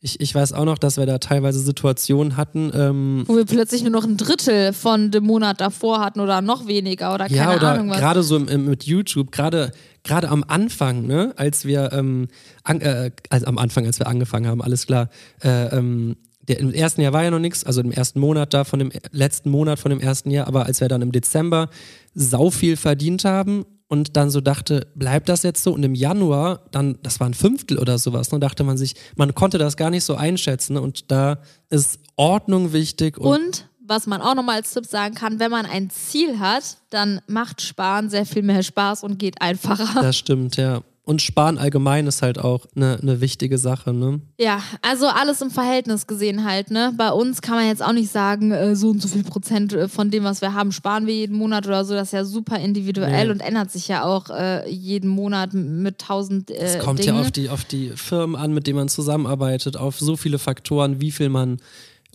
Ich, 0.00 0.20
ich 0.20 0.32
weiß 0.32 0.52
auch 0.52 0.64
noch, 0.64 0.78
dass 0.78 0.96
wir 0.96 1.06
da 1.06 1.18
teilweise 1.18 1.58
Situationen 1.58 2.36
hatten. 2.36 2.70
Ähm, 2.72 3.24
Wo 3.26 3.36
wir 3.36 3.44
plötzlich 3.44 3.82
nur 3.82 3.90
noch 3.90 4.04
ein 4.04 4.16
Drittel 4.16 4.72
von 4.72 5.10
dem 5.10 5.24
Monat 5.24 5.60
davor 5.60 6.00
hatten 6.00 6.20
oder 6.20 6.40
noch 6.40 6.68
weniger 6.68 7.14
oder 7.14 7.26
keine 7.26 7.36
ja, 7.36 7.56
oder 7.56 7.72
Ahnung 7.72 7.90
was. 7.90 7.98
gerade 7.98 8.22
so 8.22 8.36
im, 8.36 8.46
im, 8.46 8.66
mit 8.66 8.84
YouTube, 8.84 9.32
gerade 9.32 9.72
gerade 10.04 10.28
am 10.28 10.44
Anfang, 10.46 11.06
ne, 11.06 11.32
als 11.36 11.64
wir 11.64 11.92
ähm, 11.92 12.28
an, 12.62 12.80
äh, 12.80 13.10
also 13.28 13.46
am 13.46 13.58
Anfang, 13.58 13.86
als 13.86 13.98
wir 13.98 14.06
angefangen 14.06 14.46
haben, 14.46 14.62
alles 14.62 14.86
klar. 14.86 15.10
Äh, 15.42 15.76
ähm, 15.76 16.16
der, 16.46 16.60
Im 16.60 16.72
ersten 16.72 17.02
Jahr 17.02 17.12
war 17.12 17.24
ja 17.24 17.30
noch 17.30 17.40
nichts, 17.40 17.64
also 17.64 17.80
im 17.82 17.90
ersten 17.90 18.20
Monat 18.20 18.54
da 18.54 18.64
von 18.64 18.78
dem 18.78 18.90
letzten 19.10 19.50
Monat 19.50 19.78
von 19.78 19.90
dem 19.90 20.00
ersten 20.00 20.30
Jahr, 20.30 20.46
aber 20.46 20.64
als 20.64 20.80
wir 20.80 20.88
dann 20.88 21.02
im 21.02 21.12
Dezember 21.12 21.68
sau 22.14 22.50
viel 22.50 22.76
verdient 22.76 23.24
haben 23.24 23.66
und 23.88 24.16
dann 24.16 24.30
so 24.30 24.40
dachte, 24.40 24.86
bleibt 24.94 25.28
das 25.28 25.42
jetzt 25.42 25.62
so? 25.62 25.72
Und 25.72 25.82
im 25.82 25.94
Januar, 25.94 26.60
dann, 26.70 26.98
das 27.02 27.20
war 27.20 27.28
ein 27.28 27.34
Fünftel 27.34 27.78
oder 27.78 27.98
sowas, 27.98 28.30
ne, 28.30 28.38
dachte 28.38 28.62
man 28.62 28.76
sich, 28.76 28.94
man 29.16 29.34
konnte 29.34 29.58
das 29.58 29.76
gar 29.76 29.90
nicht 29.90 30.04
so 30.04 30.14
einschätzen. 30.14 30.74
Ne? 30.74 30.82
Und 30.82 31.10
da 31.10 31.38
ist 31.70 31.98
Ordnung 32.16 32.72
wichtig 32.72 33.18
und, 33.18 33.26
Und 33.26 33.68
was 33.80 34.06
man 34.06 34.20
auch 34.20 34.34
nochmal 34.34 34.56
als 34.56 34.72
Tipp 34.74 34.84
sagen 34.84 35.14
kann, 35.14 35.40
wenn 35.40 35.50
man 35.50 35.64
ein 35.64 35.88
Ziel 35.88 36.38
hat, 36.38 36.76
dann 36.90 37.22
macht 37.26 37.62
Sparen 37.62 38.10
sehr 38.10 38.26
viel 38.26 38.42
mehr 38.42 38.62
Spaß 38.62 39.02
und 39.02 39.18
geht 39.18 39.40
einfacher. 39.40 40.02
das 40.02 40.16
stimmt, 40.16 40.56
ja. 40.56 40.82
Und 41.08 41.22
Sparen 41.22 41.56
allgemein 41.56 42.06
ist 42.06 42.20
halt 42.20 42.38
auch 42.38 42.66
eine 42.76 42.98
ne 43.00 43.22
wichtige 43.22 43.56
Sache, 43.56 43.94
ne? 43.94 44.20
Ja, 44.38 44.60
also 44.82 45.06
alles 45.06 45.40
im 45.40 45.50
Verhältnis 45.50 46.06
gesehen 46.06 46.44
halt, 46.44 46.70
ne? 46.70 46.92
Bei 46.98 47.10
uns 47.12 47.40
kann 47.40 47.54
man 47.56 47.66
jetzt 47.66 47.82
auch 47.82 47.92
nicht 47.94 48.12
sagen, 48.12 48.52
äh, 48.52 48.76
so 48.76 48.90
und 48.90 49.00
so 49.00 49.08
viel 49.08 49.24
Prozent 49.24 49.72
äh, 49.72 49.88
von 49.88 50.10
dem, 50.10 50.24
was 50.24 50.42
wir 50.42 50.52
haben, 50.52 50.70
sparen 50.70 51.06
wir 51.06 51.14
jeden 51.14 51.34
Monat 51.36 51.66
oder 51.66 51.86
so. 51.86 51.94
Das 51.94 52.08
ist 52.08 52.12
ja 52.12 52.24
super 52.24 52.58
individuell 52.58 53.24
Nee. 53.24 53.30
und 53.32 53.40
ändert 53.40 53.70
sich 53.70 53.88
ja 53.88 54.04
auch 54.04 54.28
äh, 54.28 54.68
jeden 54.70 55.08
Monat 55.08 55.54
mit 55.54 55.98
tausend 55.98 56.50
äh, 56.50 56.56
Es 56.56 56.78
kommt 56.78 56.98
Dingen. 56.98 57.14
ja 57.16 57.20
auf 57.22 57.30
die, 57.30 57.48
auf 57.48 57.64
die 57.64 57.92
Firmen 57.96 58.36
an, 58.36 58.52
mit 58.52 58.66
denen 58.66 58.76
man 58.76 58.88
zusammenarbeitet, 58.88 59.78
auf 59.78 59.98
so 59.98 60.16
viele 60.16 60.38
Faktoren, 60.38 61.00
wie 61.00 61.10
viel 61.10 61.30
man 61.30 61.56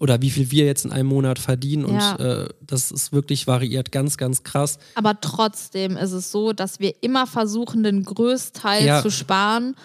oder 0.04 0.22
wie 0.22 0.30
viel 0.32 0.52
wir 0.52 0.66
jetzt 0.66 0.84
in 0.84 0.92
einem 0.92 1.08
Monat 1.08 1.40
verdienen. 1.40 1.86
Und 1.86 1.96
Ja. 1.96 2.16
äh, 2.18 2.50
das 2.60 2.92
ist 2.92 3.14
wirklich 3.14 3.48
variiert 3.48 3.94
ganz, 3.94 4.18
ganz 4.18 4.44
krass. 4.44 4.78
Aber 4.96 5.22
trotzdem 5.22 5.96
ist 5.96 6.12
es 6.12 6.30
so, 6.30 6.52
dass 6.52 6.82
wir 6.82 6.94
immer 7.00 7.26
versuchen, 7.26 7.84
den 7.84 8.04
Größteil 8.04 8.86
Ja. 8.86 9.02
zu 9.02 9.10
sparen. 9.10 9.76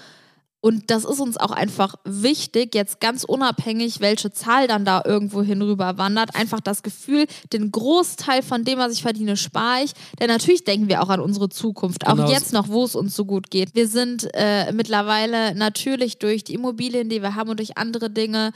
Und 0.61 0.91
das 0.91 1.05
ist 1.05 1.21
uns 1.21 1.37
auch 1.37 1.53
einfach 1.53 1.95
wichtig, 2.05 2.75
jetzt 2.75 3.01
ganz 3.01 3.23
unabhängig, 3.23 4.01
welche 4.01 4.33
Zahl 4.33 4.67
dann 4.67 4.85
da 4.85 5.03
irgendwo 5.05 5.43
hinüber 5.43 5.99
wandert. 5.99 6.35
Einfach 6.35 6.61
das 6.61 6.83
Gefühl, 6.83 7.27
den 7.53 7.71
Großteil 7.71 8.43
von 8.43 8.65
dem, 8.65 8.79
was 8.79 8.93
ich 8.93 9.03
verdiene, 9.03 9.37
spare 9.37 9.85
ich. 9.85 9.93
Denn 10.19 10.29
natürlich 10.29 10.65
denken 10.65 10.89
wir 10.89 11.01
auch 11.03 11.11
an 11.11 11.21
unsere 11.21 11.49
Zukunft. 11.49 12.07
Auch 12.07 12.17
Genau. 12.17 12.31
jetzt 12.31 12.53
noch, 12.53 12.69
wo 12.69 12.85
es 12.85 12.97
uns 12.97 13.15
so 13.15 13.25
gut 13.25 13.51
geht. 13.51 13.77
Wir 13.77 13.87
sind 13.87 14.29
äh, 14.35 14.73
mittlerweile 14.73 15.55
natürlich 15.55 16.19
durch 16.19 16.43
die 16.43 16.55
Immobilien, 16.55 17.09
die 17.09 17.23
wir 17.23 17.37
haben 17.37 17.51
und 17.51 17.59
durch 17.61 17.79
andere 17.79 18.11
Dinge 18.11 18.53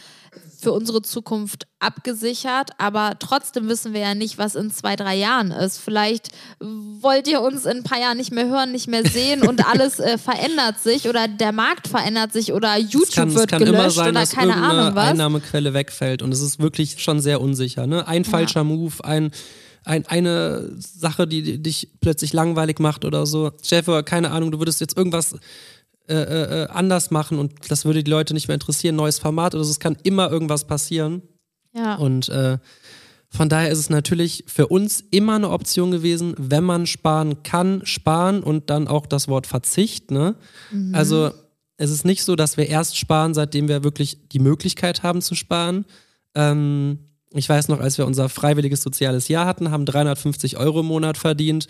für 0.59 0.73
unsere 0.73 1.03
Zukunft 1.03 1.67
abgesichert, 1.81 2.71
aber 2.79 3.15
trotzdem 3.19 3.69
wissen 3.69 3.93
wir 3.93 4.01
ja 4.01 4.15
nicht, 4.15 4.39
was 4.39 4.55
in 4.55 4.71
zwei, 4.71 4.95
drei 4.95 5.17
Jahren 5.17 5.51
ist. 5.51 5.79
Vielleicht 5.79 6.31
wollt 6.61 7.27
ihr 7.27 7.41
uns 7.43 7.65
in 7.65 7.79
ein 7.79 7.83
paar 7.83 7.99
Jahren 8.01 8.17
nicht 8.17 8.31
mehr 8.33 8.47
hören, 8.47 8.71
nicht 8.71 8.87
mehr 8.87 9.05
sehen 9.05 9.43
und 9.43 9.67
alles 9.73 9.99
äh, 9.99 10.19
verändert 10.19 10.79
sich 10.79 11.09
oder 11.09 11.27
der 11.27 11.51
Markt 11.53 11.89
verändert 11.93 12.33
sich 12.33 12.53
oder 12.53 12.77
YouTube 12.79 13.09
es 13.09 13.15
kann, 13.15 13.29
es 13.29 13.35
wird 13.35 13.51
kann 13.51 13.61
gelöscht 13.61 13.79
immer 13.79 13.91
sein, 13.91 14.11
oder 14.11 14.21
dass 14.21 14.31
keine 14.31 14.57
Ahnung 14.57 14.95
was. 14.95 15.11
Einnahmequelle 15.11 15.75
wegfällt. 15.75 16.23
Und 16.23 16.33
es 16.33 16.41
ist 16.41 16.59
wirklich 16.59 17.03
schon 17.03 17.21
sehr 17.21 17.41
unsicher. 17.41 17.87
Ne? 17.87 18.07
Ein 18.07 18.25
falscher 18.25 18.65
Move, 18.65 19.05
ein, 19.05 19.31
ein, 19.85 20.07
eine 20.07 20.71
Sache, 20.79 21.27
die 21.27 21.63
dich 21.63 21.91
plötzlich 22.01 22.33
langweilig 22.33 22.79
macht 22.81 23.05
oder 23.05 23.27
so. 23.27 23.53
Chef, 23.63 23.87
keine 24.05 24.31
Ahnung, 24.31 24.51
du 24.51 24.59
würdest 24.59 24.81
jetzt 24.81 24.97
irgendwas 24.97 25.35
äh, 26.09 26.15
äh, 26.15 26.69
anders 26.69 27.11
machen 27.11 27.39
und 27.39 27.53
das 27.69 27.85
würde 27.85 28.03
die 28.03 28.11
Leute 28.11 28.35
nicht 28.35 28.49
mehr 28.49 28.55
interessieren, 28.55 28.97
neues 28.97 29.19
Format 29.19 29.55
oder 29.55 29.63
so. 29.65 29.71
Es 29.71 29.81
kann 29.81 29.97
immer 30.03 30.31
irgendwas 30.31 30.67
passieren. 30.67 31.23
Ja. 31.75 31.95
Und 31.95 32.29
äh, 32.29 32.59
von 33.29 33.49
daher 33.49 33.71
ist 33.71 33.79
es 33.79 33.89
natürlich 33.89 34.45
für 34.47 34.67
uns 34.67 35.03
immer 35.11 35.37
eine 35.37 35.49
Option 35.49 35.91
gewesen, 35.91 36.35
wenn 36.37 36.65
man 36.65 36.87
sparen 36.87 37.43
kann, 37.43 37.81
sparen 37.85 38.43
und 38.43 38.69
dann 38.69 38.89
auch 38.89 39.07
das 39.07 39.27
Wort 39.27 39.47
Verzicht. 39.47 40.11
Ne? 40.11 40.35
Also 40.93 41.31
es 41.83 41.91
ist 41.91 42.05
nicht 42.05 42.23
so, 42.25 42.37
dass 42.37 42.57
wir 42.57 42.69
erst 42.69 42.97
sparen, 42.97 43.35
seitdem 43.35 43.67
wir 43.69 43.83
wirklich 43.83 44.19
die 44.31 44.39
Möglichkeit 44.39 45.03
haben 45.03 45.21
zu 45.21 45.35
sparen. 45.35 45.85
Ähm, 46.35 46.99
ich 47.35 47.49
weiß 47.49 47.69
noch, 47.69 47.81
als 47.81 47.99
wir 47.99 48.07
unser 48.07 48.29
freiwilliges 48.29 48.83
soziales 48.83 49.29
Jahr 49.29 49.47
hatten, 49.47 49.71
haben 49.71 49.85
350 49.87 50.59
Euro 50.59 50.81
im 50.81 50.87
Monat 50.87 51.17
verdient. 51.19 51.67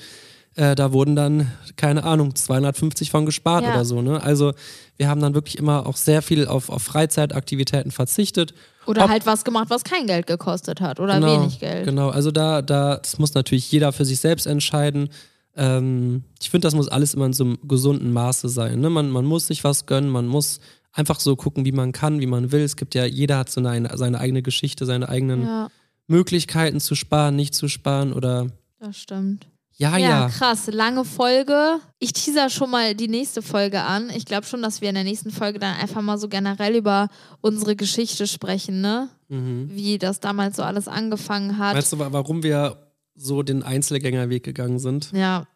Äh, 0.54 0.74
da 0.74 0.92
wurden 0.92 1.16
dann, 1.16 1.50
keine 1.76 2.04
Ahnung, 2.04 2.34
250 2.34 3.10
von 3.10 3.24
gespart 3.24 3.64
Ja. 3.64 3.70
oder 3.72 3.84
so. 3.86 4.02
Ne? 4.02 4.22
Also 4.22 4.52
wir 4.98 5.08
haben 5.08 5.20
dann 5.22 5.32
wirklich 5.34 5.56
immer 5.56 5.86
auch 5.86 5.96
sehr 5.96 6.20
viel 6.20 6.46
auf, 6.46 6.68
auf 6.68 6.82
Freizeitaktivitäten 6.82 7.90
verzichtet. 7.90 8.52
Oder 8.86 9.04
Ob- 9.04 9.10
halt 9.10 9.24
was 9.24 9.44
gemacht, 9.44 9.70
was 9.70 9.82
kein 9.84 10.06
Geld 10.06 10.26
gekostet 10.26 10.80
hat 10.82 11.00
oder 11.00 11.14
genau, 11.14 11.40
wenig 11.40 11.58
Geld. 11.60 11.86
Genau, 11.86 12.10
also 12.10 12.30
da, 12.32 12.60
da, 12.60 12.96
das 12.96 13.18
muss 13.18 13.32
natürlich 13.32 13.70
jeder 13.72 13.92
für 13.92 14.04
sich 14.04 14.18
selbst 14.20 14.46
entscheiden. 14.46 15.08
Ähm, 15.56 16.24
ich 16.40 16.50
finde, 16.50 16.66
das 16.66 16.74
muss 16.74 16.88
alles 16.88 17.14
immer 17.14 17.26
in 17.26 17.32
so 17.32 17.44
einem 17.44 17.58
gesunden 17.68 18.12
Maße 18.12 18.48
sein. 18.48 18.80
Ne? 18.80 18.88
Man, 18.90 19.10
man 19.10 19.24
muss 19.24 19.46
sich 19.48 19.64
was 19.64 19.86
gönnen, 19.86 20.08
man 20.10 20.26
muss 20.26 20.60
einfach 20.92 21.20
so 21.20 21.36
gucken, 21.36 21.64
wie 21.64 21.72
man 21.72 21.92
kann, 21.92 22.20
wie 22.20 22.26
man 22.26 22.52
will. 22.52 22.62
Es 22.62 22.76
gibt 22.76 22.94
ja, 22.94 23.04
jeder 23.04 23.38
hat 23.38 23.50
so 23.50 23.64
eine, 23.64 23.96
seine 23.96 24.18
eigene 24.18 24.42
Geschichte, 24.42 24.86
seine 24.86 25.08
eigenen 25.08 25.42
Ja, 25.42 25.68
Möglichkeiten 26.06 26.80
zu 26.80 26.94
sparen, 26.94 27.36
nicht 27.36 27.54
zu 27.54 27.68
sparen 27.68 28.12
oder 28.12 28.48
das 28.80 28.96
stimmt. 28.98 29.46
ja, 29.76 29.96
Ja, 29.96 30.08
ja. 30.08 30.28
krass. 30.28 30.66
Lange 30.70 31.04
Folge. 31.04 31.76
Ich 31.98 32.12
teaser 32.12 32.50
schon 32.50 32.70
mal 32.70 32.94
die 32.94 33.08
nächste 33.08 33.40
Folge 33.42 33.82
an. 33.82 34.10
Ich 34.10 34.24
glaube 34.26 34.46
schon, 34.46 34.60
dass 34.62 34.80
wir 34.80 34.88
in 34.88 34.94
der 34.96 35.04
nächsten 35.04 35.30
Folge 35.30 35.58
dann 35.58 35.76
einfach 35.76 36.02
mal 36.02 36.18
so 36.18 36.28
generell 36.28 36.74
über 36.76 37.08
unsere 37.40 37.76
Geschichte 37.76 38.26
sprechen, 38.26 38.80
ne? 38.80 39.08
Wie 39.28 39.96
das 39.98 40.20
damals 40.20 40.56
so 40.56 40.62
alles 40.62 40.88
angefangen 40.88 41.56
hat. 41.56 41.74
Weißt 41.74 41.94
du, 41.94 41.98
wa- 41.98 42.08
warum 42.12 42.42
wir 42.42 42.76
so 43.14 43.42
den 43.42 43.62
Einzelgängerweg 43.62 44.42
gegangen 44.42 44.78
sind? 44.78 45.10
ja. 45.12 45.46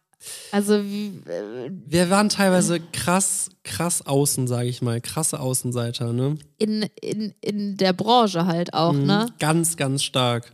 Also, 0.50 0.76
äh, 0.76 1.70
Wir 1.86 2.08
waren 2.08 2.30
teilweise 2.30 2.80
krass, 2.80 3.50
krass 3.64 4.04
außen, 4.06 4.46
sage 4.48 4.66
ich 4.68 4.80
mal. 4.80 4.98
Krasse 5.02 5.38
Außenseiter, 5.38 6.14
ne? 6.14 6.38
in, 6.56 6.86
in, 7.02 7.34
in 7.42 7.76
der 7.76 7.92
Branche 7.92 8.46
halt 8.46 8.72
auch, 8.72 8.94
Mhm. 8.94 9.04
ne? 9.04 9.26
Ganz, 9.38 9.76
ganz 9.76 10.02
stark. 10.02 10.52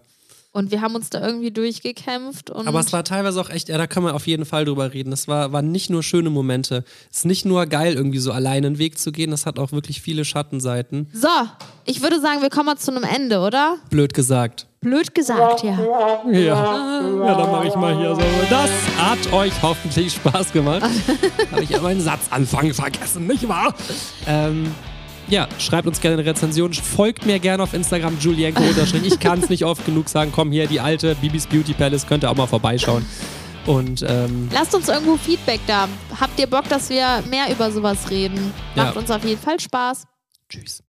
Und 0.50 0.72
wir 0.72 0.82
haben 0.82 0.96
uns 0.96 1.10
da 1.10 1.24
irgendwie 1.24 1.52
durchgekämpft. 1.52 2.50
Und 2.50 2.66
Aber 2.66 2.80
es 2.80 2.92
war 2.92 3.04
teilweise 3.04 3.40
auch 3.40 3.50
echt, 3.50 3.68
ja, 3.68 3.78
da 3.78 3.86
kann 3.86 4.02
man 4.02 4.12
auf 4.14 4.26
jeden 4.26 4.44
Fall 4.44 4.64
drüber 4.64 4.92
reden. 4.92 5.12
Es 5.12 5.28
war, 5.28 5.52
waren 5.52 5.70
nicht 5.70 5.90
nur 5.90 6.02
schöne 6.02 6.28
Momente. 6.28 6.84
Es 7.10 7.18
ist 7.18 7.24
nicht 7.26 7.44
nur 7.46 7.64
geil, 7.66 7.94
irgendwie 7.94 8.18
so 8.18 8.32
alleine 8.32 8.66
einen 8.66 8.78
Weg 8.78 8.98
zu 8.98 9.12
gehen. 9.12 9.30
Das 9.30 9.46
hat 9.46 9.60
auch 9.60 9.70
wirklich 9.72 10.02
viele 10.02 10.24
Schattenseiten. 10.24 11.08
so, 11.14 11.28
ich 11.86 12.02
würde 12.02 12.20
sagen, 12.20 12.42
wir 12.42 12.50
kommen 12.50 12.66
mal 12.66 12.76
zu 12.76 12.90
einem 12.90 13.04
Ende, 13.04 13.38
oder? 13.40 13.76
Blöd 13.90 14.12
gesagt. 14.12 14.66
Blöd 14.82 15.14
gesagt, 15.14 15.62
ja. 15.62 15.78
Ja, 16.28 16.40
ja 16.40 17.34
dann 17.34 17.50
mache 17.52 17.68
ich 17.68 17.74
mal 17.76 17.96
hier 17.96 18.14
so. 18.16 18.22
Das 18.50 18.70
hat 18.98 19.32
euch 19.32 19.52
hoffentlich 19.62 20.12
Spaß 20.14 20.52
gemacht. 20.52 20.82
Habe 21.52 21.62
ich 21.62 21.70
ja 21.70 21.80
meinen 21.80 22.00
Satzanfang 22.00 22.74
vergessen, 22.74 23.28
nicht 23.28 23.48
wahr? 23.48 23.74
Ähm, 24.26 24.74
ja, 25.28 25.46
schreibt 25.58 25.86
uns 25.86 26.00
gerne 26.00 26.18
eine 26.18 26.28
Rezension. 26.28 26.72
Folgt 26.74 27.24
mir 27.26 27.38
gerne 27.38 27.62
auf 27.62 27.74
Instagram, 27.74 28.18
Julienko. 28.18 28.60
Ich 29.04 29.20
kann 29.20 29.38
es 29.40 29.48
nicht 29.48 29.64
oft 29.64 29.86
genug 29.86 30.08
sagen. 30.08 30.32
Komm 30.34 30.50
hier, 30.50 30.66
die 30.66 30.80
alte 30.80 31.14
Bibis 31.14 31.46
Beauty 31.46 31.74
Palace, 31.74 32.06
könnt 32.06 32.24
ihr 32.24 32.30
auch 32.30 32.36
mal 32.36 32.48
vorbeischauen. 32.48 33.06
Und 33.66 34.04
ähm, 34.08 34.48
Lasst 34.52 34.74
uns 34.74 34.88
irgendwo 34.88 35.16
Feedback 35.16 35.60
da. 35.68 35.86
Habt 36.20 36.40
ihr 36.40 36.48
Bock, 36.48 36.68
dass 36.68 36.90
wir 36.90 37.22
mehr 37.30 37.44
über 37.52 37.70
sowas 37.70 38.10
reden? 38.10 38.52
Macht 38.74 38.94
Ja. 38.96 39.00
uns 39.00 39.10
auf 39.12 39.24
jeden 39.24 39.40
Fall 39.40 39.60
Spaß. 39.60 40.06
tschüss. 40.48 40.80